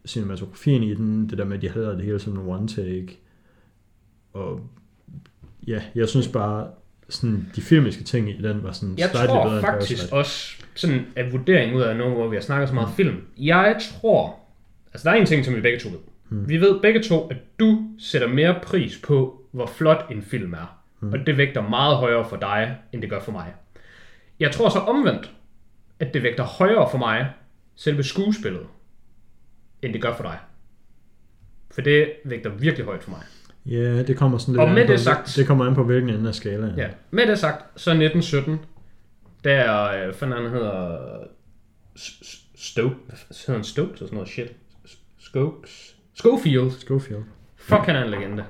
[0.05, 3.19] cinematografien i den, det der med, at de havde det hele som en one take.
[4.33, 4.61] Og
[5.67, 6.67] ja, jeg synes bare,
[7.09, 11.05] sådan, de filmiske ting i den var sådan Jeg slightly tror bedre faktisk også, sådan
[11.15, 13.21] at vurdering ud af noget, hvor vi har snakket så meget film.
[13.37, 14.39] Jeg tror,
[14.93, 15.97] altså der er en ting, som vi begge to ved.
[16.29, 16.49] Hmm.
[16.49, 20.82] Vi ved begge to, at du sætter mere pris på, hvor flot en film er.
[21.03, 21.13] Hmm.
[21.13, 23.53] Og det vægter meget højere for dig, end det gør for mig.
[24.39, 25.31] Jeg tror så omvendt,
[25.99, 27.29] at det vægter højere for mig,
[27.75, 28.67] selve skuespillet,
[29.81, 30.37] end det gør for dig.
[31.71, 33.21] For det vægter virkelig højt for mig.
[33.65, 36.09] Ja, det kommer sådan lidt Og med på, det sagt- det kommer an på hvilken
[36.09, 36.77] ende af skalaen.
[36.77, 36.89] Ja.
[37.11, 38.59] Med det sagt, så 1917,
[39.43, 40.97] der, øh, fandt han hedder,
[41.97, 44.53] S- S- Stoke, hvad f- hedder han Stokes og sådan noget shit?
[44.87, 45.95] S- Skokes?
[46.15, 46.71] Schofield.
[46.71, 47.23] Schofield.
[47.55, 48.45] Fuck, han er en legende.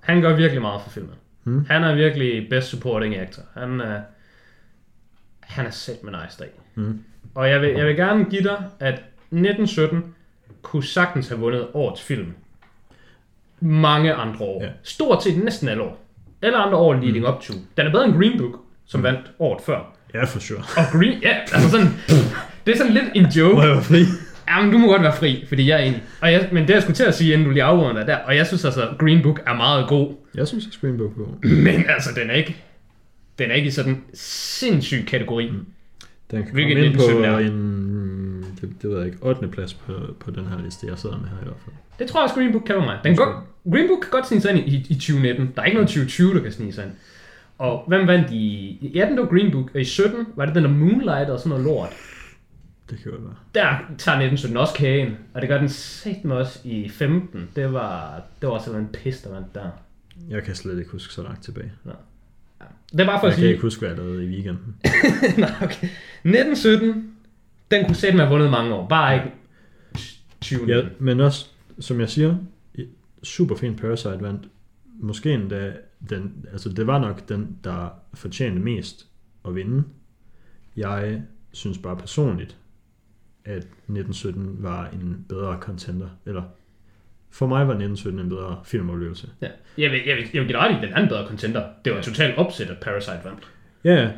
[0.00, 1.14] Han gør virkelig meget for filmen.
[1.48, 1.66] Hmm.
[1.70, 3.42] Han er virkelig best supporting actor.
[3.54, 4.00] Han er,
[5.40, 6.50] han er set med nice dag.
[6.74, 7.00] Hmm.
[7.34, 10.04] Og jeg vil, jeg vil gerne give dig, at 1917
[10.62, 12.32] kunne sagtens have vundet årets film.
[13.60, 14.62] Mange andre år.
[14.64, 14.68] Ja.
[14.82, 16.04] Stort set næsten alle år.
[16.42, 17.54] Alle andre år leading up to.
[17.76, 19.94] Den er bedre end Green Book, som vandt året før.
[20.14, 20.58] Ja, for sure.
[20.58, 21.86] Og Green, ja, altså sådan,
[22.66, 23.54] det er sådan lidt en joke.
[23.54, 24.04] Må jeg være fri?
[24.48, 26.02] Ja, men du må godt være fri, fordi jeg er enig.
[26.20, 28.36] Og jeg, men det jeg skulle til at sige, inden du lige afrunder der, og
[28.36, 31.48] jeg synes altså, Green Book er meget god, Jeg synes, Book er god.
[31.64, 32.56] men altså, den er ikke,
[33.38, 35.50] den er ikke i sådan en sindssyg kategori.
[35.50, 35.66] Mm.
[36.30, 37.38] Den kan Hvilket komme ind på 1917 er.
[37.38, 39.48] en, det, det ved jeg ikke, 8.
[39.48, 41.76] plads på, på den her liste, jeg sidder med her i hvert fald.
[41.98, 42.98] Det tror jeg også, Green Book kan være mig.
[43.04, 45.52] Den går, Green Book kan godt snige sig ind i, i 2019.
[45.56, 46.92] Der er ikke noget 2020, der kan snige sig ind.
[47.58, 48.90] Og hvem vandt i...
[48.94, 49.70] Ja, den var Green Book.
[49.74, 51.90] Og i 17 var det den der Moonlight og sådan noget lort.
[52.90, 53.34] Det kan godt være.
[53.54, 53.68] Der
[53.98, 55.16] tager 1917 også kagen.
[55.34, 55.68] Og det gør den
[56.24, 57.48] med os i 15.
[57.56, 59.70] Det var, det var også en pis, der vandt der.
[60.28, 61.72] Jeg kan slet ikke huske så langt tilbage.
[62.92, 63.48] Det er bare for Jeg at kan sige...
[63.50, 64.76] ikke huske, hvad jeg lavede i weekenden.
[65.38, 65.88] Nej, okay.
[66.24, 67.12] 1917,
[67.70, 68.88] den kunne sætte have vundet mange år.
[68.88, 69.32] Bare ikke
[70.40, 70.66] 20.
[70.66, 71.46] Ja, men også,
[71.80, 72.36] som jeg siger,
[73.22, 74.48] super fin Parasite vandt.
[75.00, 75.72] Måske endda,
[76.10, 79.06] den, altså det var nok den, der fortjente mest
[79.48, 79.84] at vinde.
[80.76, 82.56] Jeg synes bare personligt,
[83.44, 86.08] at 1917 var en bedre contender.
[86.26, 86.42] Eller
[87.30, 89.28] for mig var 1917 en bedre filmoplevelse.
[89.40, 89.46] Ja.
[89.78, 91.62] Jeg, vil, jeg, vil, jeg vil give ret i, den anden bedre contender.
[91.84, 93.48] Det var totalt opsæt, at Parasite vandt.
[93.84, 94.10] Ja.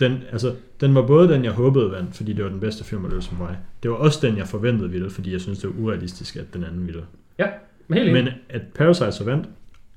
[0.00, 3.28] Den, altså, den var både den, jeg håbede vandt, fordi det var den bedste filmoplevelse
[3.28, 3.56] for mig.
[3.82, 6.64] Det var også den, jeg forventede ville, fordi jeg synes, det var urealistisk, at den
[6.64, 7.02] anden ville.
[7.38, 7.46] Ja,
[7.88, 8.12] men helt.
[8.12, 9.48] Men at Parasite så vandt,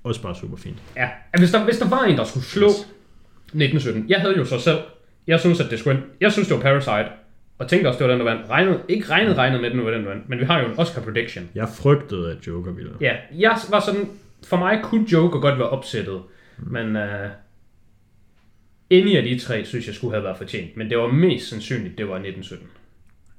[0.04, 0.78] også bare super fint.
[0.96, 2.88] Ja, hvis der, hvis der var en, der skulle slå Yes.
[3.54, 4.06] 1917.
[4.10, 4.78] Jeg havde jo så selv,
[5.28, 6.02] jeg synes, at det skulle.
[6.22, 7.10] Jeg synes, det var Parasite.
[7.58, 8.50] Og tænkte også, det var den, der vandt.
[8.50, 10.30] Regnet, ikke regnet, regnet med, at den var den, der vandt.
[10.30, 11.50] Men vi har jo en Oscar prediction.
[11.56, 12.92] Jeg frygtede, at Joker ville.
[13.02, 14.10] Ja, jeg var sådan,
[14.44, 16.22] for mig kunne Joker godt være opsættet.
[16.58, 17.04] Men uh,
[18.90, 20.78] ingen af de tre, synes jeg skulle have været fortjent.
[20.78, 22.68] Men det var mest sandsynligt, det var 1917.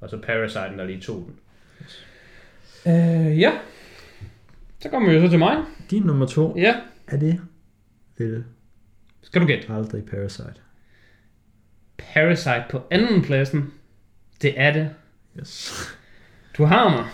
[0.01, 1.35] Og så Parasite, der lige tog den.
[2.85, 3.51] Uh, ja.
[4.79, 5.57] Så kommer vi jo så til mig.
[5.91, 6.75] Din nummer to, Ja.
[7.07, 7.41] er det
[8.17, 8.43] vel
[9.21, 9.73] Skal du gætte?
[9.73, 10.53] aldrig Parasite.
[11.97, 13.73] Parasite på anden pladsen.
[14.45, 14.89] Det er det.
[15.39, 15.87] Yes.
[16.57, 17.05] Du har mig.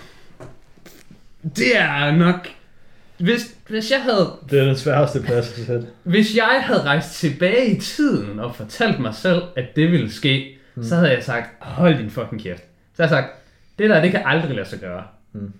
[1.55, 2.47] Det er nok...
[3.17, 5.87] Hvis, hvis jeg havde Det er den sværeste plads at sætte.
[6.03, 10.57] Hvis jeg havde rejst tilbage i tiden og fortalt mig selv, at det ville ske,
[10.75, 10.83] mm.
[10.83, 12.63] så havde jeg sagt, hold din fucking kæft.
[12.93, 13.35] Så havde jeg sagt,
[13.79, 15.03] det der, det kan aldrig lade sig gøre.
[15.33, 15.53] Mm.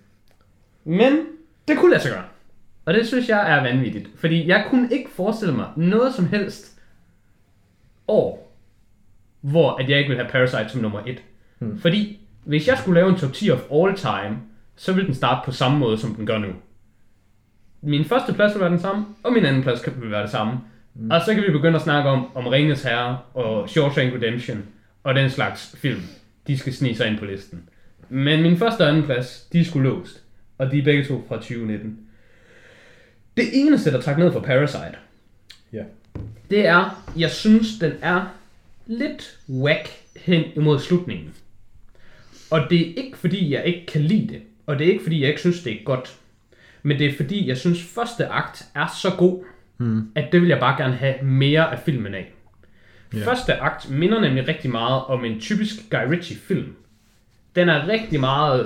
[0.84, 1.20] Men
[1.68, 2.26] det kunne lade sig gøre.
[2.86, 4.08] Og det synes jeg er vanvittigt.
[4.16, 6.80] Fordi jeg kunne ikke forestille mig noget som helst
[8.08, 8.58] år,
[9.42, 11.22] hvor at jeg ikke ville have Parasite som nummer et.
[11.62, 11.80] Mm.
[11.80, 14.38] Fordi hvis jeg skulle lave en top 10 of all time,
[14.76, 16.48] så ville den starte på samme måde, som den gør nu
[17.82, 20.32] min første plads vil være den samme, og min anden plads kan vil være det
[20.32, 20.60] samme.
[20.96, 21.12] Mm.
[21.12, 24.64] Og så kan vi begynde at snakke om, om Ringens Herre og Shawshank Redemption
[25.04, 26.02] og den slags film.
[26.48, 27.70] De skal snige sig ind på listen.
[28.10, 30.22] Men min første og anden plads, de er sgu låst.
[30.58, 32.00] Og de er begge to fra 2019.
[33.38, 34.96] Det eneste, der trækker ned for Parasite,
[35.74, 35.84] Ja.
[36.50, 38.26] det er, jeg synes, den er
[38.88, 41.34] lidt whack hen imod slutningen.
[42.52, 44.42] Og det er ikke fordi, jeg ikke kan lide det.
[44.66, 46.16] Og det er ikke fordi, jeg ikke synes, det er godt.
[46.84, 49.44] Men det er fordi, jeg synes, første akt er så god,
[49.78, 50.02] Mm.
[50.16, 52.32] at det vil jeg bare gerne have mere af filmen af.
[53.16, 53.26] Yeah.
[53.26, 56.76] Første akt minder nemlig rigtig meget om en typisk Guy Ritchie-film.
[57.56, 58.66] Den er rigtig meget...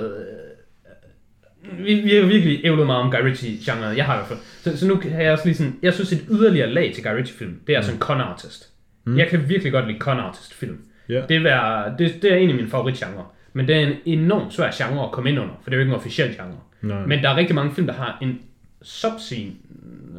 [1.70, 4.38] Øh, vi, vi har virkelig ævlet meget om Guy Ritchie-genren, jeg har i hvert fald.
[4.62, 5.76] Så, så nu kan jeg også lige sådan...
[5.82, 8.70] Jeg synes, et yderligere lag til Guy Ritchie-film, det er sådan en con artist.
[9.04, 9.18] Mm.
[9.18, 10.78] Jeg kan virkelig godt lide con artist-film.
[11.08, 11.22] Ja.
[11.28, 13.24] Det, er, det, det er en af mine favoritgenre.
[13.56, 15.80] Men det er en enormt svær genre at komme ind under, for det er jo
[15.80, 16.58] ikke en officiel genre.
[16.82, 17.06] Nej.
[17.06, 18.38] Men der er rigtig mange film, der har en
[18.82, 19.52] subscene,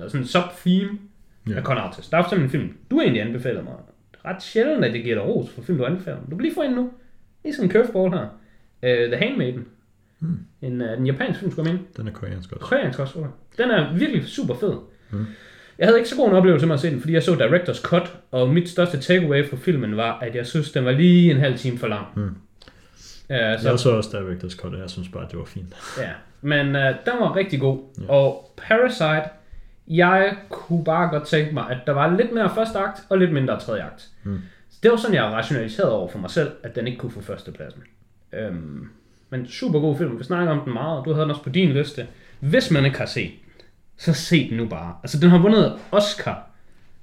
[0.02, 0.98] altså en sub-theme
[1.50, 1.56] Ja.
[1.56, 2.12] af con artist.
[2.12, 3.74] Der er for eksempel en film, du egentlig anbefaler mig.
[4.26, 6.32] Ret sjældent, at det giver dig ros for film, du anbefaler mig.
[6.32, 6.92] Du kan lige få en nu.
[7.44, 8.26] Det er sådan en curveball her.
[8.84, 9.66] Uh, The Handmaiden.
[10.20, 10.40] Hmm.
[10.62, 11.88] En, uh, en japansk film, skulle jeg mene.
[11.98, 12.66] Den er koreansk også.
[12.66, 13.28] Koreansk også, jeg.
[13.58, 14.74] Den er virkelig super fed.
[15.12, 15.26] Mm.
[15.80, 17.78] Jeg havde ikke så god en oplevelse med at se den, fordi jeg så Directors
[17.78, 21.38] Cut, og mit største takeaway fra filmen var, at jeg synes, den var lige en
[21.38, 22.06] halv time for lang.
[22.16, 22.30] Mm.
[23.30, 25.74] Uh, så, Jeg så også Director's Cut, og jeg synes bare, det var fint.
[25.98, 26.12] Ja,
[26.42, 27.80] men øh, den var rigtig god.
[27.98, 28.04] Ja.
[28.04, 28.10] Ja.
[28.12, 29.30] Og Parasite,
[29.88, 33.34] jeg kunne bare godt tænke mig, at der var lidt mere første akt, og lidt
[33.34, 34.08] mindre tredje akt.
[34.24, 34.42] Mm.
[34.70, 37.22] Så det var sådan, jeg rationaliserede over for mig selv, at den ikke kunne få
[37.22, 37.82] førstepladsen.
[38.34, 38.90] Øhm,
[39.30, 40.20] men super god film.
[40.20, 42.08] Vi snakker om den meget, og du havde den også på din liste.
[42.40, 43.32] Hvis man ikke har set,
[43.98, 44.96] så se den nu bare.
[45.04, 46.50] Altså, den har vundet Oscar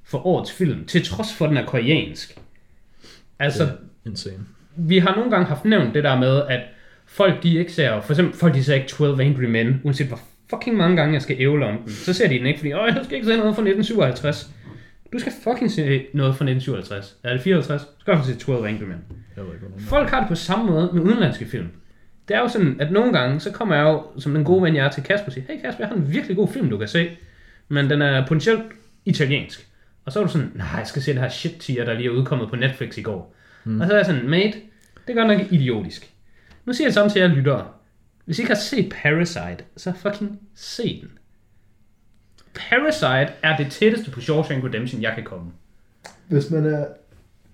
[0.05, 2.39] for årets film, til trods for, at den er koreansk.
[3.39, 4.47] Altså, Det er insane.
[4.77, 6.61] Vi har nogle gange haft nævnt det der med, at
[7.07, 10.21] folk de ikke ser, for eksempel folk de ser ikke 12 Angry Men, uanset hvor
[10.51, 12.87] fucking mange gange jeg skal ævle om den, så ser de den ikke, fordi, åh,
[12.87, 14.51] jeg skal ikke se noget fra 1957.
[15.13, 17.17] Du skal fucking se noget fra 1957.
[17.23, 17.83] Er det 54?
[17.83, 18.97] Så skal du se 12 Angry Men.
[19.79, 21.69] Folk har det på samme måde med udenlandske film.
[22.29, 24.77] Det er jo sådan, at nogle gange, så kommer jeg jo, som den gode ven
[24.77, 26.79] jeg er til Kasper, og siger, hey Kasper, jeg har en virkelig god film, du
[26.79, 27.11] kan se,
[27.69, 28.63] men den er potentielt
[29.05, 29.69] italiensk.
[30.05, 32.07] Og så er du sådan, nej, jeg skal se det her shit tier, der lige
[32.07, 33.34] er udkommet på Netflix i går.
[33.65, 33.81] Mm.
[33.81, 34.61] Og så er jeg sådan, mate,
[35.07, 36.13] det er godt nok idiotisk.
[36.65, 37.69] Nu siger jeg samme til jer lyttere.
[38.25, 41.11] Hvis I ikke har set Parasite, så fucking se den.
[42.55, 45.53] Parasite er det tætteste på Shawshank Redemption, jeg kan komme.
[46.29, 46.87] Hvis man er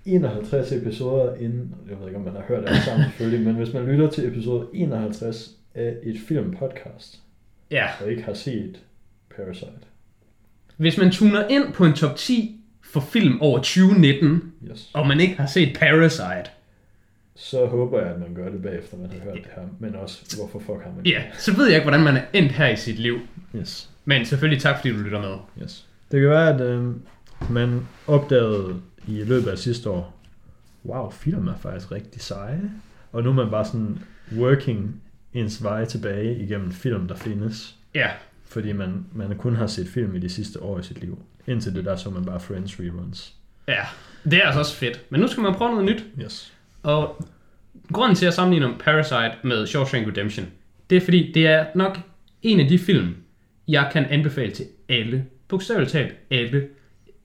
[0.04, 3.74] 51 episoder inden, jeg ved ikke om man har hørt det sammen selvfølgelig, men hvis
[3.74, 7.20] man lytter til episode 51 af et filmpodcast,
[7.70, 8.82] Ja, og ikke har set
[9.36, 9.86] Parasite,
[10.76, 12.59] hvis man tuner ind på en top 10
[12.92, 14.90] for film over 2019, yes.
[14.92, 16.50] og man ikke har set Parasite,
[17.40, 20.36] så håber jeg, at man gør det bagefter, man har hørt det her, men også,
[20.36, 22.76] hvorfor fuck har man ja, så ved jeg ikke, hvordan man er endt her i
[22.76, 23.18] sit liv.
[23.56, 23.90] Yes.
[24.04, 25.36] Men selvfølgelig tak, fordi du lytter med.
[25.62, 25.86] yes.
[26.10, 26.94] Det kan være, at øh,
[27.50, 30.20] man opdagede i løbet af sidste år,
[30.84, 32.70] wow, film er faktisk rigtig seje,
[33.12, 33.98] og nu er man bare sådan
[34.36, 35.02] working
[35.34, 37.74] ens vej tilbage igennem film, der findes.
[37.94, 38.08] Ja,
[38.50, 41.22] Fordi man, man kun har set film i de sidste år i sit liv.
[41.46, 43.34] Indtil det der, så man bare Friends reruns.
[43.68, 43.82] ja,
[44.24, 45.00] det er altså også fedt.
[45.10, 46.04] Men nu skal man prøve noget nyt.
[46.24, 46.52] Yes.
[46.82, 47.24] Og
[47.92, 50.46] grunden til at sammenligne Parasite med Shawshank Redemption,
[50.90, 51.98] det er fordi, det er nok
[52.42, 53.16] en af de film,
[53.68, 55.24] jeg kan anbefale til alle.
[55.48, 56.68] Bogstaveligt talt alle.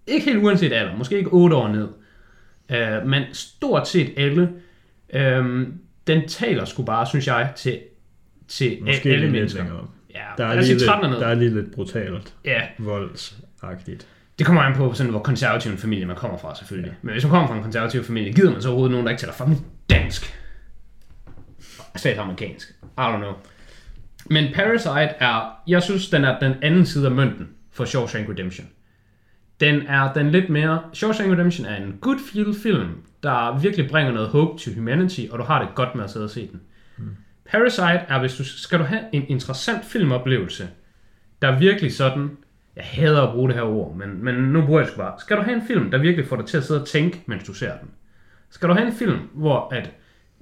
[0.08, 1.88] Ikke helt uanset alder, måske ikke 8 år ned.
[2.70, 4.50] Uh, men stort set alle.
[5.40, 5.74] Um,
[6.08, 7.80] den taler sgu bare, synes jeg, til,
[8.48, 9.72] til Måske alle mennesker.
[9.72, 9.90] op.
[10.16, 14.08] Ja, Der er, lige sige 13 lidt, der er lige lidt brutalt Ja, voldsagtigt.
[14.40, 16.90] det kommer an på, sådan, hvor konservativ en familie man kommer fra, selvfølgelig.
[16.92, 16.96] Ja.
[17.02, 19.22] Men hvis man kommer fra en konservativ familie, gider man så overhovedet nogen, der ikke
[19.22, 20.40] taler fucking dansk?
[21.96, 22.70] Slet amerikansk.
[22.84, 23.34] I don't know.
[24.30, 28.68] Men Parasite er, jeg synes, den er den anden side af mønten for Shawshank Redemption.
[29.60, 32.90] Den er den lidt mere, Shawshank Redemption er en good feel film,
[33.24, 36.26] der virkelig bringer noget hope to humanity, og du har det godt med at sidde
[36.26, 36.62] og se den.
[36.98, 37.16] Mm.
[37.46, 40.70] Parasite er, hvis du skal du have en interessant filmoplevelse,
[41.42, 42.38] der er virkelig sådan,
[42.76, 45.20] jeg hader at bruge det her ord, men, men nu bruger jeg det bare.
[45.20, 47.44] Skal du have en film, der virkelig får dig til at sidde og tænke, mens
[47.44, 47.90] du ser den?
[48.50, 49.92] Skal du have en film, hvor at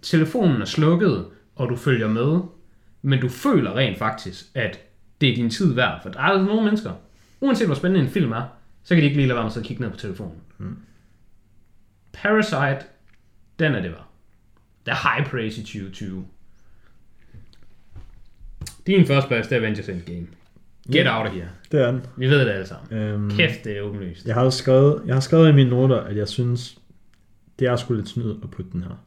[0.01, 1.25] telefonen er slukket,
[1.55, 2.41] og du følger med,
[3.01, 4.79] men du føler rent faktisk, at
[5.21, 5.99] det er din tid værd?
[6.01, 6.91] For der er altså nogle mennesker,
[7.41, 8.43] uanset hvor spændende en film er,
[8.83, 10.41] så kan de ikke lige lade være med at kigge ned på telefonen.
[10.57, 10.77] Mm.
[12.13, 12.85] Parasite,
[13.59, 14.07] den er det var.
[14.85, 16.25] Der er high praise i 2020.
[18.87, 20.27] Din første plads, det er Avengers Endgame.
[20.91, 21.47] Get out of here.
[21.71, 22.01] Det er den.
[22.17, 22.99] Vi ved det alle sammen.
[22.99, 24.25] Øhm, Kæft, det er åbenlyst.
[24.25, 26.77] jeg, har skrevet, jeg har skrevet i mine noter, at jeg synes,
[27.59, 29.03] det er sgu lidt snyd at putte den her.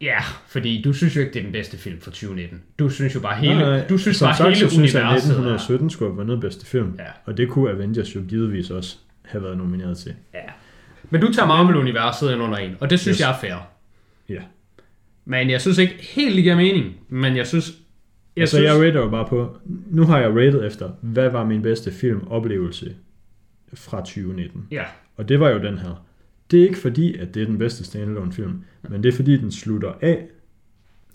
[0.00, 2.62] Ja, fordi du synes jo ikke, det er den bedste film fra 2019.
[2.78, 5.02] Du synes jo bare hele, Nej, du synes som bare sagt, hele så synes jeg,
[5.02, 5.30] at universet.
[5.30, 6.94] 1917 skulle have vundet bedste film.
[6.98, 7.04] Ja.
[7.24, 10.14] Og det kunne Avengers jo givetvis også have været nomineret til.
[10.34, 10.40] ja.
[11.10, 13.20] Men du tager Marvel-universet ind under en, og det synes yes.
[13.20, 13.68] jeg er fair.
[14.28, 14.40] Ja.
[15.24, 16.96] Men jeg synes ikke helt, det giver mening.
[17.08, 17.72] Men jeg synes...
[18.36, 19.56] Jeg Jeg så synes jeg rater jo bare på,
[19.90, 22.94] nu har jeg rated efter, hvad var min bedste filmoplevelse
[23.74, 24.66] fra 2019.
[24.70, 24.82] Ja,
[25.16, 26.04] Og det var jo den her.
[26.50, 29.36] Det er ikke fordi, at det er den bedste standalone film, men det er fordi,
[29.36, 30.26] den slutter af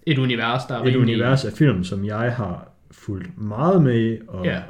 [0.06, 1.02] et univers, der er et rimelig...
[1.16, 4.62] univers af film, som jeg har fulgt meget med i, og Ja.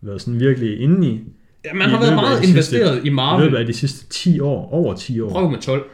[0.00, 1.20] været sådan virkelig inde i.
[1.64, 3.56] Ja, man har været meget sidste- investeret i I løbet Marvel.
[3.56, 5.30] af de sidste 10 år, over 10 år.
[5.30, 5.84] Prøv med 12.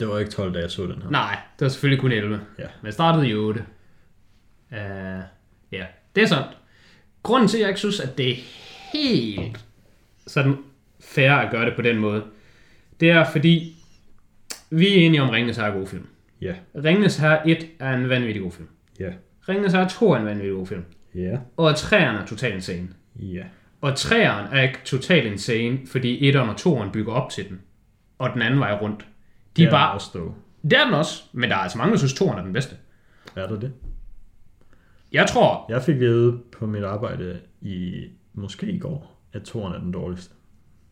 [0.00, 1.10] Det var ikke 12, da jeg så den her.
[1.10, 2.40] Nej, det var selvfølgelig kun 11.
[2.58, 2.62] Ja.
[2.80, 3.64] Men jeg startede i 8.
[4.70, 4.76] Uh,
[5.72, 6.48] ja, det er sandt.
[7.22, 8.36] Grunden til, at jeg ikke synes, at det er
[8.92, 9.64] helt
[10.26, 10.56] sådan
[11.00, 12.24] fair at gøre det på den måde,
[13.00, 13.76] det er fordi,
[14.70, 16.06] vi er enige om, at Ringenes Herre er en god film.
[16.40, 16.54] Ja,
[16.84, 18.68] Ringenes Herre 1 er en vanvittig god film.
[19.00, 19.12] ja,
[19.48, 20.84] Ringenes Herre 2 er en vanvittig god film.
[21.14, 22.88] ja, Og 3'eren er totalt insane.
[23.16, 23.42] ja.
[23.80, 26.54] Og 3'eren er ikke totalt insane, fordi 1'eren og
[26.84, 27.60] 2'eren bygger op til den.
[28.18, 29.06] Og den anden vej rundt.
[29.56, 29.94] De Det er bare...
[29.94, 30.34] også dog.
[30.62, 32.74] Det er den også, men der er altså mange, der synes, 2'eren er den bedste.
[33.36, 33.72] Er der det?
[35.12, 38.04] Jeg tror, Jeg fik vide på mit arbejde i,
[38.34, 40.34] måske i går, at toren er den dårligste.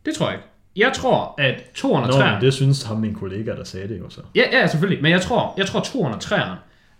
[0.05, 0.47] det tror jeg ikke.
[0.75, 2.31] Jeg tror, at 2'eren og Nå, 3'eren...
[2.33, 4.21] men det synes ham min kollega, der sagde det jo så.
[4.35, 5.01] Ja, ja, selvfølgelig.
[5.03, 6.55] Men jeg tror, jeg tror 2'eren og 3'eren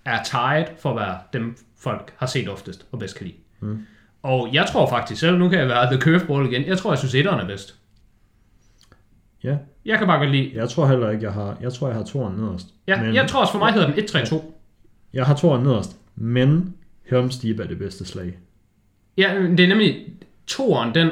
[0.06, 3.38] er tied for at være dem, folk har set oftest og bedst kan lide.
[3.60, 3.86] Mm.
[4.24, 6.98] Og jeg tror faktisk, selv nu kan jeg være the curveball igen, jeg tror, jeg
[6.98, 7.76] synes, 1'eren er bedst.
[9.44, 10.52] Ja, Jeg kan bare godt lide...
[10.56, 12.68] jeg tror heller ikke, jeg har, jeg tror, jeg har toren nederst.
[12.88, 14.42] Ja, men jeg tror også, for mig hedder den 1-3-2.
[15.14, 16.74] jeg har toren nederst, men
[17.12, 18.38] Helm's Deep er det bedste slag.
[19.18, 20.06] Ja, det er nemlig,
[20.48, 21.10] toeren, den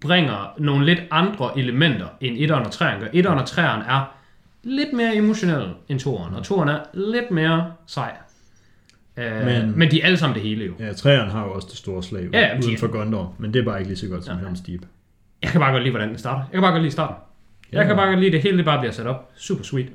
[0.00, 3.08] bringer nogle lidt andre elementer, end etteren og treeren gør.
[3.12, 4.14] Etteren og treeren er
[4.62, 8.12] lidt mere emotionel end toeren, og toeren er lidt mere sej.
[9.16, 10.72] Uh, men, Men- de er alle sammen det hele jo.
[10.78, 13.54] Ja, træerne har jo også det store slag Ja, ja, uden de- for Gondor, men
[13.54, 14.50] det er bare ikke lige så godt som Nej.
[14.50, 14.82] Helm's Deep.
[15.42, 16.40] Jeg kan bare godt lide, hvordan den starter.
[16.40, 17.16] Jeg kan bare godt lide starten.
[17.72, 19.30] Jeg kan bare godt lide, det hele det bare bliver sat op.
[19.36, 19.86] Super sweet.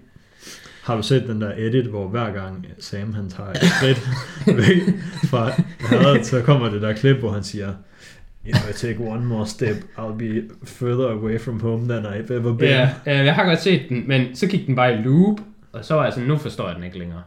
[0.84, 4.08] Har du set den der edit, hvor hver gang Sam han tager et skridt
[4.58, 4.94] væk
[5.30, 7.74] fra hadet, så kommer det der klip, hvor han siger,
[8.46, 12.54] If I take one more step, I'll be further away from home than I've ever
[12.54, 12.70] been.
[12.70, 15.38] Ja, øh, jeg har godt set den, men så gik den bare i loop,
[15.74, 17.22] og så var jeg sådan, nu forstår jeg den ikke længere.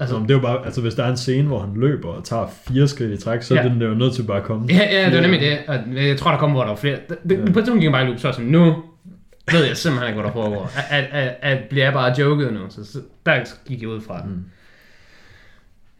[0.00, 2.24] Altså, det er jo bare, altså hvis der er en scene, hvor han løber og
[2.24, 3.60] tager fire skridt i træk, så Ja.
[3.60, 4.66] er den jo nødt til bare at komme.
[4.70, 5.58] Ja, ja, det var nemlig det.
[5.68, 6.96] Og jeg tror, der kommer, hvor der var flere.
[7.08, 7.36] Det, Ja.
[7.36, 8.74] På et tidspunkt gik jeg bare i loop, så sådan, nu
[9.52, 10.70] ved jeg simpelthen ikke, hvad der foregår.
[10.90, 14.00] At, at, at, at bliver jeg bare joket nu, så, så der gik jeg ud
[14.00, 14.30] fra den.
[14.30, 14.44] Mm.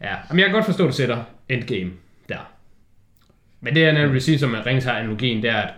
[0.01, 1.91] Ja, men jeg kan godt forstå, at du sætter endgame
[2.29, 2.51] der.
[3.61, 5.73] Men det, jeg nemlig vil sige som med Ringens analogien det er, at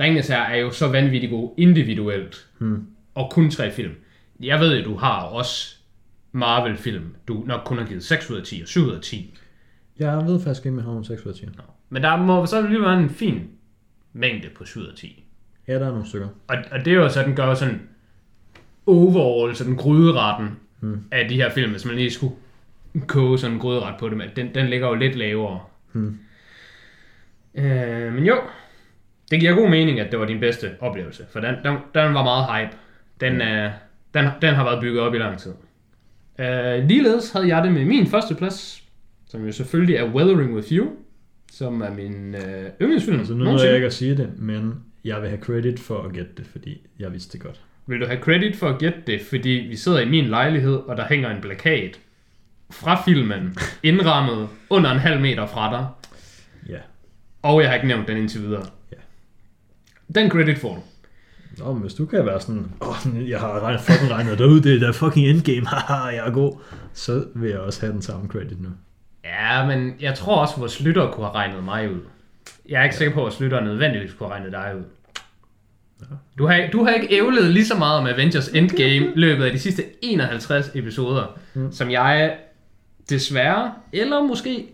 [0.00, 2.86] Ringens her er jo så vanvittigt god individuelt, Hmm.
[3.14, 3.94] og kun tre film.
[4.40, 5.76] Jeg ved, at du har også
[6.32, 9.34] Marvel-film, du nok kun har givet 6 ud af 10 og 7 ud af 10.
[9.98, 11.46] Jeg ved faktisk ikke, om jeg har nogle 6 ud af 10.
[11.46, 11.62] Nå.
[11.88, 13.48] Men der må så lige være en fin
[14.12, 15.24] mængde på 7 ud af 10.
[15.68, 16.28] Ja, der er nogle stykker.
[16.48, 17.80] Og, og det er jo så, den gør sådan
[18.86, 20.48] overall, sådan gryderetten
[20.80, 21.00] Hmm.
[21.10, 22.34] af de her film, hvis man lige skulle
[23.06, 25.60] koge sådan en gryderet på dem, at den, den ligger jo lidt lavere.
[25.92, 26.18] Hmm.
[27.54, 28.36] Øh, men jo,
[29.30, 32.22] det giver god mening, at det var din bedste oplevelse, for den, den, den var
[32.24, 32.76] meget hype.
[33.20, 33.70] Den, øh,
[34.14, 35.52] den, den har været bygget op i lang tid.
[36.38, 38.82] Øh, ligeledes havde jeg det med min første plads,
[39.28, 40.86] som jo selvfølgelig er Weathering With You,
[41.52, 43.18] som er min øh, yndlingsfilm.
[43.18, 44.74] Altså, nu nåede jeg ikke at sige det, men
[45.04, 47.60] jeg vil have credit for at gætte det, fordi jeg vidste det godt.
[47.86, 50.96] Vil du have credit for at gætte det, fordi vi sidder i min lejlighed, og
[50.96, 52.00] der hænger en plakat
[52.70, 55.86] fra filmen, indrammet under en halv meter fra dig,
[56.68, 56.78] Ja.
[57.42, 58.66] og jeg har ikke nævnt den indtil videre.
[58.92, 58.96] Ja.
[60.14, 60.82] Den credit får du.
[61.64, 64.44] Nå, men hvis du kan være sådan, åh, oh, jeg har regnet, fucking regnet det
[64.44, 66.58] ud, det er der fucking endgame, haha, jeg er god,
[66.92, 68.68] så vil jeg også have den samme credit nu.
[69.24, 72.00] Ja, men jeg tror også, vores lyttere kunne have regnet mig ud.
[72.70, 74.84] Jeg er ikke sikker på, at vores lyttere nødvendigvis kunne have regnet dig ud.
[76.38, 79.58] Du har, du har ikke ævlet lige så meget om Avengers Endgame løbet af de
[79.58, 81.72] sidste 51 episoder, mm.
[81.72, 82.38] som jeg
[83.08, 84.68] desværre, eller måske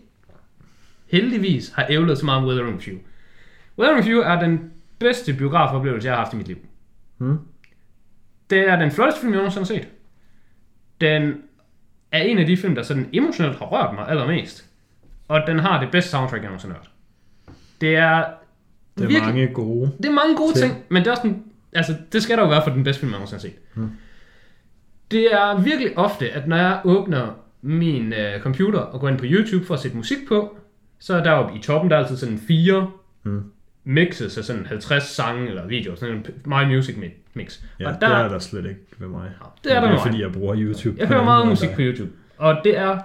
[1.11, 2.97] heldigvis, har ævlet så meget om You.
[3.77, 6.57] Weathering with You er den bedste biografoplevelse, jeg har haft i mit liv.
[7.17, 7.39] Hmm?
[8.49, 9.87] Det er den flotteste film, jeg nogensinde har set.
[11.01, 11.41] Den
[12.11, 14.69] er en af de film, der sådan emotionelt har rørt mig allermest.
[15.27, 16.91] Og den har det bedste soundtrack, jeg nogensinde har hørt.
[17.81, 18.23] Det er,
[18.97, 19.91] Det er virkelig, mange gode.
[19.97, 20.71] det er mange gode ting.
[20.71, 21.43] ting, men det er også den,
[21.73, 23.57] altså, det skal der jo være for den bedste film, jeg nogensinde har set.
[23.75, 23.89] Hmm.
[25.11, 27.27] Det er virkelig ofte, at når jeg åbner
[27.61, 30.57] min øh, computer og går ind på YouTube for at sætte musik på,
[30.99, 32.89] så er deroppe i toppen, der er altid sådan fire
[33.23, 33.43] Hmm.
[33.83, 37.59] mixes af sådan 50 sange eller videoer, sådan en My Music mi- mix.
[37.79, 39.29] Ja, og det er der slet ikke ved mig.
[39.63, 40.01] det er der det er mig.
[40.01, 40.95] fordi, jeg bruger YouTube.
[40.99, 42.97] Jeg hører meget musik på YouTube, og det er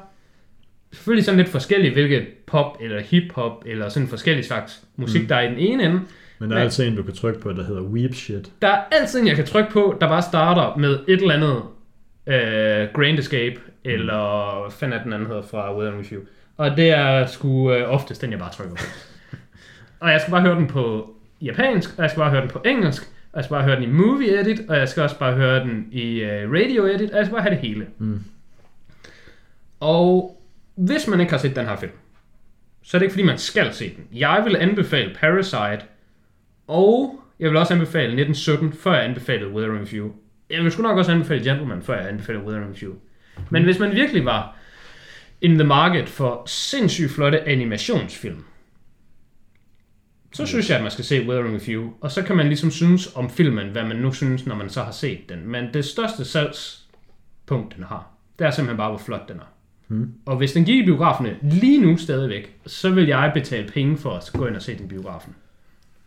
[0.92, 5.28] selvfølgelig sådan lidt forskelligt, hvilket pop eller hip-hop eller sådan forskellige slags musik, mm.
[5.28, 6.00] der er i den ene ende.
[6.38, 8.52] Men der er altid en, du kan trykke på, der hedder Weep Shit.
[8.62, 11.62] Der er altid en, jeg kan trykke på, der bare starter med et eller andet
[12.26, 16.20] øh, Grand Escape, eller hvad fanden er den anden hedder fra Weather With You.
[16.56, 18.82] Og det er sgu øh, oftest den, jeg bare trykker på.
[20.00, 22.62] og jeg skal bare høre den på japansk, og jeg skal bare høre den på
[22.64, 23.02] engelsk,
[23.32, 25.60] og jeg skal bare høre den i movie edit, og jeg skal også bare høre
[25.60, 27.86] den i øh, radio edit, og jeg skal bare have det hele.
[27.98, 28.20] Mm.
[29.80, 30.41] Og
[30.74, 31.92] hvis man ikke har set den her film,
[32.82, 34.06] så er det ikke fordi, man skal se den.
[34.12, 35.86] Jeg vil anbefale Parasite,
[36.66, 40.14] og jeg vil også anbefale 1917, før jeg anbefalede Weathering with
[40.50, 42.84] Jeg vil sgu nok også anbefale Gentleman, før jeg anbefalede Weathering with
[43.50, 44.56] Men hvis man virkelig var
[45.40, 48.44] in the market for sindssygt flotte animationsfilm,
[50.32, 51.92] så synes jeg, at man skal se Weathering with You.
[52.00, 54.82] Og så kan man ligesom synes om filmen, hvad man nu synes, når man så
[54.82, 55.48] har set den.
[55.48, 59.52] Men det største salgspunkt, den har, det er simpelthen bare, hvor flot den er.
[59.88, 60.12] Hmm.
[60.26, 64.10] Og hvis den gik i biograferne lige nu stadigvæk, så vil jeg betale penge for
[64.10, 65.34] at gå ind og se den i biografen.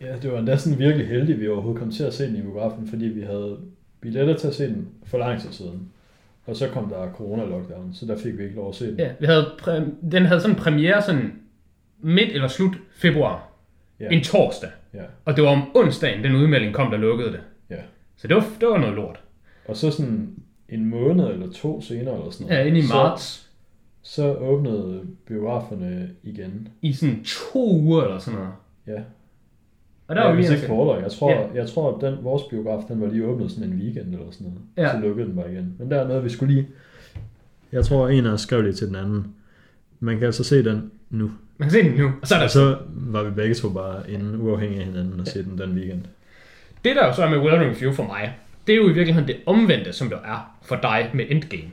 [0.01, 2.35] Ja, det var endda sådan virkelig heldigt, at vi overhovedet kom til at se den
[2.35, 3.57] i biografen, fordi vi havde
[4.01, 5.89] billetter til at se den for lang tid siden.
[6.45, 8.99] Og så kom der corona-lockdown, så der fik vi ikke lov at se den.
[8.99, 11.33] Ja, vi havde præ- den havde sådan premiere sådan
[11.99, 13.47] midt eller slut februar.
[13.99, 14.09] Ja.
[14.09, 14.69] En torsdag.
[14.93, 17.39] Ja, Og det var om onsdagen, den udmelding kom, der lukkede det.
[17.69, 17.75] ja.
[18.17, 19.19] Så det var, det var noget lort.
[19.67, 20.29] Og så sådan
[20.69, 22.59] en måned eller to senere eller sådan noget.
[22.59, 23.23] Ja, inde i marts.
[23.23, 23.44] Så
[24.39, 26.67] åbnede biograferne igen.
[26.81, 28.53] I sådan to uger eller sådan noget.
[28.87, 29.01] Ja,
[30.07, 31.01] Og der ja var vi hvis altså- ikke kortere.
[31.03, 31.47] Jeg tror, Ja.
[31.55, 34.47] jeg tror at den, vores biograf, den var lige åbnet sådan en weekend eller sådan
[34.47, 34.61] noget.
[34.77, 34.91] Ja.
[34.93, 35.75] Så lukkede den bare igen.
[35.79, 36.67] Men der er noget, vi skulle lige...
[37.71, 39.27] Jeg tror, en af os skrev lige til den anden.
[39.99, 41.31] Man kan altså se den nu.
[41.57, 43.69] Man kan se den nu, og så er der Og så var vi begge to
[43.69, 46.01] bare inde uafhængige af hinanden og se den den weekend.
[46.85, 48.35] Det der jo så er med Weathering Review for mig,
[48.67, 51.63] det er jo i virkeligheden det omvendte, som der er for dig med Endgame.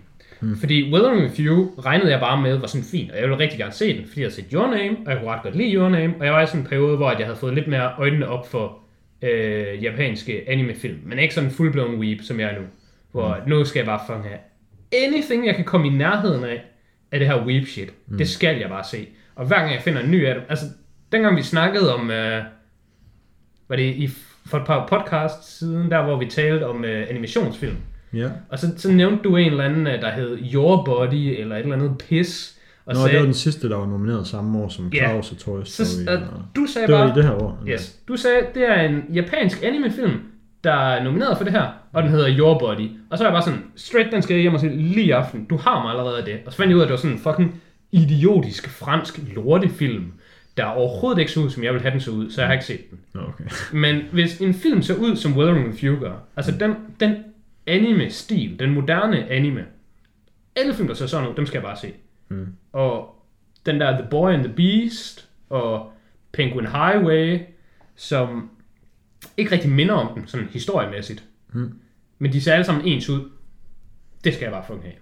[0.43, 0.57] Mm.
[0.57, 3.73] Fordi Weathering Review regnede jeg bare med var sådan fin, og jeg ville rigtig gerne
[3.73, 5.89] se den, fordi jeg havde set Your Name, og jeg kunne ret godt lide Your
[5.89, 8.29] Name, og jeg var i sådan en periode, hvor jeg havde fået lidt mere øjnene
[8.29, 8.79] op for
[9.23, 12.65] øh, japanske animefilm, men ikke sådan full-blown weep, som jeg er nu.
[13.13, 13.51] Hvor mm.
[13.51, 14.41] nu skal jeg bare fange af
[14.93, 16.63] anything, jeg kan komme i nærheden af,
[17.13, 17.93] af det her weep shit.
[18.07, 18.19] Mm.
[18.19, 19.07] Det skal jeg bare se.
[19.35, 20.65] Og hver gang jeg finder en ny af dem, altså
[21.13, 22.43] dengang vi snakkede om, øh,
[23.69, 24.11] var det i,
[24.47, 27.77] for et par podcasts siden, der hvor vi talte om øh, animationsfilm,
[28.15, 28.29] Ja.
[28.49, 31.61] og så, så nævnte du en eller anden, øh, der hed Your Body, eller et
[31.63, 34.69] eller andet pis, og Nå, sagde, det var den sidste, der var nomineret samme år
[34.69, 34.91] som.
[34.91, 36.17] Klaus og Toy så, Story.
[36.17, 36.23] og...
[36.57, 37.59] du sagde Det var bare, i det her år.
[37.69, 40.21] yes, du sagde, det er en japansk animefilm,
[40.65, 42.89] der er nomineret for det her, og den hedder Your Body.
[43.11, 45.11] Og så er jeg bare sådan, straight, den skal jeg hjem og se lige i
[45.11, 45.45] aften.
[45.45, 46.35] Du har mig allerede af det.
[46.47, 47.61] Og så fandt jeg ud af, at det var sådan en fucking
[47.93, 50.05] idiotisk fransk lortefilm,
[50.57, 52.53] der overhovedet ikke så ud, som jeg ville have den så ud, så jeg har
[52.53, 52.99] ikke set den.
[53.15, 53.45] Okay.
[53.73, 57.15] Men hvis en film ser ud, som with You gør, altså den, den
[57.67, 59.67] anime-stil, den moderne anime,
[60.57, 61.93] alle film, der ser sådan ud, dem skal jeg bare se.
[62.29, 62.47] Mm.
[62.73, 63.23] Og
[63.67, 65.93] den der The Boy and the Beast, og
[66.33, 67.41] Penguin Highway,
[67.97, 68.51] som
[69.37, 71.25] ikke rigtig minder om den, sådan historiemæssigt.
[71.53, 71.79] Mm.
[72.19, 73.31] Men de ser alle sammen ens ud.
[74.25, 74.95] Det skal jeg bare fucking have.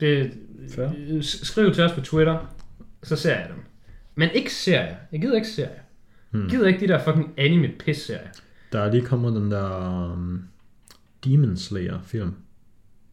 [0.00, 0.32] Det,
[0.74, 1.20] Fair.
[1.22, 2.54] skriv til os på Twitter,
[3.02, 3.64] så ser jeg dem.
[4.14, 4.96] Men ikke serier.
[5.12, 5.80] Jeg gider ikke serier.
[6.30, 6.42] Hmm.
[6.42, 8.28] Jeg gider ikke de der fucking anime piss serier.
[8.72, 10.44] Der er lige kommet den der um,
[11.24, 12.34] Demon Slayer film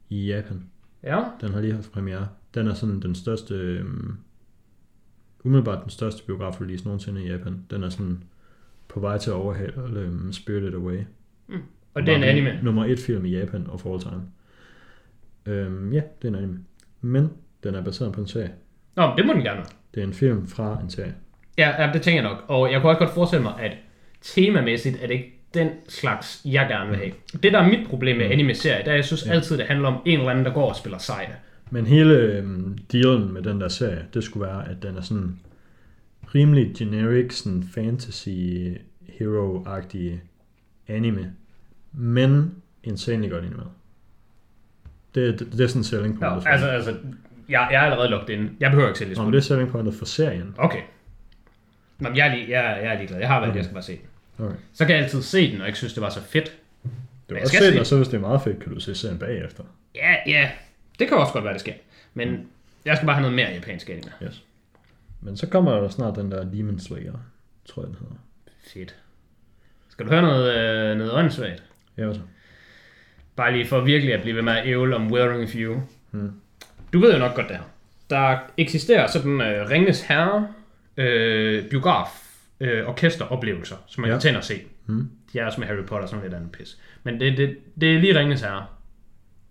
[0.10, 0.64] i Japan.
[1.04, 2.28] Ja, Den har lige haft premiere.
[2.54, 4.18] Den er sådan den største, um,
[5.44, 7.66] umiddelbart den største biografrelease nogensinde i Japan.
[7.70, 8.24] Den er sådan
[8.88, 11.00] på vej til at overhale um, Spirited Away.
[11.94, 12.60] og det er en anime.
[12.64, 14.22] Nummer et film i Japan of all time.
[15.68, 16.60] Um, ja, det er en anime.
[17.02, 17.30] Men
[17.64, 18.52] den er baseret på en serie.
[18.96, 19.68] Nå, det må den gerne være.
[19.96, 21.16] Det er en film fra en serie.
[21.58, 22.44] Ja, ja, det tænker jeg nok.
[22.48, 23.78] Og jeg kunne også godt forestille mig, at
[24.22, 27.12] temamæssigt er det ikke den slags, jeg gerne vil have.
[27.44, 29.32] Det, der er mit problem med anime-serier, det er, at jeg synes Ja.
[29.32, 31.30] altid, det handler om en eller anden, der går og spiller sej.
[31.72, 35.40] Men hele um, dealen med den der serie, det skulle være, at den er sådan
[36.36, 38.30] rimelig generic, sådan fantasy
[39.22, 40.22] hero-agtig
[40.88, 41.32] anime,
[41.94, 42.52] men
[42.84, 43.68] insanely godt animeret.
[45.16, 46.44] Det, det, det er sådan selling Ja, pointet.
[46.44, 46.92] for altså, altså
[47.50, 48.50] jeg, jeg er allerede lukket ind.
[48.60, 50.56] Jeg behøver ikke sælge Nå, men det er selling pointet for serien.
[50.58, 50.82] Okay.
[52.00, 53.20] Nå, men jeg er, lige, jeg, jeg er ligeglad.
[53.20, 53.58] Jeg har valgt, Okay.
[53.58, 54.02] jeg skal bare se den.
[54.40, 54.56] Okay.
[54.74, 56.58] Så kan jeg altid se den, og ikke synes, det var så fedt.
[57.30, 58.80] Du jeg har også se den, og så hvis det er meget fedt, kan du
[58.80, 59.64] se serien bagefter.
[59.96, 60.52] Ja, ja.
[61.00, 61.74] Det kan også godt være, det sker.
[62.14, 62.48] Men
[62.86, 64.12] jeg skal bare have noget mere japansk anime.
[64.24, 64.44] Yes.
[65.22, 67.14] Men så kommer der snart den der Demon Slayer,
[67.66, 68.16] tror jeg den hedder.
[68.74, 68.96] Fedt.
[69.90, 71.64] Skal du høre noget, øh, noget åndssvagt?
[71.98, 72.20] Ja, så?
[73.36, 75.82] Bare lige for virkelig at blive ved med at ævle om Weathering with You.
[76.12, 76.32] Hmm.
[76.94, 77.64] Du ved jo nok godt det her.
[78.10, 80.48] Der eksisterer sådan øh, Ringnes Herre
[80.98, 82.29] øh, biograf
[82.60, 84.14] øh, orkesteroplevelser, som man Ja.
[84.16, 84.54] kan tænde og se.
[84.86, 85.10] Hmm.
[85.34, 86.78] De er også med Harry Potter og sådan lidt andet pis.
[87.04, 88.66] Men det, det, det er lige Ringnes Herre.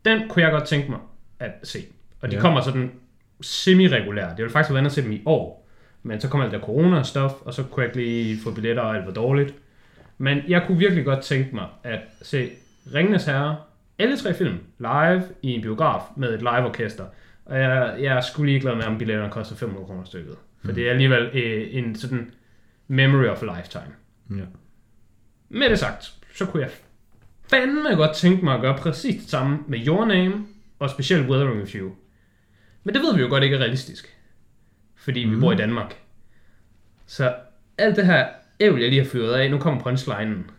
[0.05, 1.01] Den kunne jeg godt tænke mig
[1.41, 1.79] at se.
[2.21, 2.41] Og de Ja.
[2.41, 2.93] kommer sådan
[3.41, 4.31] semi-regulært.
[4.31, 5.69] Det ville faktisk have været at se dem i år.
[6.03, 8.51] Men så kom alt der corona og stuff, og så kunne jeg ikke lige få
[8.55, 9.55] billetter, og alt var dårligt.
[10.19, 12.51] Men jeg kunne virkelig godt tænke mig at se
[12.95, 13.57] Ringenes Herre,
[13.99, 17.05] alle tre film, live i en biograf med et live-orkester.
[17.45, 20.35] Og jeg, jeg er sgu ligeglad med, om billetterne koster 500 kroner stykket.
[20.61, 20.75] For mm.
[20.75, 22.31] det er alligevel øh, en sådan
[22.89, 23.95] memory of a lifetime.
[24.31, 24.45] Ja.
[25.49, 26.71] Med det sagt, så kunne jeg
[27.51, 30.47] fandme godt tænke mig at gøre præcis det samme med Your Name,
[30.79, 31.93] og specielt Weathering with You.
[32.85, 34.17] Men det ved vi jo godt ikke er realistisk.
[34.95, 35.31] Fordi mm.
[35.31, 35.41] vi Mhm.
[35.43, 35.97] bor i Danmark.
[37.07, 37.35] Så
[37.79, 38.29] alt det her
[38.61, 40.51] ævl, jeg lige har fyret af, nu kommer punchlinen.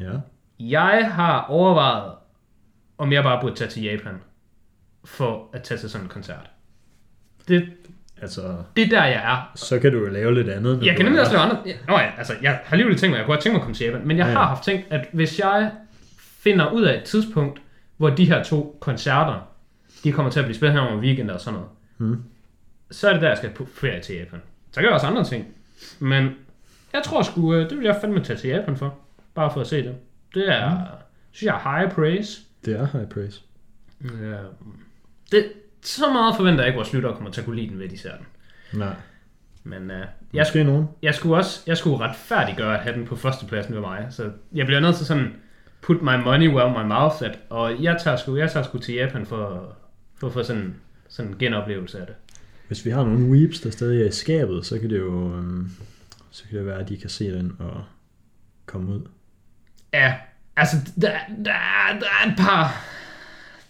[0.00, 0.12] Ja.
[0.60, 2.12] Jeg har overvejet,
[2.98, 4.14] om jeg bare burde tage til Japan,
[5.04, 6.50] for at tage til sådan en koncert.
[7.48, 7.72] Det,
[8.22, 9.52] Altså, det er der, jeg er.
[9.54, 10.82] så kan du jo lave lidt andet.
[10.86, 11.58] Jeg kan nemlig også lave andre.
[11.66, 13.62] Ja, Nå ja, altså, jeg har alligevel tænkt mig, jeg kunne godt tænke mig at
[13.62, 15.70] komme til Japan, men jeg Ja, har haft tænkt, at hvis jeg
[16.18, 17.60] finder ud af et tidspunkt,
[17.96, 19.48] hvor de her to koncerter,
[20.04, 22.22] de kommer til at blive spillet her om weekend og sådan noget, Hmm.
[22.90, 24.40] så er det der, jeg skal på ferie til Japan.
[24.72, 25.46] Så kan jeg også andre ting,
[25.98, 26.28] men
[26.92, 28.94] jeg tror sgu, øh, det vil jeg fandme tage til Japan for,
[29.34, 29.94] bare for at se det.
[30.34, 30.76] Det er, Mm.
[31.32, 32.40] synes jeg, er high praise.
[32.64, 33.40] Det er high praise.
[34.04, 34.36] Ja.
[35.32, 35.44] Det,
[35.82, 37.88] så meget forventer jeg ikke, at vores lyttere kommer til at kunne lide den, ved
[37.88, 38.26] de ser den.
[38.78, 38.94] Nej.
[39.64, 39.96] Men uh,
[40.32, 40.88] jeg, Måske nogen.
[41.02, 44.06] jeg skulle også jeg skulle retfærdiggøre at have den på førstepladsen ved mig.
[44.10, 45.34] Så jeg bliver nødt til sådan
[45.80, 47.38] put my money where my mouth at.
[47.50, 49.76] Og jeg tager sgu, jeg tager sgu til Japan for,
[50.20, 50.74] for at få sådan,
[51.08, 52.14] sådan en genoplevelse af det.
[52.68, 55.70] Hvis vi har nogle weeps, der stadig er i skabet, så kan det jo øhm,
[56.30, 57.84] så kan det være, at de kan se den og
[58.66, 59.00] komme ud.
[59.94, 60.14] Ja,
[60.56, 61.52] altså der, der,
[62.00, 62.84] der er et par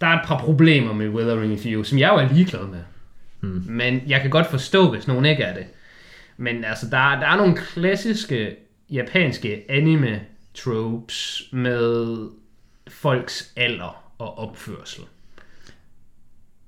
[0.02, 2.80] der er et par problemer med Weathering with You, som jeg jo er ligeglad med.
[3.40, 3.62] Mm.
[3.68, 5.64] Men jeg kan godt forstå, hvis nogen ikke er det.
[6.36, 8.56] Men altså, der, er- der er nogle klassiske
[8.90, 10.20] japanske anime
[10.54, 12.16] tropes med
[12.88, 15.04] folks alder og opførsel.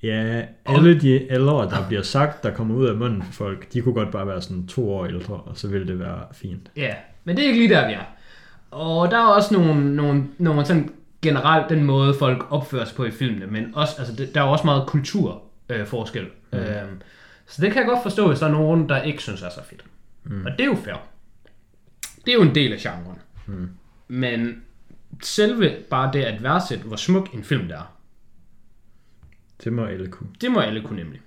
[0.02, 3.80] Ja, alle de aldre, der bliver sagt, der kommer ud af munden for folk, de
[3.80, 6.70] kunne godt bare være sådan to år ældre, og så ville det være fint.
[6.76, 6.94] Ja,
[7.24, 8.04] men det er ikke lige der, vi er.
[8.70, 10.90] Og der er også nogle, nogle, nogle sådan
[11.24, 14.44] generelt den måde, folk opfører sig på i filmene, men også, altså, det, der er
[14.44, 15.80] jo også meget kulturforskel.
[15.80, 16.26] Øh, forskel.
[16.52, 16.58] mm.
[16.58, 17.00] øhm,
[17.46, 19.60] så det kan jeg godt forstå, hvis der er nogen, der ikke synes er så
[19.64, 19.84] fedt.
[20.24, 20.46] Mm.
[20.46, 20.94] Og det er jo fair.
[22.24, 23.18] Det er jo en del af genren.
[23.46, 23.68] Mm.
[24.08, 24.62] Men
[25.22, 27.96] selve bare det at værdsætte, hvor smuk en film der er,
[29.64, 30.28] Det må alle kunne.
[30.40, 31.20] det må alle kunne nemlig.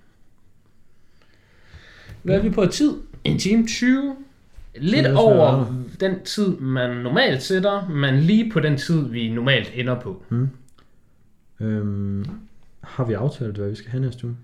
[2.24, 2.94] Hvad er vi på tid?
[3.24, 4.15] En time 20.
[4.80, 5.66] Lidt over
[5.99, 10.24] den tid, man normalt sætter, men lige på den tid, vi normalt ender på.
[11.60, 12.26] Øhm,
[12.84, 14.36] har vi aftalt, hvad vi skal have næste uge?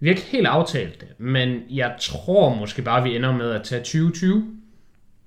[0.00, 3.62] Vi har ikke helt aftalt det, men jeg tror måske bare, vi ender med at
[3.62, 4.46] tage 2020.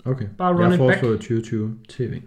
[0.06, 0.26] Okay.
[0.38, 2.22] Bare run jeg it foreslår 2020 tv.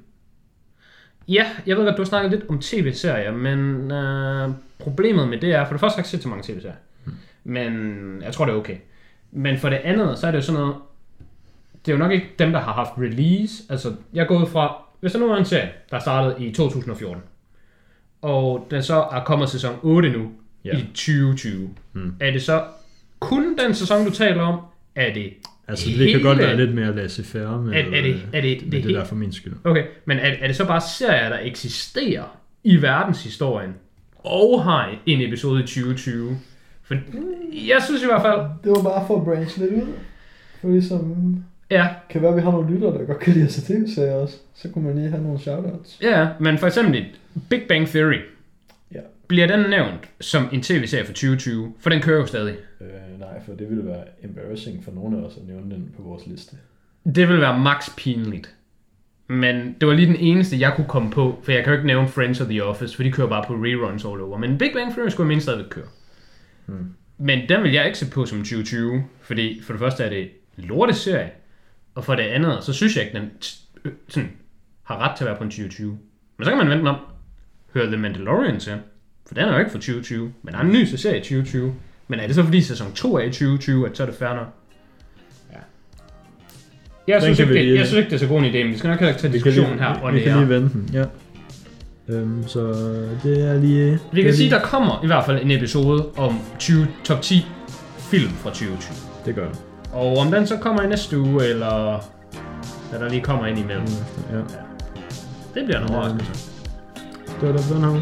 [1.28, 5.52] Ja, jeg ved godt, du har snakket lidt om tv-serier, men øh, problemet med det
[5.54, 6.76] er, for det første har jeg ikke set så mange tv-serier,
[7.44, 8.76] men jeg tror, det er okay.
[9.32, 10.74] Men for det andet, så er det jo sådan noget,
[11.86, 13.62] det er jo nok ikke dem, der har haft release.
[13.70, 17.22] Altså, jeg er gået fra, hvis der nu er en serie, der startede i 2014,
[18.22, 20.30] og den så er kommet sæson 8 nu,
[20.64, 20.76] Ja.
[20.78, 21.70] i 2020.
[21.92, 22.14] Mm.
[22.20, 22.64] Er det så
[23.20, 24.60] kun den sæson, du taler om?
[24.94, 25.32] Er det
[25.68, 28.22] Altså, det kan godt hele- være lidt mere laissez-faire med, Er, er det, er det,
[28.32, 29.52] med det, det, det der for min skyld.
[29.64, 33.74] Okay, men er, er det så bare serier, der eksisterer i verdenshistorien,
[34.18, 36.38] og har en episode i 2020?
[36.82, 36.94] For
[37.66, 39.88] jeg synes i hvert fald, Det var bare for at branche lidt ud.
[40.60, 43.52] For ligesom, ja, kan være, at vi har nogle lyttere, der godt kan lide at
[43.52, 44.36] se tv-serier også.
[44.54, 45.98] Så kunne man lige have nogle shoutouts.
[46.02, 47.04] ja, men for eksempel
[47.50, 48.18] Big Bang Theory,
[48.94, 49.00] Ja.
[49.28, 51.72] bliver den nævnt som en tv-serie for 2020?
[51.80, 52.54] For den kører jo stadig.
[52.80, 56.02] Øh, nej, for det ville være embarrassing for nogle af os at nævne den på
[56.02, 56.56] vores liste.
[57.14, 58.54] Det vil være max pinligt.
[59.30, 61.86] Men det var lige den eneste, jeg kunne komme på, for jeg kan jo ikke
[61.86, 64.38] nævne Friends og The Office, for de kører bare på reruns all over.
[64.38, 65.84] Men Big Bang Theory skulle jeg mindst stadigvæk køre.
[66.66, 66.86] Hmm.
[67.18, 70.28] Men den vil jeg ikke se på som 2020, fordi for det første er det
[70.56, 71.30] lorteserie,
[71.98, 74.30] og for det andet, så synes jeg ikke, den t- øh, sådan,
[74.82, 75.98] har ret til at være på en 2020.
[76.38, 76.96] Men så kan man vente om.
[77.74, 78.72] Høre The Mandalorian til,
[79.26, 81.74] for den er jo ikke for 2020, men der er en ny serie i 2020.
[82.08, 84.46] Men er det så fordi sæson 2 er i 2020, at så er det nok?
[85.52, 85.58] Ja.
[87.14, 88.68] Jeg synes, ikke, det, lige- jeg synes ikke, det er så god en idé, men
[88.72, 89.94] vi skal nok heller ikke tage diskussionen lige, her.
[89.94, 90.46] og vi, vi kan nære.
[90.46, 91.04] lige vente den, ja.
[92.08, 92.60] Øhm, så
[93.22, 93.90] det er lige...
[93.92, 97.22] Vi det kan sige, lige, der kommer i hvert fald en episode om 20, top
[97.22, 97.46] 10
[97.98, 98.96] film fra 2020.
[99.26, 99.58] Det gør det.
[99.92, 102.04] Og om den så kommer i næste uge, eller
[102.90, 103.86] hvad der lige kommer ind imellem.
[104.32, 104.36] Ja.
[105.54, 105.94] Det bliver en Ja.
[105.96, 106.50] overraskelse.
[107.40, 108.00] Det var det for den her.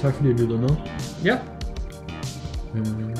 [0.00, 0.70] Tak fordi I lyttede med.
[1.24, 1.36] Ja.
[2.74, 3.14] Øhm,